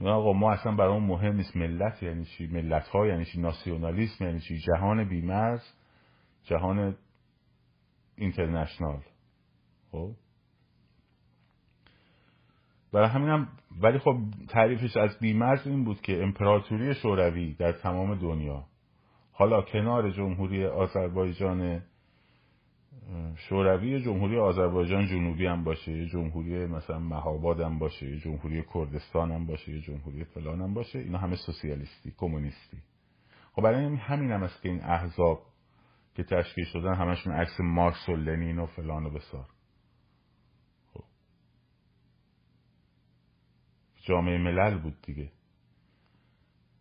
آقا 0.02 0.32
ما 0.32 0.52
اصلا 0.52 0.72
برای 0.72 1.00
مهم 1.00 1.36
نیست 1.36 1.56
ملت 1.56 2.02
یعنی 2.02 2.24
چی؟ 2.24 2.46
ملت 2.46 2.88
ها 2.88 3.06
یعنی 3.06 3.24
چی؟ 3.24 3.40
ناسیونالیسم 3.40 4.24
یعنی 4.24 4.40
چی؟ 4.40 4.58
جهان 4.58 5.08
بیمرز 5.08 5.62
جهان 6.44 6.96
اینترنشنال. 8.16 9.00
خب؟ 9.90 10.10
برای 12.92 13.08
همینم 13.08 13.48
ولی 13.80 13.98
خب 13.98 14.16
تعریفش 14.48 14.96
از 14.96 15.18
بیمرز 15.18 15.66
این 15.66 15.84
بود 15.84 16.00
که 16.00 16.22
امپراتوری 16.22 16.94
شوروی 16.94 17.54
در 17.54 17.72
تمام 17.72 18.14
دنیا 18.14 18.64
حالا 19.32 19.62
کنار 19.62 20.10
جمهوری 20.10 20.66
آذربایجان 20.66 21.82
شوروی 23.36 24.02
جمهوری 24.02 24.38
آذربایجان 24.38 25.06
جنوبی 25.06 25.46
هم 25.46 25.64
باشه 25.64 26.06
جمهوری 26.06 26.66
مثلا 26.66 26.98
مهاباد 26.98 27.60
هم 27.60 27.78
باشه 27.78 28.18
جمهوری 28.18 28.64
کردستان 28.74 29.32
هم 29.32 29.46
باشه 29.46 29.80
جمهوری 29.80 30.24
فلان 30.24 30.60
هم 30.60 30.74
باشه 30.74 30.98
اینا 30.98 31.18
همه 31.18 31.36
سوسیالیستی 31.36 32.14
کمونیستی. 32.16 32.78
خب 33.52 33.62
برای 33.62 33.96
همین 33.96 34.30
هم 34.30 34.42
است 34.42 34.62
که 34.62 34.68
این 34.68 34.80
احزاب 34.84 35.42
که 36.14 36.24
تشکیل 36.24 36.64
شدن 36.64 36.94
همشون 36.94 37.32
عکس 37.32 37.60
مارکس 37.60 38.08
و 38.08 38.16
لنین 38.16 38.58
و 38.58 38.66
فلان 38.66 39.06
و 39.06 39.10
بسار. 39.10 39.46
خب. 40.94 41.04
جامعه 43.96 44.38
ملل 44.38 44.78
بود 44.78 44.96
دیگه. 45.02 45.32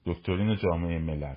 دکترین 0.05 0.55
جامعه 0.55 0.99
ملل. 0.99 1.35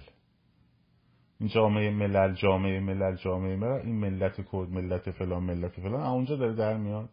جامعه 1.45 1.91
ملل 1.91 2.35
جامعه 2.35 2.81
ملل 2.81 3.17
جامعه 3.17 3.57
ملل 3.57 3.81
این 3.81 3.97
ملت 3.97 4.37
کرد 4.37 4.69
ملت 4.71 5.11
فلان 5.11 5.43
ملت 5.43 5.81
فلان. 5.81 6.01
اونجا 6.01 6.37
داره 6.37 6.55
در 6.55 6.77
میاد. 6.77 7.11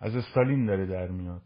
از 0.00 0.16
استالین 0.16 0.66
داره 0.66 0.86
در 0.86 1.08
میاد. 1.08 1.42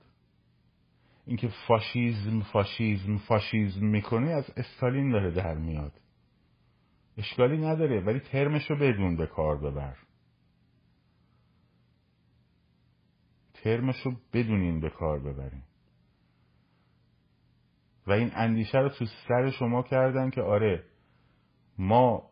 اینکه 1.27 1.49
فاشیزم 1.69 2.41
فاشیزم 2.41 3.17
فاشیزم 3.17 3.87
می‌کنه 3.87 4.31
از 4.31 4.51
استالین 4.57 5.11
داره 5.11 5.31
در 5.31 5.55
میاد. 5.55 5.93
اشکالی 7.19 7.59
نداره 7.59 8.01
ولی 8.01 8.21
ترمش 8.21 8.71
رو 8.71 8.77
بدون 8.77 9.17
به 9.17 9.27
کار 9.27 9.59
ببر. 9.59 9.97
ترمش 13.55 14.01
رو 14.01 14.13
بدونین 14.33 14.81
به 14.81 14.91
کار 14.91 15.19
ببرین 15.19 15.63
و 18.07 18.13
این 18.13 18.31
اندیشه 18.35 18.79
رو 18.79 18.89
تو 18.89 19.05
سر 19.29 19.51
شما 19.51 19.83
کردن 19.83 20.31
که 20.31 20.43
آره 20.43 20.85
ما 21.79 22.31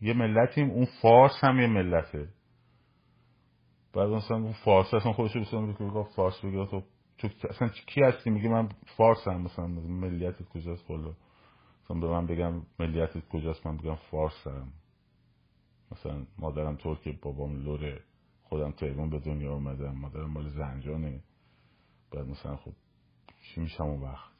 یه 0.00 0.14
ملتیم 0.14 0.70
اون 0.70 0.86
فارس 1.02 1.32
هم 1.40 1.60
یه 1.60 1.66
ملته. 1.66 2.28
بعد 3.92 4.08
مثلا 4.08 4.36
اون 4.36 4.52
فارس 4.52 4.94
اصلا 4.94 5.12
خودشو 5.12 5.40
بسیدن 5.40 5.72
که 5.72 6.04
فارس 6.16 6.44
بگه 6.44 6.66
تو 6.66 6.82
تو 7.18 7.28
اصلا 7.48 7.68
کی 7.68 8.02
هستی؟ 8.02 8.30
میگه 8.30 8.48
من 8.48 8.68
فارس 8.96 9.28
هم 9.28 9.40
مثلا 9.40 9.66
ملیت 9.66 10.42
کجاست؟ 10.42 10.84
خلا 10.86 11.14
مثلا 11.84 12.00
به 12.00 12.08
من 12.08 12.26
بگم 12.26 12.62
ملیت 12.78 13.28
کجاست 13.28 13.66
من 13.66 13.76
بگم 13.76 13.94
فارس 13.94 14.46
هم. 14.46 14.72
مثلا 15.92 16.26
مادرم 16.38 16.76
ترک 16.76 17.20
بابام 17.20 17.64
لوره 17.64 18.00
خودم 18.42 18.70
تهران 18.70 19.10
به 19.10 19.18
دنیا 19.18 19.52
اومدم 19.52 19.94
مادرم 19.94 20.30
مال 20.30 20.48
زنجانه. 20.48 21.20
بعد 22.12 22.26
مثلا 22.26 22.56
خب 22.56 22.72
چی 23.42 23.60
میشم 23.60 23.84
اون 23.84 24.00
وقت 24.00 24.32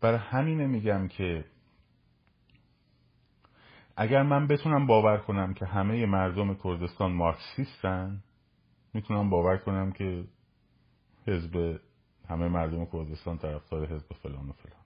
برای 0.00 0.18
همینه 0.18 0.66
میگم 0.66 1.08
که 1.08 1.44
اگر 3.96 4.22
من 4.22 4.46
بتونم 4.46 4.86
باور 4.86 5.18
کنم 5.18 5.54
که 5.54 5.66
همه 5.66 6.06
مردم 6.06 6.54
کردستان 6.54 7.12
مارکسیستن 7.12 8.22
می‌تونم 8.94 9.30
باور 9.30 9.56
کنم 9.56 9.92
که 9.92 10.24
حزب 11.26 11.80
همه 12.28 12.48
مردم 12.48 12.86
کردستان 12.86 13.38
طرفدار 13.38 13.86
حزب 13.86 14.12
فلان 14.12 14.48
و 14.48 14.52
فلان. 14.52 14.82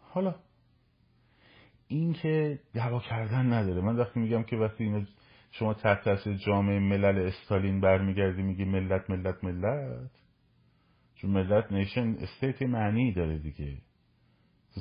حالا 0.00 0.34
این 1.88 2.12
که 2.12 2.60
دعوا 2.74 3.00
کردن 3.00 3.52
نداره. 3.52 3.80
من 3.80 3.96
وقتی 3.96 4.20
میگم 4.20 4.42
که 4.42 4.56
وقتی 4.56 4.84
اینا 4.84 5.06
شما 5.50 5.74
تحت 5.74 6.04
تاثیر 6.04 6.36
جامعه 6.36 6.78
ملل 6.78 7.18
استالین 7.26 7.80
برمیگردی 7.80 8.42
میگی 8.42 8.64
ملت 8.64 9.10
ملت 9.10 9.44
ملت؟ 9.44 10.10
چون 11.14 11.30
ملت 11.30 11.72
نیشن 11.72 12.16
استیت 12.18 12.62
معنی 12.62 13.12
داره 13.12 13.38
دیگه. 13.38 13.78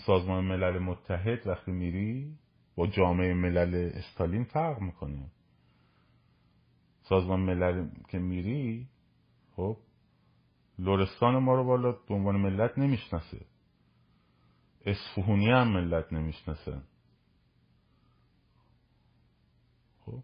سازمان 0.06 0.46
ملل 0.46 0.80
متحد 0.80 1.48
وقتی 1.48 1.72
میری 1.72 2.38
با 2.76 2.88
جامعه 2.88 3.34
ملل 3.34 3.92
استالین 3.94 4.44
فرق 4.44 4.82
می‌کنه. 4.82 5.32
سازمان 7.02 7.40
ملل 7.40 7.90
که 8.08 8.20
میری 8.20 8.88
خب 9.56 9.78
لورستان 10.80 11.38
ما 11.38 11.56
رو 11.56 11.64
بالا 11.64 11.92
به 11.92 12.14
عنوان 12.14 12.36
ملت 12.36 12.78
نمی‌شناسه. 12.78 13.46
اصفهونی 14.86 15.50
هم 15.50 15.68
ملت 15.68 16.14
نمی‌شناسه 16.14 16.82
خب 20.06 20.24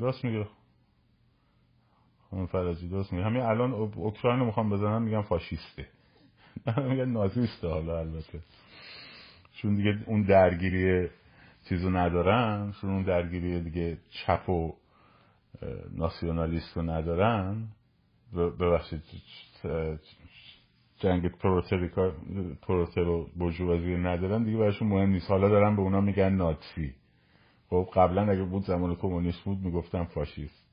درست 0.00 0.24
میگه. 0.24 0.46
خانم 2.30 2.46
فرجی 2.46 2.88
درست 2.88 3.12
میگه. 3.12 3.24
همین 3.24 3.42
الان 3.42 3.72
اوکراین 3.72 4.40
رو 4.40 4.46
می‌خوام 4.46 4.70
بزنم 4.70 5.02
میگم 5.02 5.22
فاشیسته. 5.22 5.88
میگن 6.90 7.04
نازیسته 7.04 7.68
حالا 7.68 7.98
البته. 7.98 8.40
چون 9.52 9.74
دیگه 9.74 9.98
اون 10.06 10.22
درگیری 10.22 11.08
چیزو 11.68 11.90
ندارن 11.90 12.72
چون 12.80 12.90
اون 12.90 13.02
درگیری 13.02 13.60
دیگه 13.60 13.98
چپ 14.10 14.48
و 14.48 14.76
ناسیونالیست 15.96 16.76
رو 16.76 16.82
ندارن. 16.82 17.68
ببخشید 18.34 19.02
جنگ 20.98 21.28
پروتر 22.62 23.08
و 23.08 23.30
برجوازی 23.36 23.96
ندارن 23.96 24.44
دیگه 24.44 24.58
براشون 24.58 24.88
مهم 24.88 25.10
نیست. 25.10 25.30
حالا 25.30 25.48
دارن 25.48 25.76
به 25.76 25.82
اونا 25.82 26.00
میگن 26.00 26.32
ناتسی. 26.32 26.94
خب 27.70 27.88
قبلا 27.94 28.32
اگه 28.32 28.42
بود 28.42 28.64
زمان 28.64 28.96
کمونیست 28.96 29.40
بود 29.40 29.58
می‌گفتن 29.58 30.04
فاشیست. 30.04 30.64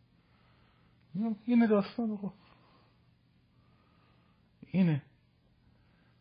اینه 1.46 1.68
داستان 1.68 2.18
خب 2.18 2.32
اینه. 4.72 5.02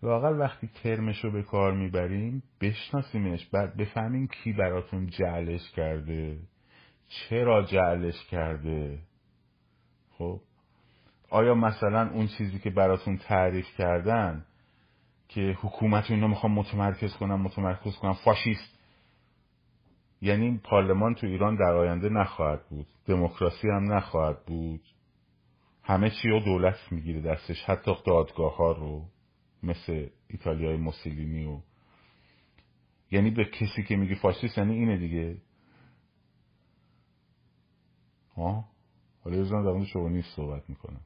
واقعا 0.03 0.39
وقتی 0.39 0.71
ترمش 0.83 1.25
رو 1.25 1.31
به 1.31 1.43
کار 1.43 1.73
می‌بریم 1.73 2.43
بشناسیمش 2.61 3.47
بعد 3.47 3.77
بفهمیم 3.77 4.27
کی 4.27 4.53
براتون 4.53 5.07
جعلش 5.07 5.71
کرده 5.71 6.39
چرا 7.09 7.63
جعلش 7.63 8.27
کرده. 8.27 8.99
خب؟ 10.11 10.41
آیا 11.31 11.55
مثلا 11.55 12.11
اون 12.11 12.27
چیزی 12.27 12.59
که 12.59 12.71
براتون 12.71 13.17
تعریف 13.19 13.67
کردن 13.79 14.47
که 15.29 15.57
حکومت 15.61 16.11
اینا 16.11 16.27
می‌خوام 16.27 16.53
متمرکز 16.53 17.17
کنم 17.17 17.41
متمرکز 17.41 17.97
کنم 17.97 18.13
فاشیست. 18.13 18.80
یعنی 20.21 20.59
پارلمان 20.65 21.15
تو 21.15 21.27
ایران 21.27 21.57
در 21.57 21.75
آینده 21.75 22.09
نخواهد 22.09 22.69
بود. 22.69 22.87
دموکراسی 23.07 23.69
هم 23.69 23.93
نخواهد 23.93 24.47
بود. 24.47 24.81
همه 25.83 26.11
چی 26.11 26.29
رو 26.29 26.41
دولت 26.41 26.93
می‌گیره 26.93 27.21
دستش 27.21 27.63
حتی 27.65 27.95
دادگاه 28.07 28.57
ها 28.57 28.73
رو 28.73 29.09
مثل 29.63 30.09
ایتالیای 30.29 30.77
موسولینی 30.77 31.45
و 31.45 31.61
یعنی 33.11 33.31
به 33.31 33.45
کسی 33.45 33.83
که 33.83 33.97
میگی 33.97 34.15
فاشیست 34.15 34.59
یعنی 34.59 34.75
اینه 34.75 34.97
دیگه. 34.97 35.37
ها 38.37 38.65
حالا 39.25 39.37
یه 39.37 39.45
زن 39.45 39.65
در 39.65 39.73
مورد 39.73 40.13
نیست 40.13 40.37
صحبت 40.37 40.71
می‌کنم. 40.71 41.01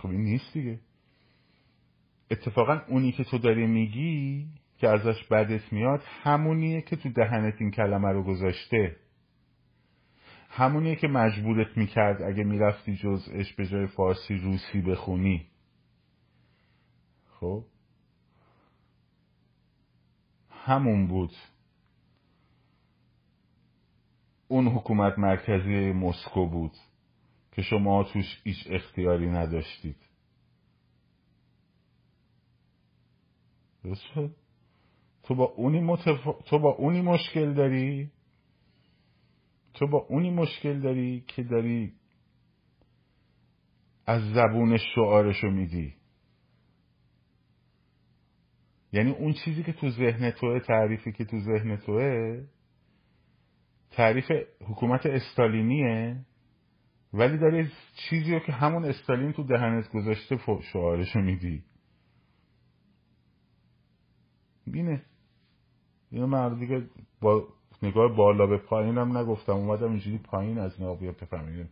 خب 0.00 0.08
این 0.08 0.20
نیست 0.24 0.52
دیگه. 0.52 0.80
اتفاقا 2.30 2.80
اونی 2.88 3.12
که 3.12 3.24
تو 3.24 3.38
داری 3.38 3.66
میگی 3.66 4.48
که 4.78 4.88
ازش 4.88 5.24
بدت 5.24 5.72
میاد 5.72 6.02
همونیه 6.22 6.82
که 6.82 6.96
تو 6.96 7.08
دهنت 7.08 7.54
این 7.58 7.70
کلمه 7.70 8.08
رو 8.08 8.22
گذاشته. 8.22 8.96
همونیه 10.48 10.96
که 10.96 11.08
مجبورت 11.08 11.76
می‌کرد 11.76 12.22
اگه 12.22 12.44
می‌رفتی 12.44 12.96
جزش 12.96 13.52
به 13.52 13.66
جای 13.66 13.86
فارسی 13.86 14.34
روسی 14.34 14.80
بخونی. 14.80 15.46
خب؟ 17.40 17.64
همون 20.50 21.06
بود. 21.06 21.32
اون 24.48 24.68
حکومت 24.68 25.18
مرکزی 25.18 25.92
مسکو 25.92 26.46
بود 26.46 26.72
که 27.52 27.62
شما 27.62 28.04
توش 28.04 28.40
هیچ 28.44 28.66
اختیاری 28.70 29.30
نداشتید. 29.30 29.96
تو 35.26 35.34
با 35.34 35.44
اونی 35.44 35.80
متف... 35.80 36.24
تو 36.46 36.58
با 36.58 36.70
اونی 36.70 37.00
مشکل 37.00 37.54
داری؟ 37.54 38.10
تو 39.74 39.86
با 39.86 39.98
اونی 39.98 40.30
مشکل 40.30 40.80
داری 40.80 41.24
که 41.26 41.42
داری 41.42 41.92
از 44.06 44.22
زبون 44.22 44.76
شعارشو 44.76 45.50
میدی 45.50 45.94
یعنی 48.92 49.10
اون 49.10 49.32
چیزی 49.44 49.62
که 49.62 49.72
تو 49.72 49.90
ذهن 49.90 50.30
توه 50.30 50.60
تعریفی 50.60 51.12
که 51.12 51.24
تو 51.24 51.38
ذهن 51.38 51.76
توه 51.76 52.42
تعریف 53.90 54.30
حکومت 54.60 55.06
استالینیه 55.06 56.24
ولی 57.12 57.38
داری 57.38 57.70
چیزی 57.96 58.32
رو 58.32 58.40
که 58.40 58.52
همون 58.52 58.84
استالین 58.84 59.32
تو 59.32 59.42
دهنت 59.42 59.90
گذاشته 59.90 60.38
شعارشو 60.72 61.20
میدی 61.20 61.64
بینه. 64.66 65.04
اینو 66.10 66.26
من 66.26 66.58
دیگه 66.58 66.86
با 67.20 67.48
نگاه 67.82 68.16
بالا 68.16 68.46
به 68.46 68.58
پایینم 68.58 69.18
نگفتم 69.18 69.52
اومدم 69.52 69.88
اینجوری 69.90 70.18
پایین 70.18 70.58
از 70.58 70.80
نگاه 70.80 70.96
بفهمید 70.96 71.68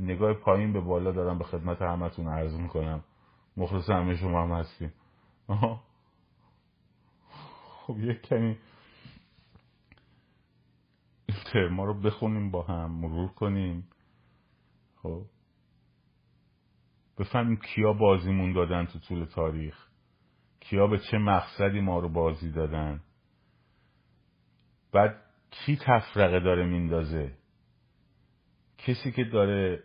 نگاه 0.00 0.34
پایین 0.34 0.72
به 0.72 0.80
بالا 0.80 1.12
دارم 1.12 1.38
به 1.38 1.44
خدمت 1.44 1.82
همتون 1.82 2.28
عرض 2.28 2.54
می‌کنم. 2.54 3.04
مخلص 3.56 3.90
همه 3.90 4.16
شما 4.16 4.42
هم 4.42 4.52
هستیم 4.52 4.92
خب 7.86 7.98
یک 7.98 8.22
کمی 8.22 8.58
ترما 11.52 11.84
رو 11.84 12.00
بخونیم 12.00 12.50
با 12.50 12.62
هم 12.62 12.90
مرور 12.90 13.28
کنیم. 13.28 13.88
خب. 15.02 15.22
بفهمیم 17.18 17.56
کیا 17.56 17.92
بازیمون 17.92 18.52
دادن 18.52 18.86
تو 18.86 18.98
طول 18.98 19.24
تاریخ. 19.24 19.88
کیا 20.60 20.86
به 20.86 20.98
چه 21.10 21.18
مقصدی 21.18 21.80
ما 21.80 21.98
رو 21.98 22.08
بازی 22.08 22.50
دادن. 22.50 23.00
بعد 24.92 25.16
کی 25.50 25.76
تفرقه 25.76 26.40
داره 26.40 26.66
میندازه؟ 26.66 27.32
کسی 28.78 29.12
که 29.12 29.24
داره 29.24 29.82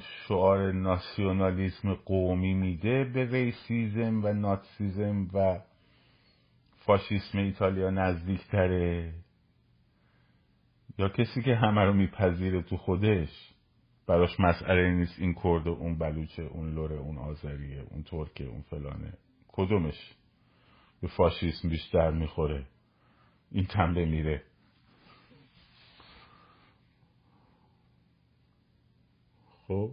شعار 0.00 0.72
ناسیونالیسم 0.72 1.94
قومی 1.94 2.54
میده 2.54 3.04
به 3.04 3.30
ریسیزم 3.30 4.24
و 4.24 4.32
ناتسیزم 4.32 5.28
و 5.32 5.60
فاشیسم 6.76 7.38
ایتالیا 7.38 7.90
نزدیکتره؟ 7.90 9.14
یا 10.98 11.08
کسی 11.08 11.42
که 11.42 11.54
همه 11.54 11.80
رو 11.80 11.92
میپذیره 11.92 12.62
تو 12.62 12.76
خودش؟ 12.76 13.54
براش 14.06 14.40
مسئله 14.40 14.90
نیست 14.90 15.18
این 15.18 15.34
کرد 15.34 15.68
اون 15.68 15.98
بلوچه 15.98 16.42
اون 16.42 16.74
لوره 16.74 16.96
اون 16.96 17.18
آذریه 17.18 17.84
اون 17.90 18.02
ترکه 18.02 18.44
اون 18.44 18.60
فلانه. 18.60 19.12
کدومش؟ 19.48 20.14
به 21.02 21.08
فاشیسم 21.08 21.68
بیشتر 21.68 22.10
می‌خوره. 22.10 22.66
این 23.54 23.66
تنبه 23.66 24.04
میره. 24.04 24.42
خب. 29.68 29.90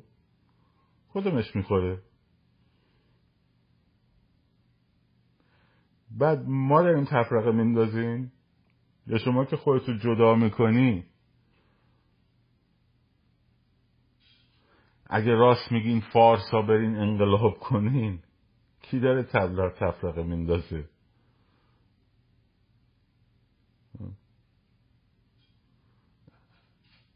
کدومش 1.14 1.56
می‌خوره. 1.56 2.02
بعد 6.12 6.46
ما 6.48 6.82
داریم 6.82 7.06
تفرقه 7.06 7.52
میندازیم. 7.52 8.32
یا 9.08 9.18
شما 9.18 9.46
که 9.46 9.58
خودتو 9.58 9.94
جدا 9.94 10.36
می‌کنی. 10.36 11.06
اگه 15.06 15.32
راست 15.32 15.72
میگین 15.72 16.02
فارسا 16.14 16.62
برین 16.62 16.96
انقلاب 16.96 17.60
کنین 17.60 18.20
کی 18.82 19.00
داره 19.00 19.24
تبلر 19.24 19.70
تفرقه 19.70 20.24
میندازه؟ 20.24 20.90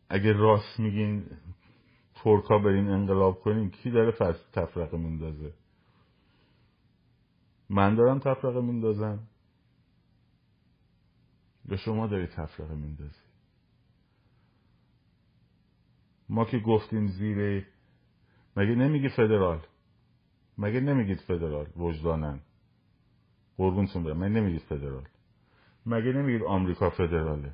اگه 0.09 0.31
راست 0.33 0.79
میگین 0.79 1.25
ترکا 2.15 2.59
برین 2.59 2.89
انقلاب 2.89 3.39
کنین 3.39 3.69
کی 3.69 3.91
داره 3.91 4.11
تفرقه 4.53 4.97
میندازه؟ 4.97 5.53
من 7.69 7.95
دارم 7.95 8.19
تفرقه 8.19 8.61
میندازم؟ 8.61 9.19
به 11.65 11.77
شما 11.77 12.07
داری 12.07 12.27
تفرقه 12.27 12.75
میندازی 12.75 13.19
ما 16.29 16.45
که 16.45 16.59
گفتیم 16.59 17.07
زیر 17.07 17.65
مگه 18.57 18.75
نمیگی 18.75 19.09
فدرال؟ 19.09 19.65
مگه 20.57 20.79
نمیگید 20.79 21.19
فدرال؟ 21.19 21.67
وجدانن. 21.77 22.39
قربونتون 23.57 24.03
برم. 24.03 24.17
مگه 24.17 24.29
نمیگید 24.29 24.61
فدرال؟ 24.61 25.07
مگه 25.85 26.13
نمیگید 26.13 26.43
آمریکا 26.43 26.89
فدراله؟ 26.89 27.53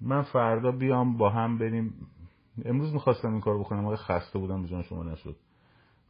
من 0.00 0.22
فردا 0.22 0.72
بیام 0.72 1.16
با 1.16 1.30
هم 1.30 1.58
بریم. 1.58 1.94
امروز 2.64 2.92
می‌خواستم 2.92 3.32
این 3.32 3.40
کار 3.40 3.58
بکنم 3.58 3.84
آقای 3.84 3.96
خسته 3.96 4.38
بودم 4.38 4.62
به 4.62 4.68
جان 4.68 4.82
شما 4.82 5.02
نشد. 5.02 5.36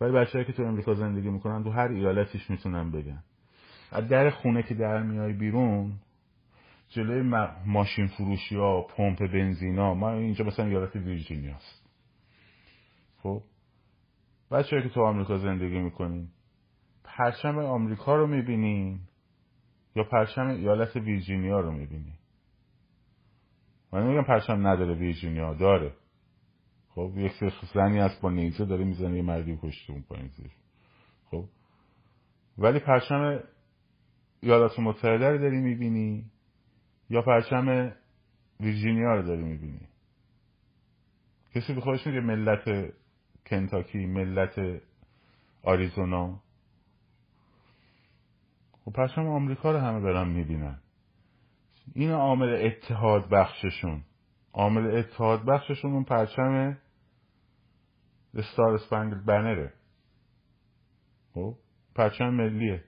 ولی 0.01 0.12
بچه‌ای 0.12 0.45
که 0.45 0.53
تو 0.53 0.62
امریکا 0.62 0.95
زندگی 0.95 1.30
می‌کنن 1.30 1.64
تو 1.64 1.70
هر 1.70 1.89
ایالتیش 1.89 2.51
می‌تونن 2.51 2.91
بگن. 2.91 3.22
از 3.93 4.09
در 4.09 4.30
خونه 4.30 4.62
که 4.62 4.74
در 4.74 5.03
میای 5.03 5.32
بیرون 5.32 5.93
جلوی 6.89 7.22
ماشین 7.66 8.07
فروشی 8.07 8.57
ها 8.57 8.82
پمپ 8.82 9.32
بنزینا 9.32 9.95
ما 9.95 10.11
اینجا 10.11 10.45
مثلا 10.45 10.66
ایالت 10.66 10.97
ویرجینیا 10.97 11.55
است 11.55 11.89
خب؟ 13.22 13.43
بچه 14.51 14.82
که 14.82 14.89
تو 14.89 15.03
آمریکا 15.03 15.39
زندگی 15.39 15.78
می‌کنین 15.78 16.28
پرچم 17.05 17.59
آمریکا 17.59 18.16
رو 18.16 18.26
می‌بینین 18.26 19.01
یا 19.97 20.05
پرچم 20.05 20.47
ایالت 20.47 20.97
ویرجینیا 20.97 21.61
رو 21.61 21.72
می‌بینین؟ 21.72 22.18
من 23.93 24.03
نمیگم 24.03 24.22
پرچم 24.22 24.66
نداره 24.66 24.95
ویرجینیا 24.95 25.55
داره. 25.55 25.93
خب 26.89 27.12
یک 27.16 27.32
زنی 27.74 27.99
هست 27.99 28.20
با 28.20 28.30
نیزه 28.30 28.64
داره 28.64 28.84
می‌زنه 28.84 29.16
یه 29.16 29.22
مردی 29.22 29.59
کشته 29.62 29.93
اون 29.93 30.03
پایین 30.03 30.30
خب 31.30 31.45
ولی 32.59 32.78
پرچم 32.78 33.41
ایالات 34.41 34.78
متحده 34.78 35.28
رو 35.28 35.39
داری 35.39 35.61
می‌بینی؟ 35.61 36.30
یا 37.11 37.22
پرچم 37.22 37.93
ویرجینیا 38.61 39.14
رو 39.14 39.22
داری 39.22 39.43
می‌بینی؟ 39.43 39.89
کسی 41.55 41.74
به 41.74 41.80
خودش 41.80 42.07
میگه 42.07 42.20
ملت 42.20 42.95
کنتاکی 43.47 44.07
ملت 44.07 44.82
آریزونا؟ 45.62 46.43
خب 48.84 48.93
پرچم 48.93 49.26
آمریکا 49.26 49.72
رو 49.72 49.78
همه 49.78 50.01
برن 50.01 50.28
می‌بینن. 50.28 50.78
این 51.95 52.11
عامل 52.11 52.66
اتحاد 52.66 53.28
بخششون. 53.28 54.03
عامل 54.53 54.97
اتحاد 54.97 55.45
بخششون 55.45 55.93
اون 55.93 56.05
پرچم 56.05 56.78
استار 58.34 58.74
اسپنگل 58.74 59.20
بنره 59.24 59.72
خب 61.34 61.55
پرچم 61.95 62.28
ملیه. 62.28 62.84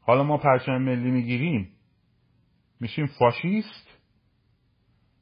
حالا 0.00 0.22
ما 0.22 0.38
پرچم 0.38 0.78
ملی 0.78 1.10
می‌گیریم. 1.10 1.70
میشیم 2.80 3.06
فاشیست؟ 3.06 3.98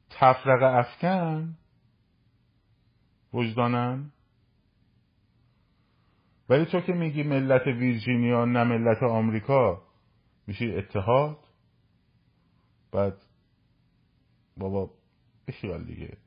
تفرقه 0.09 0.65
افکن؟ 0.65 1.57
وجدانن؟ 3.33 4.11
ولی 6.49 6.65
تو 6.65 6.81
که 6.81 6.93
میگی 6.93 7.23
ملت 7.23 7.67
ویرجینیا 7.67 8.45
نه 8.45 8.63
ملت 8.63 9.03
آمریکا 9.03 9.81
میشی 10.47 10.75
اتحاد؟ 10.75 11.37
بعد 12.93 13.25
بابا 14.57 14.89
بخیال 15.47 15.83
دیگه. 15.83 16.17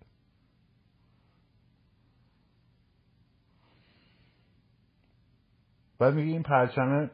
بعد 5.99 6.14
میگی 6.14 6.33
این 6.33 6.43
پرچمه 6.43 7.11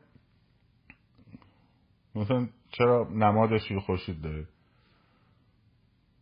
مثلا 2.15 2.49
چرا 2.69 3.09
نمادش 3.11 3.71
یه 3.71 3.81
خورشید 3.81 4.23
داره؟ 4.23 4.49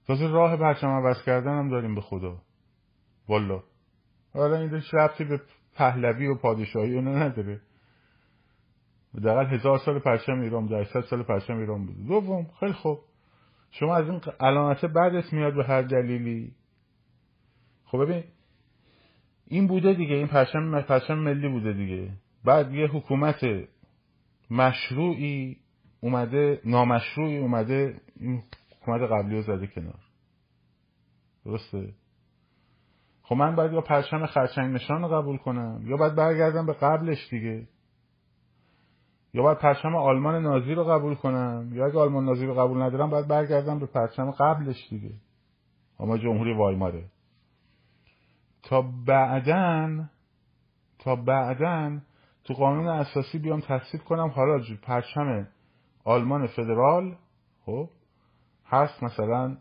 تازه 0.06 0.26
راه 0.26 0.56
پرچم 0.56 0.88
عوض 0.88 1.22
کردن 1.22 1.58
هم 1.58 1.70
داریم 1.70 1.94
به 1.94 2.00
خدا. 2.00 2.42
والا. 3.28 3.62
حالا 4.34 4.56
این 4.56 4.70
داشت 4.70 4.94
رفتی 4.94 5.24
به 5.24 5.40
پهلوی 5.74 6.26
و 6.26 6.34
پادشاهی 6.34 6.94
اونو 6.94 7.10
نداره. 7.10 7.60
حداقل 9.14 9.46
هزار 9.46 9.78
سال 9.78 9.98
پرچم 9.98 10.40
ایران 10.40 10.72
800 10.72 11.00
سال 11.00 11.22
پرچم 11.22 11.58
ایران 11.58 11.86
بوده 11.86 12.02
دوم 12.02 12.50
خیلی 12.60 12.72
خوب. 12.72 13.09
شما 13.70 13.96
از 13.96 14.08
این 14.08 14.20
علامت 14.40 14.84
بعدش 14.84 15.32
میاد 15.32 15.54
به 15.54 15.64
هر 15.64 15.82
دلیلی. 15.82 16.54
خب 17.84 17.98
ببین 18.04 18.24
این 19.46 19.66
بوده 19.66 19.94
دیگه 19.94 20.14
این 20.14 20.26
پرچم 20.26 20.80
پرچم 20.80 21.14
ملی 21.14 21.48
بوده 21.48 21.72
دیگه. 21.72 22.10
بعد 22.44 22.74
یه 22.74 22.86
حکومت 22.86 23.46
مشروعی 24.50 25.56
اومده 26.00 26.60
نامشروعی 26.64 27.38
اومده 27.38 28.00
این 28.16 28.42
حکومت 28.80 29.10
قبلی 29.10 29.36
رو 29.36 29.42
زده 29.42 29.66
کنار. 29.66 30.00
درسته؟ 31.44 31.94
خب 33.22 33.34
من 33.34 33.56
باید 33.56 33.72
یا 33.72 33.80
پرچم 33.80 34.26
خرچنگ 34.26 34.74
نشان 34.74 35.02
رو 35.02 35.08
قبول 35.08 35.36
کنم 35.36 35.82
یا 35.84 35.96
باید 35.96 36.14
برگردم 36.14 36.66
به 36.66 36.72
قبلش 36.72 37.28
دیگه؟ 37.30 37.68
یا 39.34 39.42
باید 39.42 39.58
پرچم 39.58 39.96
آلمان 39.96 40.42
نازی 40.42 40.74
رو 40.74 40.84
قبول 40.84 41.14
کنم؟ 41.14 41.70
یا 41.72 41.86
اگه 41.86 41.98
آلمان 41.98 42.24
نازی 42.24 42.46
رو 42.46 42.54
قبول 42.54 42.82
ندارم 42.82 43.10
باید 43.10 43.28
برگردم 43.28 43.78
به 43.78 43.86
پرچم 43.86 44.30
قبلش 44.30 44.88
دیگه. 44.90 45.12
اما 46.00 46.18
جمهوری 46.18 46.54
وایماره. 46.54 47.04
تا 48.62 48.82
بعدن 49.06 50.10
تا 50.98 51.16
بعدن 51.16 52.02
تو 52.44 52.54
قانون 52.54 52.88
اساسی 52.88 53.38
بیام 53.38 53.60
تصدیق 53.60 54.02
کنم 54.02 54.28
حالا 54.28 54.60
پرچم 54.82 55.48
آلمان 56.04 56.46
فدرال 56.46 57.16
خب 57.64 57.88
هست 58.66 59.02
مثلا 59.02 59.56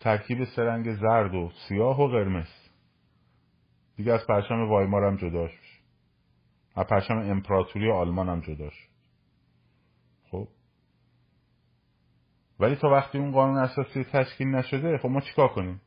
ترکیب 0.00 0.44
سرنگ 0.44 0.94
زرد 0.94 1.34
و 1.34 1.50
سیاه 1.68 2.00
و 2.00 2.08
قرمز. 2.08 2.48
دیگه 3.96 4.12
از 4.12 4.26
پرچم 4.26 4.68
وایمار 4.68 5.04
هم 5.04 5.16
جداش 5.16 5.67
از 6.78 6.86
پرچم 6.86 7.18
امپراتوری 7.18 7.92
آلمان 7.92 8.28
هم 8.28 8.40
جداش 8.40 8.88
خب. 10.30 10.48
ولی 12.60 12.76
تا 12.76 12.88
وقتی 12.88 13.18
اون 13.18 13.32
قانون 13.32 13.58
اساسی 13.58 14.04
تشکیل 14.04 14.48
نشده 14.48 14.98
خب 14.98 15.08
ما 15.08 15.20
چیکار 15.20 15.48
کنیم؟ 15.48 15.80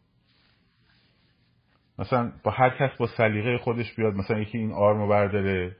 مثلا 1.99 2.31
با 2.43 2.51
هر 2.51 2.69
کس 2.69 2.97
با 2.97 3.07
سلیقه 3.07 3.57
خودش 3.57 3.95
بیاد 3.95 4.13
مثلا 4.13 4.39
یکی 4.39 4.57
این 4.57 4.71
آرمو 4.71 5.07
برداره 5.07 5.77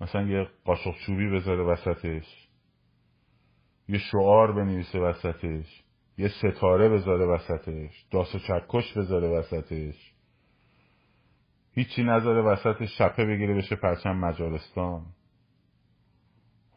مثلا 0.00 0.22
یه 0.22 0.48
قاشق 0.64 0.94
چوبی 1.06 1.30
بذاره 1.30 1.62
وسطش. 1.62 2.48
یه 3.88 3.98
شعار 3.98 4.52
بنویسه 4.52 4.98
وسطش. 4.98 5.84
یه 6.18 6.28
ستاره 6.28 6.88
بذاره 6.88 7.26
وسطش. 7.26 8.06
داس 8.10 8.34
و 8.34 8.38
چکش 8.38 8.92
بذاره 8.98 9.28
وسطش. 9.28 10.13
هیچی 11.74 12.02
نذاره 12.02 12.42
وسطش 12.42 12.98
شپه 12.98 13.24
بگیره 13.24 13.54
بشه 13.54 13.76
پرچم 13.76 14.16
مجارستان. 14.16 15.06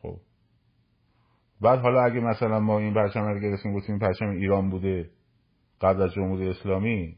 خب. 0.02 0.20
بعد 1.62 1.80
حالا 1.80 2.04
اگه 2.04 2.20
مثلا 2.20 2.60
ما 2.60 2.80
این 2.80 2.94
پرچم 2.94 3.22
رو 3.22 3.40
گرفتیم 3.40 3.74
گفتیم 3.74 3.96
این 3.96 4.00
پرچم 4.00 4.30
ایران 4.30 4.70
بوده 4.70 5.10
قبل 5.82 6.02
از 6.02 6.14
جمهوری 6.14 6.50
اسلامی 6.50 7.18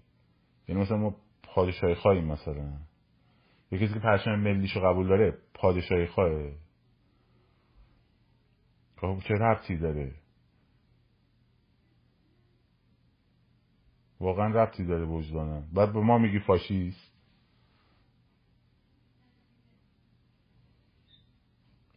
یعنی 0.67 0.81
مثلا 0.81 0.97
ما 0.97 1.15
پادشاهی 1.43 1.95
خواهیم 1.95 2.25
مثلا. 2.25 2.73
یه 3.71 3.79
کسی 3.79 3.93
که 3.93 3.99
پرچم 3.99 4.35
ملیشو 4.35 4.79
قبول 4.79 5.07
داره 5.07 5.37
پادشاهی 5.53 6.07
خواهه. 6.07 6.55
خب 8.97 9.17
چه 9.27 9.33
ربطی 9.33 9.77
داره؟ 9.77 10.15
واقعا 14.19 14.47
ربطی 14.47 14.85
داره 14.85 15.05
وجدانم. 15.05 15.67
بعد 15.73 15.93
به 15.93 15.99
ما 15.99 16.17
میگی 16.17 16.39
فاشیست. 16.39 17.08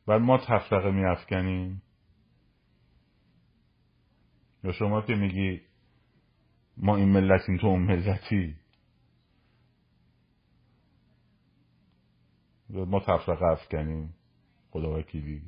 بعد 0.06 0.20
ما 0.20 0.38
تفرقه 0.38 0.90
میافکنیم؟ 0.90 1.82
یا 4.64 4.72
شما 4.72 5.02
که 5.02 5.14
میگی 5.14 5.60
ما 6.76 6.96
این 6.96 7.08
ملتیم 7.08 7.56
تو 7.56 7.66
اون 7.66 7.82
ملتی؟ 7.82 8.56
ما 12.70 13.00
تفرقه 13.00 13.44
افکنیم؟ 13.44 14.14
خدا 14.70 14.98
وکیلی. 14.98 15.42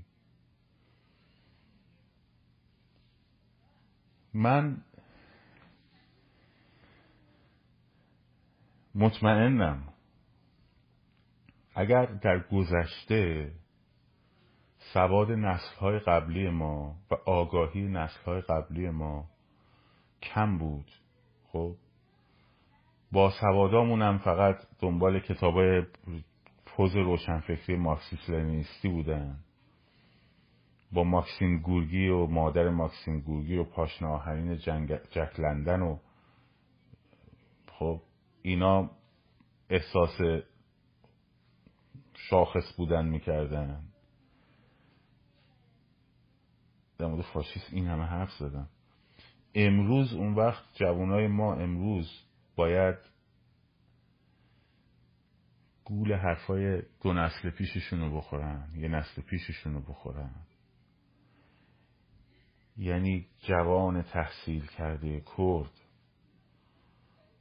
من 4.35 4.83
مطمئنم 8.95 9.95
اگر 11.75 12.07
در 12.07 12.39
گذشته 12.39 13.53
سواد 14.95 15.33
نسل 15.33 15.77
های 15.81 15.99
قبلی 15.99 16.49
ما 16.49 16.95
و 17.11 17.15
آگاهی 17.15 17.83
نسل 17.83 18.21
های 18.27 18.41
قبلی 18.41 18.91
ما 18.91 19.25
کم 20.23 20.59
بود. 20.59 20.91
خب 21.53 21.75
با 23.13 23.31
سوادامون 23.41 24.03
هم 24.03 24.19
فقط 24.19 24.57
دنبال 24.81 25.21
کتاب 25.21 25.55
پوز 26.67 26.97
روشنفکری 26.97 27.77
مارکسیست 27.77 28.31
لنینیستی 28.31 28.89
بودن. 28.89 29.39
با 30.93 31.05
ماکسیم 31.05 31.59
گورگی 31.59 32.09
و 32.09 32.27
مادر 32.27 32.69
ماکسیم 32.69 33.21
گورگی 33.21 33.57
و 33.57 33.65
پاشنه 33.65 34.09
آهرین 34.09 34.57
جک 34.57 35.41
لندن 35.41 35.83
و 35.83 35.99
خب 37.67 38.01
اینا 38.43 38.91
احساس 39.71 40.19
شاخص 42.15 42.77
بودن 42.77 43.07
می‌کردن. 43.07 43.94
در 46.99 47.07
مورد 47.07 47.25
فاشیست 47.25 47.73
این 47.73 47.87
همه 47.87 48.05
حرف 48.05 48.31
زدن 48.39 48.69
امروز 49.55 50.13
اون 50.13 50.35
وقت 50.35 50.65
جوانای 50.75 51.27
ما 51.27 51.55
امروز 51.55 52.11
باید 52.57 52.97
گول 55.85 56.13
حرفای 56.13 56.83
دو 57.03 57.13
نسل 57.13 57.51
پیششون 57.51 58.01
رو 58.01 58.17
بخورن 58.17 58.69
یه 58.77 58.89
نسل 58.89 59.23
پیششون 59.23 59.75
رو 59.75 59.81
بخورن. 59.81 60.35
یعنی 62.77 63.27
جوان 63.39 64.03
تحصیل 64.03 64.67
کرده 64.67 65.23
کرد 65.37 65.81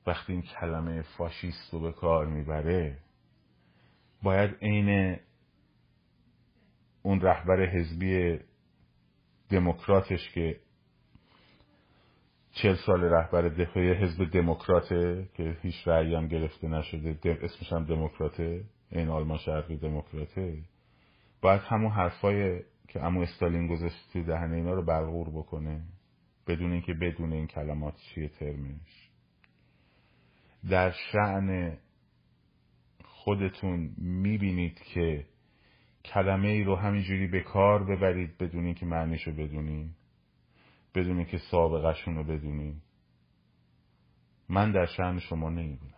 وقتی 0.07 0.33
این 0.33 0.41
کلمه 0.41 1.01
فاشیست 1.01 1.73
رو 1.73 1.79
به 1.79 1.91
کار 1.91 2.25
می‌بره 2.25 2.99
باید 4.23 4.55
عین 4.61 5.19
اون 7.03 7.21
رهبر 7.21 7.65
حزبی 7.65 8.39
دموکراتش 9.49 10.29
که 10.33 10.59
چل 12.51 12.75
سال 12.75 13.03
رهبر 13.03 13.41
دفاعی 13.41 13.93
حزب 13.93 14.29
دموکراته 14.31 15.29
که 15.33 15.57
هیچ 15.61 15.87
رأی 15.87 16.15
هم 16.15 16.27
گرفته 16.27 16.67
نشده 16.67 17.39
اسمش 17.41 17.73
هم 17.73 17.85
دموکراته 17.85 18.63
این 18.91 19.09
آلمان 19.09 19.37
شرقی 19.37 19.77
دموکراته. 19.77 20.57
باید 21.41 21.61
همون 21.61 21.91
حرفای 21.91 22.63
که 22.87 23.03
امو 23.03 23.21
استالین 23.21 23.67
گذاشت 23.67 24.09
تو 24.13 24.23
دهنه 24.23 24.55
اینا 24.55 24.73
رو 24.73 24.85
بلغور 24.85 25.29
بکنه 25.29 25.81
بدون 26.47 26.71
اینکه 26.71 26.93
بدون 26.93 27.33
این 27.33 27.47
کلمات 27.47 27.95
چیه 27.97 28.29
ترمش 28.29 29.09
در 30.69 30.91
شعن 30.91 31.77
خودتون 33.03 33.95
می‌بینید 33.97 34.79
که 34.79 35.25
کلمه 36.05 36.47
ای 36.47 36.63
رو 36.63 36.75
همینجوری 36.75 37.27
به 37.27 37.41
کار 37.41 37.83
ببرید 37.83 38.37
بدون 38.37 38.65
اینکه 38.65 38.85
معنیشو 38.85 39.31
بدونین 39.31 39.95
بدون 40.95 41.17
اینکه 41.17 41.37
سابقهشون 41.37 42.15
رو 42.15 42.23
بدونین 42.23 42.81
من 44.49 44.71
در 44.71 44.85
شعن 44.85 45.19
شما 45.19 45.49
نمی‌بینم. 45.49 45.93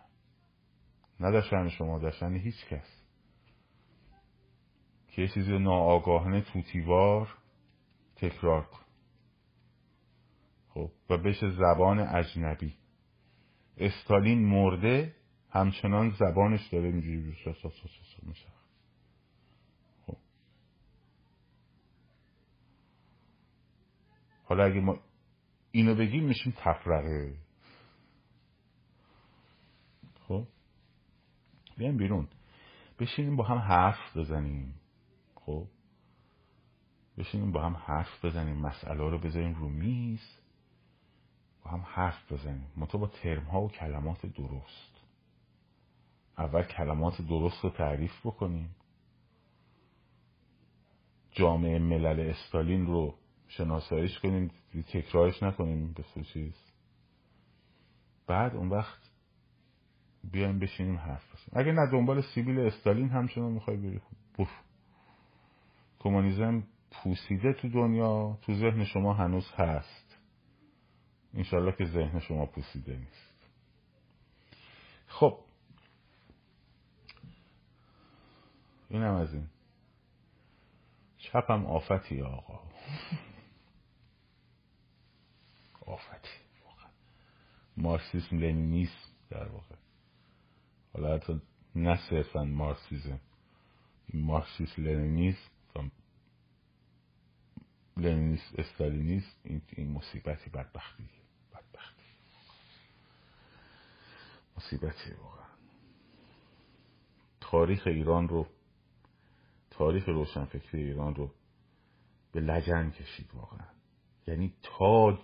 نه 1.20 1.32
در 1.32 1.40
شعن 1.40 1.68
شما 1.68 1.98
در 1.98 2.10
شعن 2.10 2.34
هیچ 2.34 2.66
کس. 2.70 3.02
که 5.08 5.22
یه 5.22 5.28
چیزی 5.28 5.58
ناآگاهانه 5.58 6.40
توتیوار 6.40 7.36
تکرار 8.16 8.62
کن. 8.62 8.84
خب 10.68 10.90
و 11.10 11.18
بشه 11.18 11.50
زبان 11.50 11.98
اجنبی. 11.98 12.74
استالین 13.76 14.46
مرده 14.46 15.14
همچنان 15.50 16.10
زبانش 16.10 16.68
داره 16.68 16.84
اینجوری 16.84 17.16
میشه 18.22 18.48
خب 20.06 20.16
حالا 24.48 24.64
اگه 24.64 24.80
ما 24.80 24.98
اینو 25.70 25.94
بگیم 25.94 26.24
میشیم 26.24 26.54
تفرقه. 26.56 27.36
خب؟ 30.28 30.46
بیایم 31.76 31.96
بیرون. 31.96 32.28
بشینیم 32.98 33.36
با 33.36 33.44
هم 33.44 33.58
حرف 33.58 34.16
بزنیم. 34.16 34.74
خب؟ 35.34 35.66
بشینیم 37.18 37.52
با 37.52 37.62
هم 37.62 37.76
حرف 37.76 38.24
بزنیم. 38.24 38.56
مسئله 38.56 39.10
رو 39.10 39.18
بذاریم 39.18 39.54
رو 39.54 39.68
میز. 39.68 40.38
با 41.64 41.70
هم 41.70 41.80
حرف 41.80 42.32
بزنیم. 42.32 42.66
منطقه 42.76 42.98
با 42.98 43.06
ترم 43.06 43.44
ها 43.44 43.60
و 43.60 43.70
کلمات 43.70 44.26
درست. 44.26 45.00
اول 46.38 46.62
کلمات 46.62 47.22
درست 47.22 47.64
رو 47.64 47.70
تعریف 47.70 48.26
بکنیم. 48.26 48.74
جامعه 51.30 51.78
ملل 51.78 52.20
استالین 52.20 52.86
رو 52.86 53.14
شناساییش 53.48 54.18
کنیم 54.18 54.50
تکرارش 54.92 55.42
نکنیم 55.42 55.92
به 55.92 56.24
چیز. 56.24 56.54
بعد 58.26 58.56
اون 58.56 58.68
وقت 58.68 59.10
بیایم 60.24 60.58
بشینیم 60.58 60.96
حرف 60.96 61.34
بزنیم. 61.34 61.50
اگه 61.52 61.72
نه 61.72 61.90
دنبال 61.92 62.22
سیبیل 62.34 62.60
استالین 62.60 63.08
همچنان 63.08 63.52
می‌خوای 63.52 63.76
بری 63.76 64.00
بف 64.38 64.50
کمونیزم 65.98 66.62
پوسیده 66.90 67.52
تو 67.52 67.68
دنیا 67.68 68.38
تو 68.42 68.54
ذهن 68.54 68.84
شما 68.84 69.14
هنوز 69.14 69.52
هست. 69.56 70.18
انشالله 71.34 71.72
که 71.72 71.84
ذهن 71.84 72.20
شما 72.20 72.46
پوسیده 72.46 72.96
نیست. 72.96 73.36
خب. 75.06 75.38
اینم 78.88 79.14
از 79.14 79.34
این. 79.34 79.48
چپم 81.18 81.66
آفتی 81.66 82.22
آقا. 82.22 82.60
آفتی. 85.86 86.28
مارکسیسم 87.76 88.38
لنینیسم 88.38 89.10
در 89.30 89.48
واقع. 89.48 89.74
حالا 90.94 91.16
حتی 91.16 91.40
نه 91.74 91.98
صرفا 92.10 92.44
مارکسیزم. 92.44 93.20
مارکسیسم 94.14 94.82
لنینیسم 94.82 95.90
لنینیست 97.96 98.58
استالینیست 98.58 99.36
این, 99.44 99.62
این 99.68 99.92
مصیبتی 99.92 100.50
بدبختی. 100.50 101.08
بدبختی. 101.52 102.02
مصیبتی 104.56 105.10
واقعا. 105.22 105.46
تاریخ 107.40 107.86
ایران 107.86 108.28
رو 108.28 108.46
تاریخ 109.70 110.08
روشنفکری 110.08 110.82
ایران 110.82 111.14
رو 111.14 111.34
به 112.32 112.40
لجن 112.40 112.90
کشید 112.90 113.30
واقعا. 113.34 113.66
یعنی 114.26 114.54
تا 114.62 115.18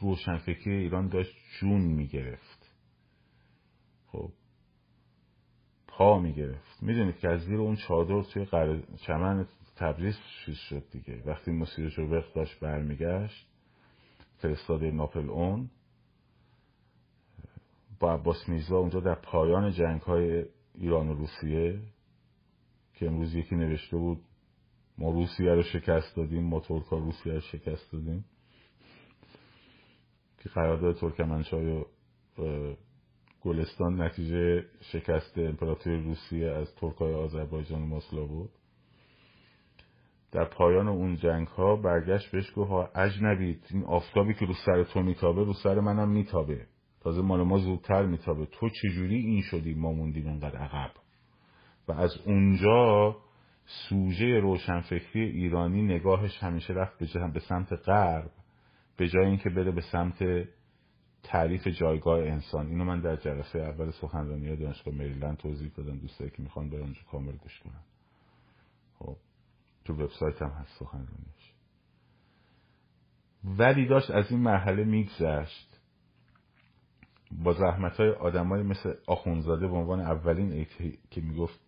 روشنفکری 0.00 0.76
ایران 0.76 1.08
داشت 1.08 1.36
جون 1.60 1.80
می‌گرفت. 1.80 2.74
خب 4.06 4.32
پا 5.88 6.18
می‌گرفت. 6.18 6.82
می‌دونید 6.82 7.16
که 7.18 7.28
از 7.28 7.40
زیر 7.40 7.58
اون 7.60 7.76
چادر 7.76 8.22
توی 8.22 8.46
چمن 8.96 9.46
تبریز 9.76 10.18
چیز 10.44 10.56
شد 10.56 10.90
دیگه. 10.90 11.22
وقتی 11.26 11.50
مسیرش 11.50 11.98
رو 11.98 12.16
وقت 12.16 12.34
داشت 12.34 12.60
برمیگشت 12.60 13.46
فرستاده 14.38 14.90
ناپل 14.90 15.30
اون 15.30 15.70
با 18.00 18.14
عباس 18.14 18.48
میزا 18.48 18.78
اونجا 18.78 19.00
در 19.00 19.14
پایان 19.14 19.70
جنگ 19.70 20.00
های 20.00 20.44
ایران 20.74 21.08
و 21.08 21.14
روسیه 21.14 21.80
که 22.94 23.06
امروز 23.06 23.34
یکی 23.34 23.56
نوشته 23.56 23.96
بود 23.96 24.20
ما 24.98 25.10
روسیه 25.10 25.54
رو 25.54 25.62
شکست 25.62 26.16
دادیم 26.16 26.44
ما 26.44 26.60
ترکا 26.60 26.98
روسیه 26.98 27.32
رو 27.32 27.40
شکست 27.40 27.92
دادیم. 27.92 28.24
که 30.40 30.48
قرارداد 30.48 30.96
ترکمنچای 30.96 31.70
و 31.70 31.84
گلستان 33.40 34.02
نتیجه 34.02 34.64
شکست 34.80 35.38
امپراتوری 35.38 36.02
روسیه 36.02 36.50
از 36.50 36.74
ترکای 36.74 37.14
آذربایجان 37.14 37.82
و 37.82 37.86
ماسلا 37.86 38.24
بود. 38.24 38.50
در 40.32 40.44
پایان 40.44 40.88
اون 40.88 41.16
جنگ 41.16 41.46
ها 41.46 41.76
برگشت 41.76 42.30
بهش 42.30 42.52
گفت 42.56 42.70
ها 42.70 42.90
اجنبی 42.94 43.60
این 43.70 43.84
آفتابی 43.84 44.34
که 44.34 44.46
رو 44.46 44.54
سر 44.66 44.84
تو 44.84 45.02
میتابه 45.02 45.44
رو 45.44 45.52
سر 45.52 45.80
منم 45.80 46.08
میتابه. 46.10 46.66
تازه 47.00 47.22
مال 47.22 47.42
ما 47.42 47.58
زودتر 47.58 48.06
میتابه. 48.06 48.46
تو 48.46 48.68
چجوری 48.68 49.16
این 49.16 49.42
شدی 49.42 49.74
ما 49.74 49.92
موندیم 49.92 50.26
انقدر 50.26 50.56
عقب؟ 50.56 50.90
و 51.88 51.92
از 51.92 52.10
اونجا 52.26 53.16
سوژه 53.64 54.40
روشنفکری 54.40 55.22
ایرانی 55.22 55.82
نگاهش 55.82 56.38
همیشه 56.42 56.74
رفت 56.74 56.98
به 57.32 57.40
سمت 57.40 57.72
غرب. 57.72 58.30
به 59.00 59.08
جای 59.08 59.26
اینکه 59.26 59.50
بره 59.50 59.70
به 59.70 59.80
سمت 59.80 60.48
تعریف 61.22 61.66
جایگاه 61.66 62.18
انسان. 62.18 62.66
اینو 62.66 62.84
من 62.84 63.00
در 63.00 63.16
جلسه 63.16 63.58
اول 63.58 63.90
سخنرانی 63.90 64.56
دانشگاه 64.56 64.94
مریلند 64.94 65.36
توضیح 65.36 65.70
دادم. 65.76 65.98
دوستایی 65.98 66.30
که 66.30 66.42
می‌خوان 66.42 66.70
برن 66.70 66.80
اونجا 66.80 67.00
کامل 67.10 67.32
گوش 67.32 67.60
کنن. 67.60 67.82
خب 68.98 69.16
تو 69.84 69.94
وبسایت 69.94 70.42
هم 70.42 70.48
هست 70.48 70.78
سخنرانیش. 70.78 71.52
ولی 73.44 73.86
داشت 73.86 74.10
از 74.10 74.30
این 74.30 74.40
مرحله 74.40 74.84
میگذشت. 74.84 75.80
با 77.32 77.52
زحمت 77.52 77.96
های 77.96 78.10
آدمای 78.10 78.62
مثل 78.62 78.94
آخونزاده 79.06 79.68
به 79.68 79.74
عنوان 79.74 80.00
اولین 80.00 80.66
که 81.10 81.20
می‌گفت 81.20 81.60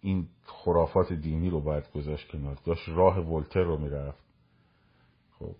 این 0.00 0.28
خرافات 0.42 1.12
دینی 1.12 1.50
رو 1.50 1.60
باید 1.60 1.90
گذاشت 1.90 2.30
کنار. 2.30 2.58
داشت 2.64 2.88
راه 2.88 3.18
ولتر 3.18 3.62
رو 3.62 3.78
می‌رفت 3.78 4.24
خب 5.38 5.56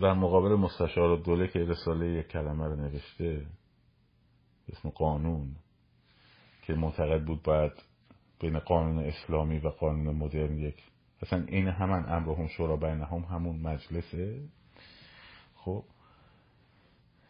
در 0.00 0.12
مقابل 0.12 0.54
مستشار 0.54 1.16
دوله 1.16 1.48
که 1.48 1.58
رساله 1.58 2.06
یک 2.06 2.28
کلمه 2.28 2.66
رو 2.66 2.76
نوشته 2.76 3.46
اسم 4.68 4.88
قانون 4.88 5.56
که 6.62 6.74
معتقد 6.74 7.24
بود 7.24 7.42
باید 7.42 7.72
بین 8.40 8.58
قانون 8.58 9.04
اسلامی 9.04 9.58
و 9.58 9.68
قانون 9.68 10.16
مدرن 10.16 10.58
یک 10.58 10.82
اصلا 11.22 11.44
این 11.48 11.68
همان 11.68 12.12
امرهم 12.12 12.46
شورا 12.46 12.76
بینهم 12.76 13.20
همون 13.20 13.56
مجلسه. 13.56 14.48
خب 15.54 15.84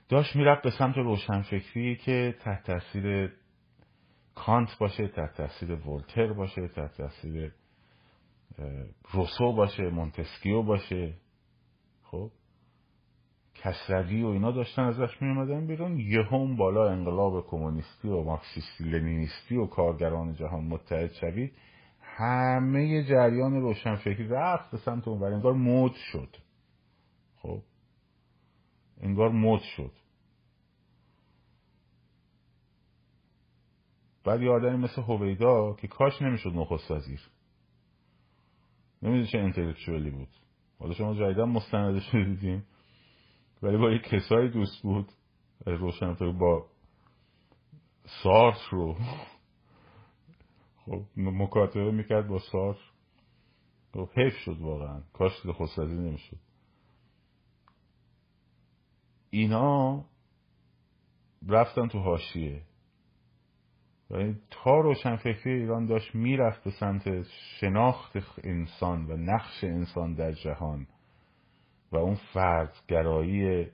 داشت 0.08 0.36
می‌رفت 0.36 0.62
به 0.62 0.70
سمت 0.70 0.96
روشنفکری 0.96 1.96
که 1.96 2.34
تحت 2.40 2.66
تاثیر 2.66 3.32
کانت 4.34 4.78
باشه 4.78 5.08
تحت 5.08 5.36
تاثیر 5.36 5.88
ولتر 5.88 6.32
باشه 6.32 6.68
تحت 6.68 6.96
تاثیر 6.96 7.52
روسو 9.12 9.52
باشه 9.52 9.82
مونتسکیو 9.82 10.62
باشه. 10.62 11.14
خب 12.02 12.30
کسروی 13.64 14.22
و 14.22 14.26
اینا 14.26 14.50
داشتن 14.50 14.82
ازش 14.82 15.22
می 15.22 15.28
اومدن 15.28 15.66
بیرون. 15.66 15.98
یه 15.98 16.22
هم 16.22 16.56
بالا 16.56 16.90
انقلاب 16.90 17.46
کمونیستی 17.46 18.08
و 18.08 18.22
مارکسیستی 18.22 18.84
لنینیستی 18.84 19.56
و 19.56 19.66
کارگران 19.66 20.34
جهان 20.34 20.64
متحد 20.64 21.12
شوید. 21.12 21.52
همه 22.00 23.04
جریان 23.04 23.60
روشنفکری 23.60 24.28
رفت 24.28 24.70
به 24.70 24.76
سمت 24.76 25.08
اون 25.08 25.22
انگار 25.22 25.52
مد 25.52 25.92
شد. 25.92 26.36
خب؟ 27.36 27.62
انگار 29.00 29.28
مد 29.28 29.60
شد. 29.60 29.92
بعد 34.24 34.42
یه 34.42 34.50
آدمی 34.50 34.76
مثل 34.76 35.02
هویدا 35.02 35.72
که 35.72 35.88
کاش 35.88 36.22
نمی‌شد 36.22 36.50
نخست 36.54 36.90
وزیر. 36.90 37.20
نمی‌دونی 39.02 39.26
چه 39.26 39.38
انتلیکچوالی 39.38 40.10
بود. 40.10 40.28
حالا 40.78 40.94
شما 40.94 41.14
جایدن 41.14 41.44
مستندش 41.44 42.14
دیدیم 42.14 42.66
ولی 43.62 43.76
با 43.76 43.90
یک 43.90 44.02
کسایی 44.02 44.50
دوست 44.50 44.82
بود. 44.82 45.12
روشن 45.66 46.14
با 46.38 46.66
سارت 48.22 48.58
رو. 48.70 48.96
خب 50.76 51.02
مکاتبه 51.16 51.90
می‌کرد 51.90 52.28
با 52.28 52.38
سار 52.38 52.78
خب 53.92 54.08
حیف 54.16 54.34
شد 54.36 54.60
واقعا. 54.60 55.00
کاش 55.12 55.32
خودسازی 55.46 55.94
نمی‌شد. 55.94 56.36
اینا 59.30 60.04
رفتن 61.48 61.88
تو 61.88 61.98
حاشیه. 61.98 62.62
و 64.10 64.32
تا 64.50 64.80
روشنفکری 64.80 65.52
ایران 65.52 65.86
داشت 65.86 66.14
می‌رفت 66.14 66.64
به 66.64 66.70
سمت 66.70 67.22
شناخت 67.60 68.16
انسان 68.44 69.10
و 69.10 69.16
نقش 69.16 69.64
انسان 69.64 70.14
در 70.14 70.32
جهان. 70.32 70.86
و 71.92 71.96
اون 71.96 72.14
فردگرایی 72.14 73.70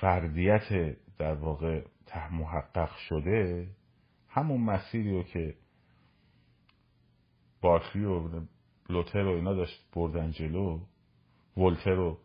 فردیت 0.00 0.96
در 1.18 1.34
واقع 1.34 1.84
محقق 2.32 2.96
شده 2.96 3.68
همون 4.28 4.60
مسیری 4.60 5.12
رو 5.12 5.22
که 5.22 5.54
بارکلی 7.60 8.04
و 8.04 8.40
لوتر 8.88 9.24
و 9.24 9.34
اینا 9.34 9.54
داشت 9.54 9.88
بردن 9.92 10.30
جلو 10.30 10.80
ولتر 11.56 11.94
رو 11.94 12.18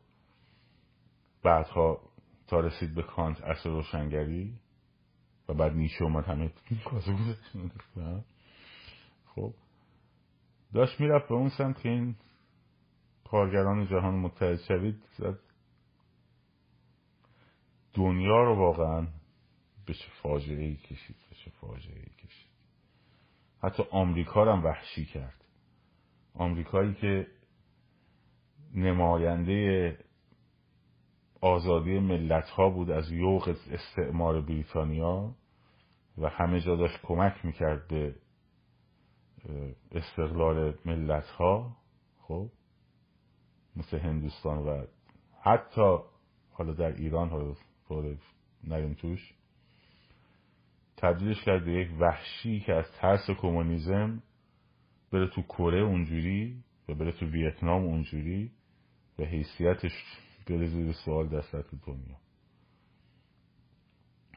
بعدها 1.44 2.02
تا 2.48 2.60
رسید 2.60 2.96
به 2.96 3.04
کانت 3.04 3.42
اصل 3.42 3.70
روشنگری 3.70 4.54
و 5.50 5.54
بعد 5.54 5.74
نیچه 5.74 6.04
اومد 6.04 6.26
همه 6.26 6.52
خب. 9.36 9.54
داشت 10.74 11.00
می‌رفت 11.00 11.28
به 11.28 11.36
اون 11.36 11.50
سمت 11.50 11.82
که 11.82 11.90
این 11.90 12.16
کارگران 13.34 13.88
جهان 13.88 14.14
متحد 14.14 14.56
شوید 14.56 15.04
دنیا 17.94 18.44
رو 18.44 18.56
واقعا 18.56 19.08
به 19.86 19.94
چه 19.94 20.06
فاجعه 20.22 20.64
ای 20.64 20.76
کشید 20.76 21.16
به 21.30 21.36
چه 21.36 21.52
فاجعه 21.52 22.00
ای 22.00 22.28
کشید. 22.28 22.52
حتی 23.64 23.84
آمریکا 23.92 24.44
رو 24.44 24.52
هم 24.52 24.64
وحشی 24.64 25.06
کرد. 25.06 25.46
آمریکایی 26.34 26.94
که 26.94 27.28
نماینده 28.76 29.98
آزادی 31.42 32.00
ملت 32.00 32.50
ها 32.50 32.70
بود 32.70 32.92
از 32.92 33.12
یوغ 33.12 33.56
استعمار 33.72 34.42
بریتانیا 34.42 35.36
و 36.18 36.30
همه 36.30 36.62
جا 36.62 36.76
داشت 36.76 37.02
کمک 37.04 37.46
می‌کرد 37.46 37.88
به 37.88 38.16
استقلال 39.92 40.78
ملت 40.86 41.26
ها 41.26 41.78
خب؟ 42.22 42.50
مثل 43.76 44.00
هندوستان 44.00 44.58
و 44.58 44.86
حتی 45.42 45.98
حالا 46.52 46.74
در 46.74 46.96
ایران 46.96 47.30
حالا 47.30 47.56
نریم 48.64 48.94
توش 48.94 49.34
تبدیلش 50.98 51.44
کرد 51.44 51.66
به 51.66 51.72
یک 51.72 51.90
وحشی 52.00 52.60
که 52.60 52.74
از 52.74 52.86
ترس 52.92 53.30
کمونیسم 53.30 54.24
بره 55.12 55.28
تو 55.28 55.42
کره 55.42 55.82
اونجوری 55.82 56.64
و 56.90 56.94
بره 56.94 57.12
تو 57.12 57.26
ویتنام 57.26 57.84
اونجوری 57.84 58.52
و 59.20 59.24
حیثیتش 59.24 59.92
بره 60.48 60.68
زیر 60.68 60.92
سوال 60.92 61.42
سطح 61.42 61.78
دنیا. 61.88 62.18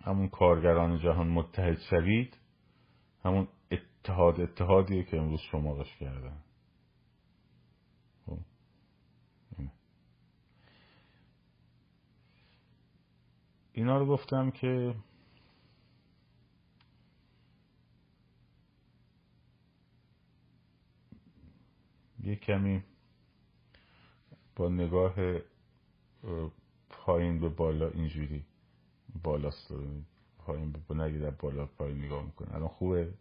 همون 0.03 0.29
کارگران 0.29 0.99
جهان 0.99 1.29
متحد 1.29 1.79
شوید 1.91 2.37
همون 3.25 3.49
اتحاد 3.71 4.41
اتحادیه 4.41 5.05
که 5.05 5.19
امروز 5.19 5.41
شمارش 5.41 5.97
کردن 5.97 6.39
خب. 8.27 8.39
اینا 13.77 13.99
رو 13.99 14.07
گفتم 14.07 14.51
که 14.51 14.95
یه 22.23 22.37
کمی 22.37 22.83
با 24.57 24.69
نگاه 24.69 25.15
پایین 26.91 27.41
به 27.41 27.49
بالا 27.49 27.89
اینجوری 27.89 28.45
بالاست 29.23 29.73
پایین 30.39 30.73
به 30.89 30.95
نگید 30.95 31.39
بالا 31.39 31.67
پایین 31.67 32.05
نگاه 32.05 32.25
می‌کنه. 32.25 32.55
الان 32.55 32.69
خوبه؟ 32.69 33.15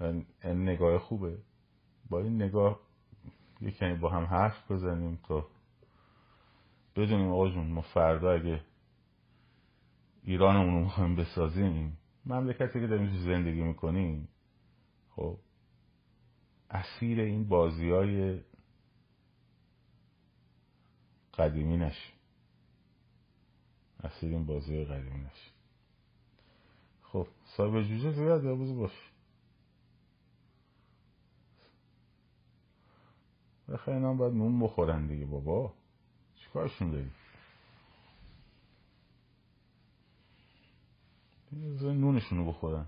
این 0.00 0.62
نگاه 0.62 0.98
خوبه. 0.98 1.38
با 2.10 2.20
این 2.20 2.42
نگاه 2.42 2.80
یه 3.60 3.70
کمی 3.70 3.94
با 3.94 4.10
هم 4.10 4.24
حرف 4.24 4.70
بزنیم 4.70 5.18
تا 5.28 5.46
بدونیم 6.96 7.28
آقا 7.28 7.48
جون 7.48 7.66
ما 7.66 7.82
فردا 7.82 8.32
اگه 8.32 8.60
ایرانمون 10.26 10.74
رو 10.74 10.80
می‌خوایم 10.80 11.16
بسازیم 11.16 11.98
مملکتی 12.24 12.80
که 12.80 12.86
داریم 12.86 13.24
زندگی 13.24 13.62
می‌کنیم 13.62 14.28
خب 15.10 15.38
اسیر 16.70 17.20
این 17.20 17.48
بازی 17.48 17.90
های 17.90 18.40
قدیمی 21.34 21.76
نشیم. 21.76 22.14
اسیر 24.04 24.30
این 24.30 24.46
بازی 24.46 24.74
های 24.74 24.84
قدیمی 24.84 25.20
نشیم. 25.20 25.52
خب 27.02 27.28
صاحب 27.56 27.82
جوجه 27.82 28.12
زیاد 28.12 28.56
بوز 28.56 28.76
باش. 28.76 29.10
بخیر 33.68 33.94
اینا 33.94 34.14
باید 34.14 34.34
نون 34.34 34.60
بخورن 34.60 35.06
دیگه 35.06 35.26
بابا. 35.26 35.74
چیکارشون 36.36 36.90
داری 41.60 41.98
نونشونو 41.98 42.44
بخورن. 42.44 42.86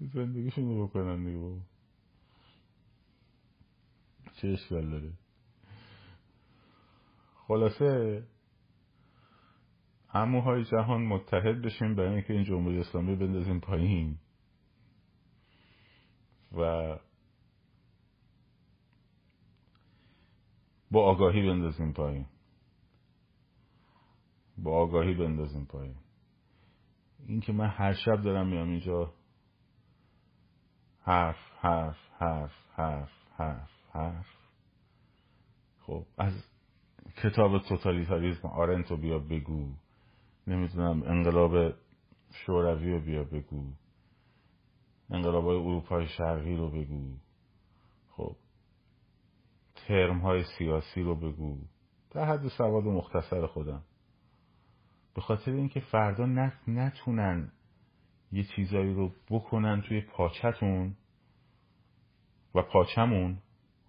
زندگیشون 0.00 0.64
رو 0.64 0.88
بکنن 0.88 1.24
دیگه 1.24 1.38
بابا. 1.38 1.60
چه 4.36 4.48
اشکال 4.48 4.90
داره؟ 4.90 5.12
خلاصه 7.34 8.22
اموهای 10.14 10.64
جهان 10.64 11.02
متحد 11.02 11.62
بشیم 11.62 11.94
برای 11.94 12.14
اینکه 12.14 12.32
این 12.32 12.44
جمهوری 12.44 12.78
اسلامی 12.78 13.16
بندازیم 13.16 13.60
پایین. 13.60 14.18
و 16.52 16.96
با 20.94 21.04
آگاهی 21.04 21.48
بندازیم 21.48 21.92
پایین. 21.92 22.26
با 24.58 24.82
آگاهی 24.82 25.14
بندازیم 25.14 25.64
پایین. 25.64 25.96
این 27.26 27.40
که 27.40 27.52
من 27.52 27.68
هر 27.68 27.92
شب 27.92 28.22
دارم 28.22 28.46
میام 28.46 28.68
اینجا. 28.68 29.12
حرف 31.02 31.36
حرف 31.60 31.96
حرف 32.18 32.52
حرف 32.72 33.10
حرف 33.36 33.70
حرف. 33.92 34.26
خب 35.80 36.06
از 36.18 36.32
کتاب 37.22 37.58
توتالیتاریزم 37.58 38.48
آرنتو 38.48 38.96
بیا 38.96 39.18
بگو. 39.18 39.72
نمی‌دونم 40.46 41.02
انقلاب 41.02 41.74
شوروی 42.30 42.92
رو 42.92 43.00
بیا 43.00 43.24
بگو. 43.24 43.72
انقلاب 45.10 45.44
های 45.44 45.56
اروپای 45.56 46.08
شرقی 46.08 46.56
رو 46.56 46.70
بگو. 46.70 47.16
خب 48.10 48.36
ترم 49.88 50.18
های 50.18 50.44
سیاسی 50.58 51.02
رو 51.02 51.14
بگو. 51.14 51.58
در 52.10 52.24
حد 52.24 52.48
سواد 52.48 52.84
مختصر 52.84 53.46
خودم. 53.46 53.82
به 55.14 55.20
خاطر 55.20 55.52
اینکه 55.52 55.80
فردا 55.80 56.26
نتونن 56.68 57.52
یه 58.32 58.44
چیزایی 58.56 58.94
رو 58.94 59.12
بکنن 59.30 59.82
توی 59.82 60.00
پاچتون 60.00 60.96
و 62.54 62.62
پاچمون 62.62 63.38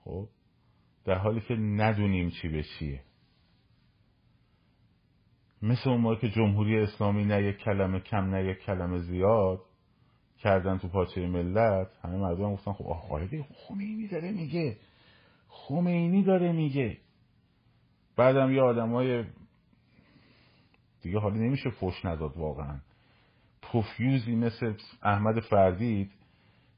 خب 0.03 0.27
در 1.05 1.15
حالی 1.17 1.41
که 1.41 1.55
ندونیم 1.55 2.29
چی 2.29 2.47
به 2.47 2.63
چیه. 2.63 3.01
مثل 5.61 5.89
اون 5.89 6.15
که 6.15 6.29
جمهوری 6.29 6.79
اسلامی 6.79 7.25
نه 7.25 7.43
یک 7.43 7.57
کلمه 7.57 7.99
کم 7.99 8.35
نه 8.35 8.45
یک 8.45 8.57
کلمه 8.57 8.99
زیاد 8.99 9.61
کردن 10.37 10.77
تو 10.77 10.87
پاچه 10.87 11.27
ملت 11.27 11.87
همه 12.03 12.17
مردم 12.17 12.53
گفتن 12.53 12.73
خب 12.73 12.85
آره 12.87 13.45
خمینی 13.67 14.07
داره 14.07 14.31
میگه. 14.31 14.77
خمینی 15.47 16.23
داره 16.23 16.51
میگه. 16.51 16.97
بعدم 18.17 18.51
یه 18.51 18.61
آدمای 18.61 19.23
دیگه 21.01 21.19
حالی 21.19 21.39
نمیشه 21.39 21.69
فش 21.69 22.05
نداد 22.05 22.37
واقعا. 22.37 22.79
پوفیوزی 23.61 24.35
مثل 24.35 24.73
احمد 25.03 25.39
فردید 25.39 26.11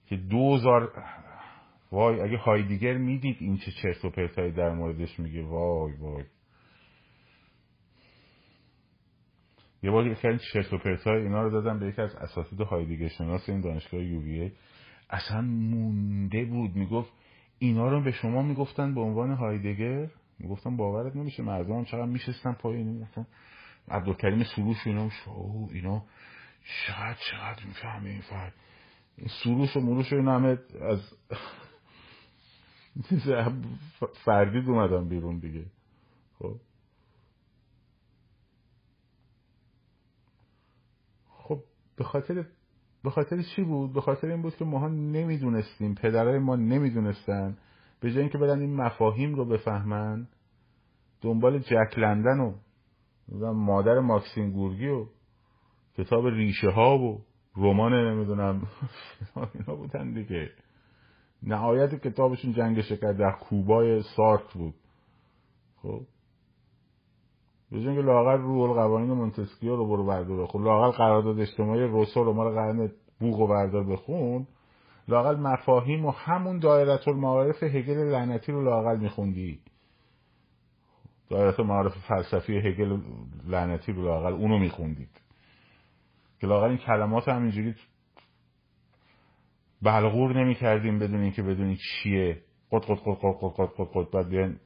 که 0.05 0.15
دوزار 0.17 0.91
وای 1.91 2.21
اگه 2.21 2.37
هایدیگر 2.37 2.97
می‌دید 2.97 3.37
این 3.39 3.57
چه 3.57 3.71
چرت 3.71 4.05
و 4.05 4.09
پرتایی 4.09 4.51
در 4.51 4.69
موردش 4.69 5.19
میگه. 5.19 5.43
وای 5.43 5.93
وای. 5.93 6.23
یه 9.83 9.91
بار 9.91 10.07
یکی 10.07 10.37
چرت 10.53 10.73
و 10.73 10.77
پرتای 10.77 11.21
اینا 11.21 11.41
رو 11.41 11.49
دادم 11.49 11.79
به 11.79 11.87
یکی 11.87 12.01
از 12.01 12.15
اساتید 12.15 12.61
هایدیگر 12.61 13.07
شناس 13.07 13.49
این 13.49 13.61
دانشگاه 13.61 14.01
یوویه 14.01 14.51
اصلا 15.09 15.41
مونده 15.41 16.45
بود. 16.45 16.75
می‌گفت 16.75 17.13
اینا 17.59 17.87
رو 17.89 18.01
به 18.03 18.11
شما 18.11 18.41
می‌گفتن 18.41 18.95
به 18.95 19.01
عنوان 19.01 19.31
هایدگر. 19.31 20.09
می‌گفتم 20.39 20.77
باورت 20.77 21.15
نمیشه 21.15 21.43
مردم 21.43 21.83
چقدر 21.83 22.05
میشستن 22.05 22.53
پایین. 22.53 22.87
می‌گفتن 22.87 23.27
عبدالکریم 23.87 24.43
سروش 24.43 24.87
اینا 24.87 25.09
شو 25.09 25.67
اینا 25.71 26.03
چقدر 26.87 27.17
چقدر 27.31 27.65
می‌فهمه 27.65 28.09
این 28.09 28.21
فرد. 28.21 28.53
این 29.17 29.29
سروش 29.43 29.77
و 29.77 29.79
مروش 29.79 30.13
اینا 30.13 30.35
همه 30.35 30.57
از 30.81 30.99
فردید 34.25 34.69
اومدن 34.69 35.09
بیرون 35.09 35.39
دیگه. 35.39 35.65
خب. 36.39 36.59
خب 41.29 41.63
به 41.95 42.03
خاطر 42.03 42.45
به 43.03 43.09
خاطر 43.09 43.41
چی 43.41 43.63
بود؟ 43.63 43.93
به 43.93 44.01
خاطر 44.01 44.27
این 44.27 44.41
بود 44.41 44.55
که 44.55 44.65
ماها 44.65 44.87
نمی‌دونستیم 44.87 45.95
پدرای 45.95 46.39
ما 46.39 46.55
نمی‌دونستن. 46.55 47.57
به 47.99 48.11
جای 48.11 48.19
اینکه 48.19 48.37
برن 48.37 48.59
این 48.59 48.75
مفاهیم 48.75 49.35
رو 49.35 49.45
بفهمن 49.45 50.27
دنبال 51.21 51.59
جک 51.59 51.97
لندن 51.97 52.39
و 52.39 52.53
مادر 53.53 53.99
ماکسیم 53.99 54.51
گورگی 54.51 54.87
و 54.87 55.05
کتاب 55.97 56.27
ریشه 56.27 56.69
ها 56.69 56.97
و 56.97 57.21
رمان 57.57 57.93
نمی‌دونم. 57.93 58.67
اینا 59.53 59.75
بودن 59.75 60.13
دیگه. 60.13 60.51
نهایت 61.43 61.95
کتابشون 61.95 62.53
جنگ 62.53 62.81
شکر 62.81 63.11
در 63.11 63.31
کوبای 63.31 64.01
سارک 64.01 64.53
بود. 64.53 64.73
خب؟ 65.81 66.01
به 67.71 67.79
که 67.79 67.89
لاغر 67.89 68.37
رو 68.37 68.73
قوانین 68.73 69.11
مونتسکیو 69.11 69.75
رو 69.75 69.87
برو 69.87 70.05
بردار 70.05 70.43
بخون 70.43 70.63
لاغر 70.63 70.97
قرارداد 70.97 71.39
اجتماعی 71.39 71.81
روسو 71.81 72.23
رو 72.23 72.33
مال 72.33 72.53
قرن 72.53 72.91
بوغ 73.19 73.39
و 73.39 73.47
بردار 73.47 73.83
بخون 73.83 74.47
لاقل 75.07 75.35
مفاهیم 75.35 76.05
و 76.05 76.11
همون 76.11 76.59
دایرت 76.59 77.07
المعارف 77.07 77.63
هگل 77.63 77.97
لعنتی 77.97 78.51
رو 78.51 78.63
لاقل 78.63 78.97
میخوندی 78.97 79.59
دایرت 81.29 81.59
المعارف 81.59 81.93
فلسفی 82.07 82.57
هگل 82.57 82.99
لعنتی 83.47 83.91
رو 83.91 84.03
لاقل 84.03 84.33
اونو 84.33 84.57
میخوندید 84.57 85.21
که 86.39 86.47
لاقل 86.47 86.69
این 86.69 86.77
کلمات 86.77 87.27
همینجوری 87.27 87.75
بلغور 89.81 90.43
نمی 90.43 90.55
کردیم 90.55 90.99
بدون 90.99 91.21
اینکه 91.21 91.43
بدونی 91.43 91.77
چیه 91.77 92.41
قد 92.71 92.81
قد 92.81 92.99
قد 92.99 93.17
قد 93.21 93.35
قد 93.41 93.69
قد 93.77 93.87
قد 93.93 94.15
قد 94.15 94.57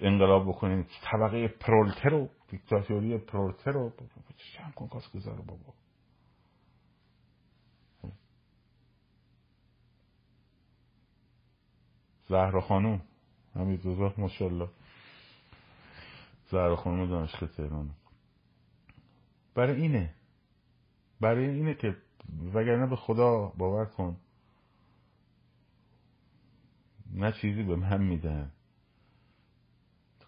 انقلاب 0.00 0.48
بکنین 0.48 0.86
طبقه 1.02 1.48
پرولتر 1.48 2.14
و 2.14 2.28
دیکتاتوری 2.48 3.18
پرولتر 3.18 3.72
رو 3.72 3.92
چند 4.56 4.74
کن 4.74 4.88
کاس 4.88 5.12
گذاره 5.12 5.42
بابا. 5.42 5.74
زهرا 12.28 12.60
خانوم 12.60 13.02
همین 13.54 13.76
دوزاخ 13.76 14.18
ماشالله 14.18 14.68
زهرا 16.50 16.76
خانوم 16.76 17.08
دانشگاه 17.08 17.48
تهران. 17.48 17.90
برای 19.54 19.82
اینه. 19.82 20.14
برای 21.20 21.48
اینه 21.48 21.74
که 21.74 21.96
وگرنه 22.54 22.86
به 22.86 22.96
خدا 22.96 23.52
باور 23.56 23.84
کن. 23.84 24.16
نه 27.12 27.32
چیزی 27.32 27.62
به 27.62 27.76
من 27.76 28.02
میدن. 28.02 28.52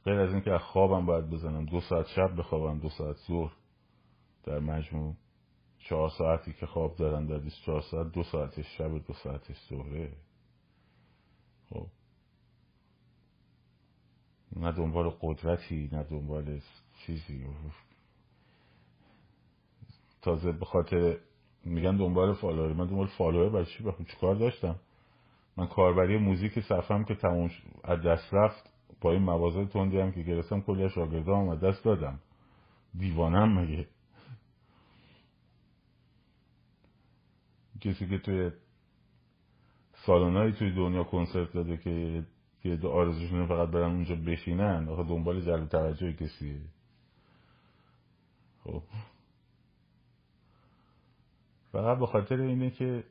غیر 0.04 0.20
از 0.20 0.30
اینکه 0.30 0.52
از 0.52 0.60
خوابم 0.60 1.06
باید 1.06 1.30
بزنم. 1.30 1.64
دو 1.64 1.80
ساعت 1.80 2.06
شب 2.06 2.36
بخوابم 2.38 2.78
دو 2.78 2.88
ساعت 2.88 3.16
ظهر. 3.16 3.52
در 4.44 4.58
مجموع 4.58 5.14
چهار 5.78 6.10
ساعتی 6.18 6.52
که 6.52 6.66
خواب 6.66 6.96
دارم 6.96 7.26
در 7.26 7.38
24 7.38 7.80
ساعت 7.80 8.12
دو 8.12 8.22
ساعتش 8.22 8.78
شب 8.78 8.98
دو 8.98 9.12
ساعتش 9.12 9.56
ظهره. 9.68 10.12
خب. 11.70 11.86
نه 14.56 14.72
دنبال 14.72 15.10
قدرتی 15.20 15.88
نه 15.92 16.02
دنبال 16.02 16.60
چیزی. 17.06 17.46
تازه 20.22 20.52
به 20.52 20.64
خاطر 20.64 21.18
میگن 21.64 21.96
دنبال 21.96 22.34
follower. 22.34 22.72
من 22.72 22.86
دنبال 22.86 23.06
follower 23.06 23.48
برای 23.48 23.66
چی 23.66 23.84
بخون 23.84 24.06
چیکار 24.06 24.34
داشتم؟ 24.34 24.76
من 25.56 25.66
کاربری 25.66 26.18
موزیک 26.18 26.60
صفم 26.60 27.04
که 27.04 27.14
تموم 27.14 27.50
از 27.84 28.02
دست 28.02 28.34
رفت. 28.34 28.71
با 29.00 29.12
این 29.12 29.22
موازه 29.22 29.66
تندی 29.66 30.00
هم 30.00 30.12
که 30.12 30.22
گرفتم 30.22 30.60
کلی 30.60 30.90
شاگردام 30.90 31.48
از 31.48 31.60
دست 31.60 31.84
دادم. 31.84 32.18
دیوانم 32.98 33.58
مگه؟ 33.58 33.88
کسی 37.80 38.08
که 38.08 38.18
توی 38.18 38.50
سالانهایی 39.94 40.52
توی 40.52 40.72
دنیا 40.72 41.04
کنسرت 41.04 41.52
داده 41.52 41.76
که 41.76 42.24
یه 42.64 42.76
دو 42.76 42.90
آرزوشونه 42.90 43.46
فقط 43.46 43.68
برن 43.68 43.90
اونجا 43.90 44.16
بشینن 44.16 44.88
آخه 44.88 45.02
دنبال 45.02 45.40
جلب 45.40 45.68
توجه 45.68 46.12
کسیه. 46.12 46.60
خب. 48.64 48.82
فقط 51.72 51.98
به 51.98 52.06
خاطر 52.06 52.40
اینه 52.40 52.70
که 52.70 53.04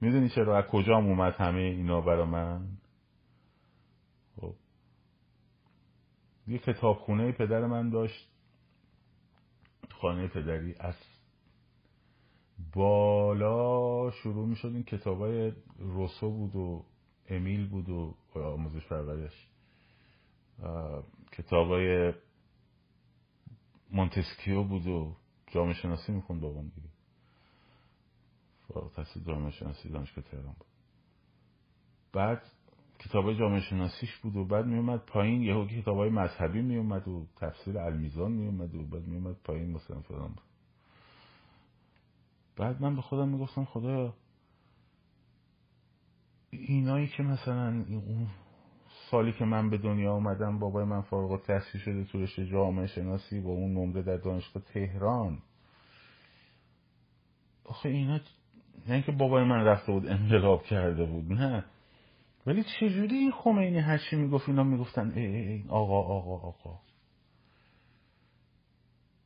می‌دونی 0.00 0.28
چرا؟ 0.28 0.58
از 0.58 0.64
کجا 0.64 0.96
اومد 0.96 1.34
همه 1.34 1.60
اینا 1.60 2.00
برا 2.00 2.26
من 2.26 2.68
خب 4.40 4.54
یه 6.46 6.58
کتابخونه 6.58 7.32
پدر 7.32 7.66
من 7.66 7.90
داشت. 7.90 8.28
خانه 9.90 10.28
پدری 10.28 10.74
از 10.80 10.94
بالا 12.74 14.10
شروع 14.10 14.46
می 14.46 14.56
شد 14.56 14.68
این 14.68 14.82
کتاب 14.82 15.18
های 15.18 15.52
روسو 15.78 16.30
بود 16.30 16.56
و 16.56 16.84
امیل 17.28 17.68
بود 17.68 17.88
و 17.88 18.14
آموزش 18.34 18.86
پرورش. 18.86 19.48
کتاب 21.32 21.68
های 21.68 22.12
مونتسکیو 23.90 24.62
بود 24.64 24.86
و 24.86 25.16
جامعه 25.46 25.74
شناسی 25.74 26.12
می‌خوند 26.12 26.40
بابام 26.40 26.68
دیگه. 26.68 26.88
فارغ 28.68 28.92
تحصیل 28.92 29.24
جامعه 29.24 29.50
شناسی 29.50 29.88
دانشگاه 29.88 30.24
تهران 30.24 30.54
بود. 30.58 30.66
بعد 32.12 32.42
کتاب 33.04 33.32
جامعه 33.32 33.60
شناسیش 33.60 34.16
بود 34.16 34.36
و 34.36 34.44
بعد 34.44 34.66
میومد 34.66 35.00
پایین 35.06 35.42
یهو 35.42 35.66
کتاب 35.66 35.96
های 35.96 36.10
مذهبی 36.10 36.62
میومد 36.62 37.08
و 37.08 37.26
تفسیر 37.36 37.78
المیزان 37.78 38.32
میومد 38.32 38.74
و 38.74 38.86
بعد 38.86 39.06
میومد 39.06 39.36
پایین 39.44 39.72
مثلا 39.72 40.00
فلان 40.00 40.34
بعد 42.56 42.82
من 42.82 42.96
به 42.96 43.02
خودم 43.02 43.28
می‌گفتم 43.28 43.64
خدا 43.64 44.14
اینایی 46.50 47.06
که 47.06 47.22
مثلا 47.22 47.84
اون 47.88 48.26
سالی 49.10 49.32
که 49.32 49.44
من 49.44 49.70
به 49.70 49.78
دنیا 49.78 50.12
آمدم 50.12 50.58
بابای 50.58 50.84
من 50.84 51.00
فارغ 51.00 51.42
تحصیل 51.42 51.80
شده 51.80 52.04
تو 52.04 52.22
رشته 52.22 52.46
جامعه 52.46 52.86
شناسی 52.86 53.40
با 53.40 53.50
اون 53.50 53.74
نمره 53.74 54.02
در 54.02 54.16
دانشگاه 54.16 54.62
تهران. 54.62 55.38
آخه 57.64 57.88
اینا 57.88 58.20
نه 58.88 58.94
اینکه 58.94 59.12
بابای 59.12 59.44
من 59.44 59.64
رفته 59.64 59.92
بود 59.92 60.06
انقلاب 60.06 60.62
کرده 60.62 61.04
بود 61.04 61.32
نه. 61.32 61.64
ولی 62.46 62.64
چجوری 62.80 63.16
این 63.16 63.32
خمینی 63.32 63.78
هرچی 63.78 64.16
می‌گفت 64.16 64.48
اینا 64.48 64.62
می‌گفتن؟ 64.62 65.10
ای 65.10 65.26
ای 65.26 65.64
آقا 65.68 65.98
آقا 66.00 66.48
آقا. 66.48 66.78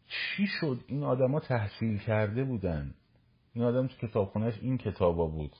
چی 0.07 0.47
شد؟ 0.47 0.81
این 0.87 1.03
آدما 1.03 1.41
تحصیل 1.41 1.99
کرده 1.99 2.45
بودن. 2.45 2.95
این 3.55 3.65
آدم 3.65 3.87
تو 3.87 4.07
کتابخونهش 4.07 4.59
این 4.63 4.79
کتابا 4.79 5.27
بود. 5.27 5.57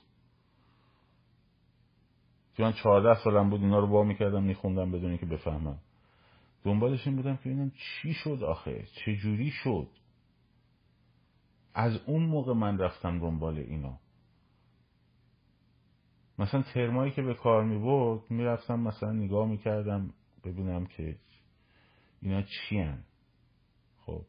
که 2.55 2.63
من 2.63 2.73
چهارده 2.73 3.23
سالم 3.23 3.49
بود 3.49 3.61
اینا 3.61 3.79
رو 3.79 3.87
با 3.87 4.03
می‌کردم 4.03 4.43
میخوندم 4.43 4.91
بدون 4.91 5.17
که 5.17 5.25
بفهمم. 5.25 5.77
دنبالش 6.63 7.07
این 7.07 7.15
بودم 7.15 7.35
که 7.37 7.49
ببینم 7.49 7.71
چی 7.71 8.13
شد 8.13 8.43
آخه؟ 8.43 8.85
چه 8.95 9.15
جوری 9.15 9.51
شد؟ 9.51 9.87
از 11.73 11.99
اون 12.05 12.23
موقع 12.23 12.53
من 12.53 12.77
رفتم 12.77 13.19
دنبال 13.19 13.57
اینا. 13.57 13.99
مثلا 16.39 16.61
ترمایی 16.61 17.11
که 17.11 17.21
به 17.21 17.33
کار 17.33 17.63
می 17.63 17.79
برد 17.79 18.31
می‌رفتم 18.31 18.79
مثلا 18.79 19.11
نگاه 19.11 19.47
می‌کردم 19.47 20.13
ببینم 20.43 20.85
که 20.85 21.17
اینا 22.21 22.41
چی 22.41 22.79
هن؟ 22.79 23.03
خب. 24.05 24.25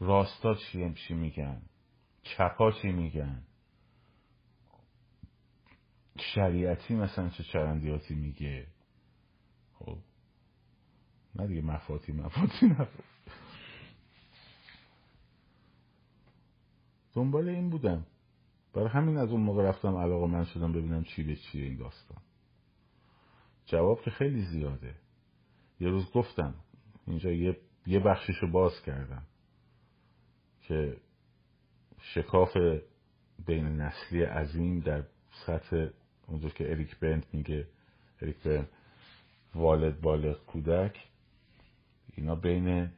راستا 0.00 0.54
چی 0.54 0.94
چی 0.94 1.14
میگن؟ 1.14 1.62
چپا 2.22 2.72
چی 2.72 2.92
میگن؟ 2.92 3.42
شریعتی 6.34 6.94
مثلا 6.94 7.28
چه 7.28 7.44
چرندیاتی 7.44 8.14
میگه؟ 8.14 8.66
خب. 9.72 9.98
نه 11.34 11.46
دیگه 11.46 11.62
مفاتی 11.62 12.12
مفاتی 12.12 12.66
نفاتی 12.66 13.02
دنبال 17.14 17.48
این 17.48 17.70
بودم. 17.70 18.06
برای 18.78 18.90
همین 18.90 19.16
از 19.16 19.30
اون 19.30 19.40
موقع 19.40 19.62
رفتم 19.62 19.96
علاقه 19.96 20.26
من 20.26 20.44
شدم 20.44 20.72
ببینم 20.72 21.04
چی 21.04 21.22
به 21.22 21.36
چیه 21.36 21.64
این 21.64 21.76
داستان. 21.76 22.18
جواب 23.66 24.02
که 24.02 24.10
خیلی 24.10 24.42
زیاده. 24.42 24.94
یه 25.80 25.88
روز 25.88 26.10
گفتم 26.12 26.54
اینجا 27.06 27.32
یه, 27.32 27.56
یه 27.86 27.98
بخشیشو 27.98 28.46
باز 28.46 28.82
کردم 28.82 29.22
که 30.62 30.96
شکاف 32.00 32.56
بین 33.46 33.66
نسلی 33.66 34.22
عظیم 34.22 34.80
در 34.80 35.04
سطح 35.46 35.86
اونجور 36.26 36.52
که 36.52 36.70
اریک 36.70 36.98
بنت 36.98 37.34
میگه 37.34 37.66
به 38.44 38.68
والد 39.54 40.00
بالغ 40.00 40.46
کودک 40.46 41.08
اینا 42.14 42.34
بین 42.34 42.90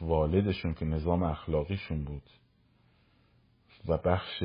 والدشون 0.00 0.74
که 0.74 0.84
نظام 0.84 1.22
اخلاقیشون 1.22 2.04
بود 2.04 2.30
و 3.88 3.98
بخش 3.98 4.42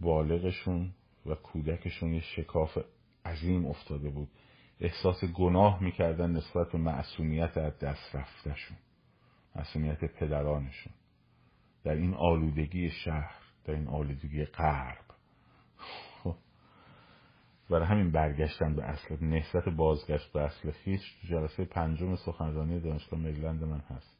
بالغشون 0.00 0.90
و 1.26 1.34
کودکشون 1.34 2.14
یه 2.14 2.20
شکاف 2.20 2.78
عظیم 3.24 3.66
افتاده 3.66 4.10
بود. 4.10 4.28
احساس 4.80 5.24
گناه 5.24 5.82
می‌کردن 5.82 6.30
نسبت 6.30 6.72
به 6.72 6.78
معصومیت 6.78 7.58
از 7.58 7.78
دست 7.78 8.14
رفتهشون 8.14 8.76
معصومیت 9.56 10.04
پدرانشون. 10.04 10.92
در 11.84 11.94
این 11.94 12.14
آلودگی 12.14 12.90
شهر 12.90 13.34
در 13.64 13.74
این 13.74 13.88
آلودگی 13.88 14.44
غرب. 14.44 15.04
خب. 15.76 16.34
برای 17.70 17.86
همین 17.86 18.10
برگشتن 18.10 18.76
به 18.76 18.82
اصل 18.84 19.24
نهضت 19.24 19.68
بازگشت 19.68 20.32
به 20.32 20.40
اصل. 20.40 20.70
خیش 20.70 21.00
جلسه 21.30 21.64
پنجم 21.64 22.16
سخنرانی 22.16 22.80
دانشگاه 22.80 23.20
مریلند 23.20 23.64
من 23.64 23.80
هست. 23.80 24.16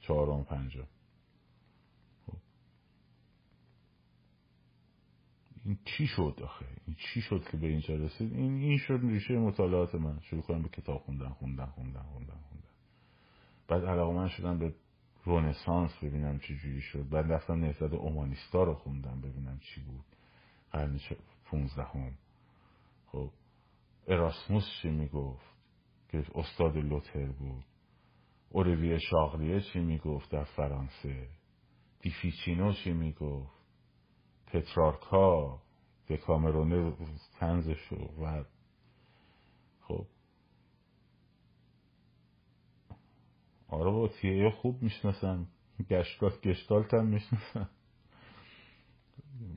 چهارم 0.00 0.44
پنجم. 0.44 0.86
این 5.64 5.78
چی 5.84 6.06
شد 6.06 6.38
آخه؟ 6.42 6.66
این 6.86 6.96
چی 6.98 7.20
شد 7.20 7.44
که 7.50 7.56
به 7.56 7.66
اینجا 7.66 7.94
رسید؟ 7.94 8.32
این 8.32 8.56
این 8.56 8.78
شد 8.78 9.00
ریشه 9.02 9.34
مطالعات 9.34 9.94
من. 9.94 10.20
شروع 10.20 10.42
کنم 10.42 10.62
به 10.62 10.68
کتاب 10.68 10.98
خوندن 10.98 11.28
خوندن 11.28 11.66
خوندن 11.66 12.02
خوندن 12.02 12.38
خوندن. 12.48 12.68
بعد 13.68 13.84
علاقه 13.84 14.14
من 14.14 14.28
شدم 14.28 14.58
به 14.58 14.74
رونسانس 15.24 15.90
ببینم 16.02 16.38
چی 16.38 16.56
جوری 16.56 16.80
شد. 16.80 17.08
بعد 17.08 17.32
رفتم 17.32 17.54
نهضت 17.54 17.92
اومانیستا 17.92 18.62
رو 18.62 18.74
خوندم 18.74 19.20
ببینم 19.20 19.58
چی 19.58 19.80
بود. 19.80 20.04
قرن 20.72 20.98
پونزدهم. 21.44 22.14
خب 23.06 23.30
اراسموس 24.06 24.64
چی 24.82 24.90
می‌گفت؟ 24.90 25.52
که 26.08 26.24
استاد 26.34 26.76
لوتر 26.76 27.26
بود. 27.26 27.64
اولیویه 28.50 28.98
شاغریه 28.98 29.60
چی 29.60 29.80
می‌گفت 29.80 30.30
در 30.30 30.44
فرانسه؟ 30.44 31.28
دیفیچینو 32.00 32.72
چی 32.72 32.92
می‌گفت؟ 32.92 33.61
پترارکا 34.52 35.58
دکامرونه 36.08 36.92
تنزش 37.38 37.92
و 37.92 38.44
خب. 39.80 40.06
آره 43.68 43.90
با 43.90 44.08
تیه 44.08 44.50
خوب 44.50 44.82
می‌شناسم 44.82 45.46
گشتالت 45.90 46.40
گشتالت 46.40 46.94
هم 46.94 47.06
می‌شناسم 47.06 47.70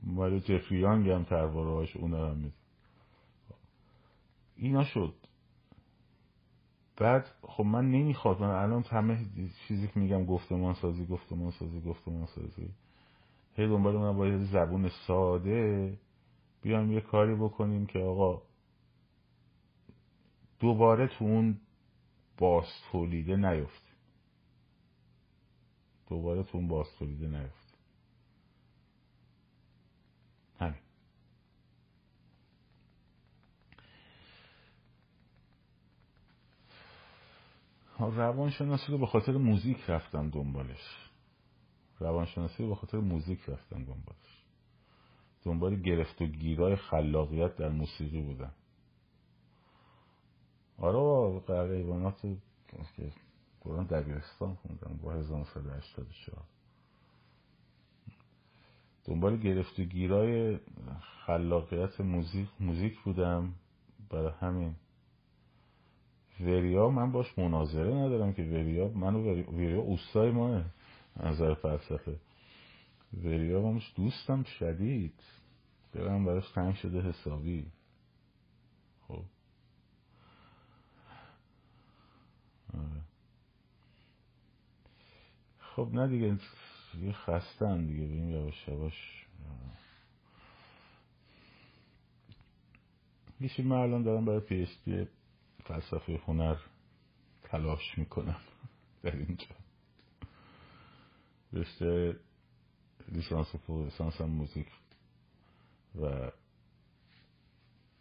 مال 0.02 0.40
جفریانگ 0.40 1.08
هم 1.10 1.24
ترواره 1.24 1.70
هاش 1.70 1.96
اون 1.96 2.14
هم 2.14 2.36
می 2.36 2.52
اینا 4.56 4.84
شد. 4.84 5.14
بعد 6.96 7.26
خب 7.42 7.64
من 7.64 7.90
نمی‌خواد. 7.90 8.40
من 8.40 8.50
الان 8.50 8.82
همه 8.82 9.26
چیزی 9.68 9.88
که 9.88 10.00
میگم 10.00 10.24
گفتمان 10.26 10.74
سازی 10.74 11.06
گفتمان 11.06 11.50
سازی 11.50 11.80
گفتمان 11.80 12.26
سازی. 12.26 12.74
هی 13.56 13.66
دنبال 13.66 13.96
من 13.96 14.16
با 14.16 14.44
زبون 14.44 14.88
ساده 14.88 15.98
بیایم 16.62 16.92
یه 16.92 17.00
کاری 17.00 17.34
بکنیم 17.34 17.86
که 17.86 17.98
آقا 17.98 18.42
دوباره 20.60 21.06
تو 21.06 21.24
اون 21.24 21.60
باز 22.38 22.64
تولیده 22.92 23.36
نیفت. 23.36 23.82
دوباره 26.08 26.42
تو 26.42 26.58
اون 26.58 26.68
باز 26.68 26.86
تولیده 26.98 27.28
نیفت. 27.28 27.78
همین. 30.58 30.80
روانشناسی 37.98 38.92
رو 38.92 38.98
به 38.98 39.06
خاطر 39.06 39.32
موزیک 39.32 39.90
رفتم 39.90 40.30
دنبالش. 40.30 41.05
روانشناسی 42.00 42.66
به 42.66 42.74
خاطر 42.74 42.98
موزیک 42.98 43.40
رفتن 43.48 43.76
دنبالش. 43.76 44.42
دنبال 45.42 45.76
گرفت 45.76 46.22
و 46.22 46.26
گیرای 46.26 46.76
خلاقیت 46.76 47.56
در 47.56 47.68
موسیقی 47.68 48.22
بودن. 48.22 48.52
آره 50.78 51.40
قرقیبانات 51.40 52.20
که 52.96 53.12
قرآن 53.60 53.86
دبیرستان 53.86 54.54
خوندم 54.54 54.96
با 55.02 55.12
1984 55.12 56.42
دنبال 59.04 59.36
گرفت 59.36 59.78
و 59.78 59.82
گیرای 59.82 60.58
خلاقیت 61.26 62.00
موزیک 62.00 62.48
موزیک 62.60 63.00
بودم. 63.00 63.52
برای 64.10 64.32
همین. 64.40 64.74
وریا 66.40 66.88
من 66.88 67.12
باش 67.12 67.38
مناظره 67.38 67.94
ندارم 67.94 68.32
که 68.32 68.42
وریا 68.42 68.88
منو 68.88 69.42
وریا 69.52 69.80
اوستای 69.80 70.30
ماه. 70.30 70.64
نظر 71.22 71.54
فلسفه. 71.54 72.20
وریا 73.12 73.68
همش 73.68 73.92
دوستم 73.96 74.42
شدید. 74.42 75.22
دلم 75.92 76.24
براش 76.24 76.50
تنگ 76.50 76.74
شده 76.74 77.00
حسابی. 77.00 77.66
خب. 79.08 79.22
آره. 82.74 83.02
خب 85.58 85.88
نه 85.92 86.08
دیگه 86.08 86.38
یه 87.00 87.12
خستن 87.12 87.86
دیگه. 87.86 88.06
بریم 88.06 88.30
یواش 88.30 88.68
یواش. 88.68 89.26
میشه 93.40 93.62
من 93.62 93.76
الان 93.76 94.02
دارم 94.02 94.24
برای 94.24 94.40
پی 94.40 94.68
فلسفه 95.64 96.20
هنر 96.26 96.56
تلاش 97.42 97.98
می‌کنم. 97.98 98.40
در 99.02 99.16
اینجا. 99.16 99.65
رشته 101.52 102.16
لیسانس 103.08 103.54
و 103.68 103.84
لیسانس 103.84 104.20
هم 104.20 104.30
موزیک 104.30 104.68
و 106.00 106.30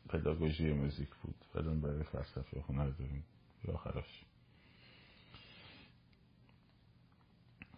پداگوژی 0.10 0.74
موزیک 0.74 1.10
بود. 1.16 1.36
الان 1.56 1.82
برای 1.82 2.04
فلسفه 2.04 2.62
هنر 2.62 2.90
داریم. 2.90 3.24
یا 3.68 3.74
آخرش. 3.74 4.26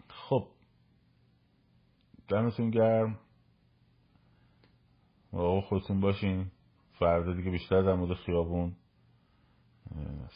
خب. 0.10 0.48
دمتون 2.28 2.70
گرم. 2.70 3.20
آقا 5.32 5.62
خودتون 5.62 6.02
باشین. 6.02 6.52
فردا 7.00 7.34
دیگه 7.34 7.52
بیشتر 7.52 7.82
در 7.82 7.94
مورد 7.94 8.18
خیابون 8.18 8.76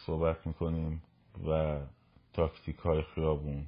صحبت 0.06 0.48
می‌کنیم 0.48 1.04
و 1.48 1.80
تاکتیک 2.34 2.76
های 2.76 3.04
خیابون. 3.16 3.68